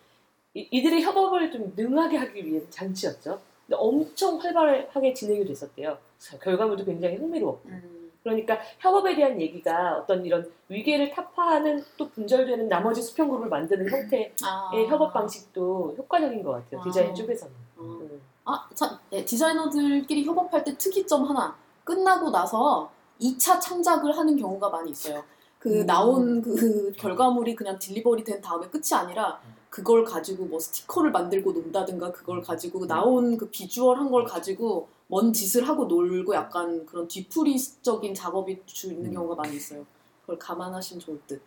[0.53, 3.41] 이, 이들의 협업을 좀 능하게 하기 위한 장치였죠.
[3.67, 5.97] 근데 엄청 활발하게 진행이 됐었대요.
[6.41, 7.69] 결과물도 굉장히 흥미로웠고.
[7.69, 8.11] 음.
[8.23, 14.33] 그러니까 협업에 대한 얘기가 어떤 이런 위계를 타파하는 또 분절되는 나머지 수평 그룹을 만드는 형태의
[14.43, 14.71] 아.
[14.89, 16.81] 협업 방식도 효과적인 것 같아요.
[16.81, 16.83] 아.
[16.83, 17.53] 디자인 쪽에서는.
[17.77, 17.81] 어.
[17.81, 18.21] 음.
[18.45, 21.55] 아, 참, 네, 디자이너들끼리 협업할 때 특이점 하나.
[21.83, 22.89] 끝나고 나서
[23.21, 25.23] 2차 창작을 하는 경우가 많이 있어요.
[25.59, 25.85] 그 음.
[25.85, 29.39] 나온 그 결과물이 그냥 딜리버리 된 다음에 끝이 아니라
[29.75, 34.87] 그걸 가지고 뭐 스티커를 만들고 논다든가 그걸 가지고 그 나온 그 비주얼 한 걸 가지고
[35.07, 39.85] 먼 짓을 하고 놀고 약간 그런 뒤풀이적인 작업이 주 있는 경우가 많이 있어요.
[40.21, 41.41] 그걸 감안하시면 좋을 듯.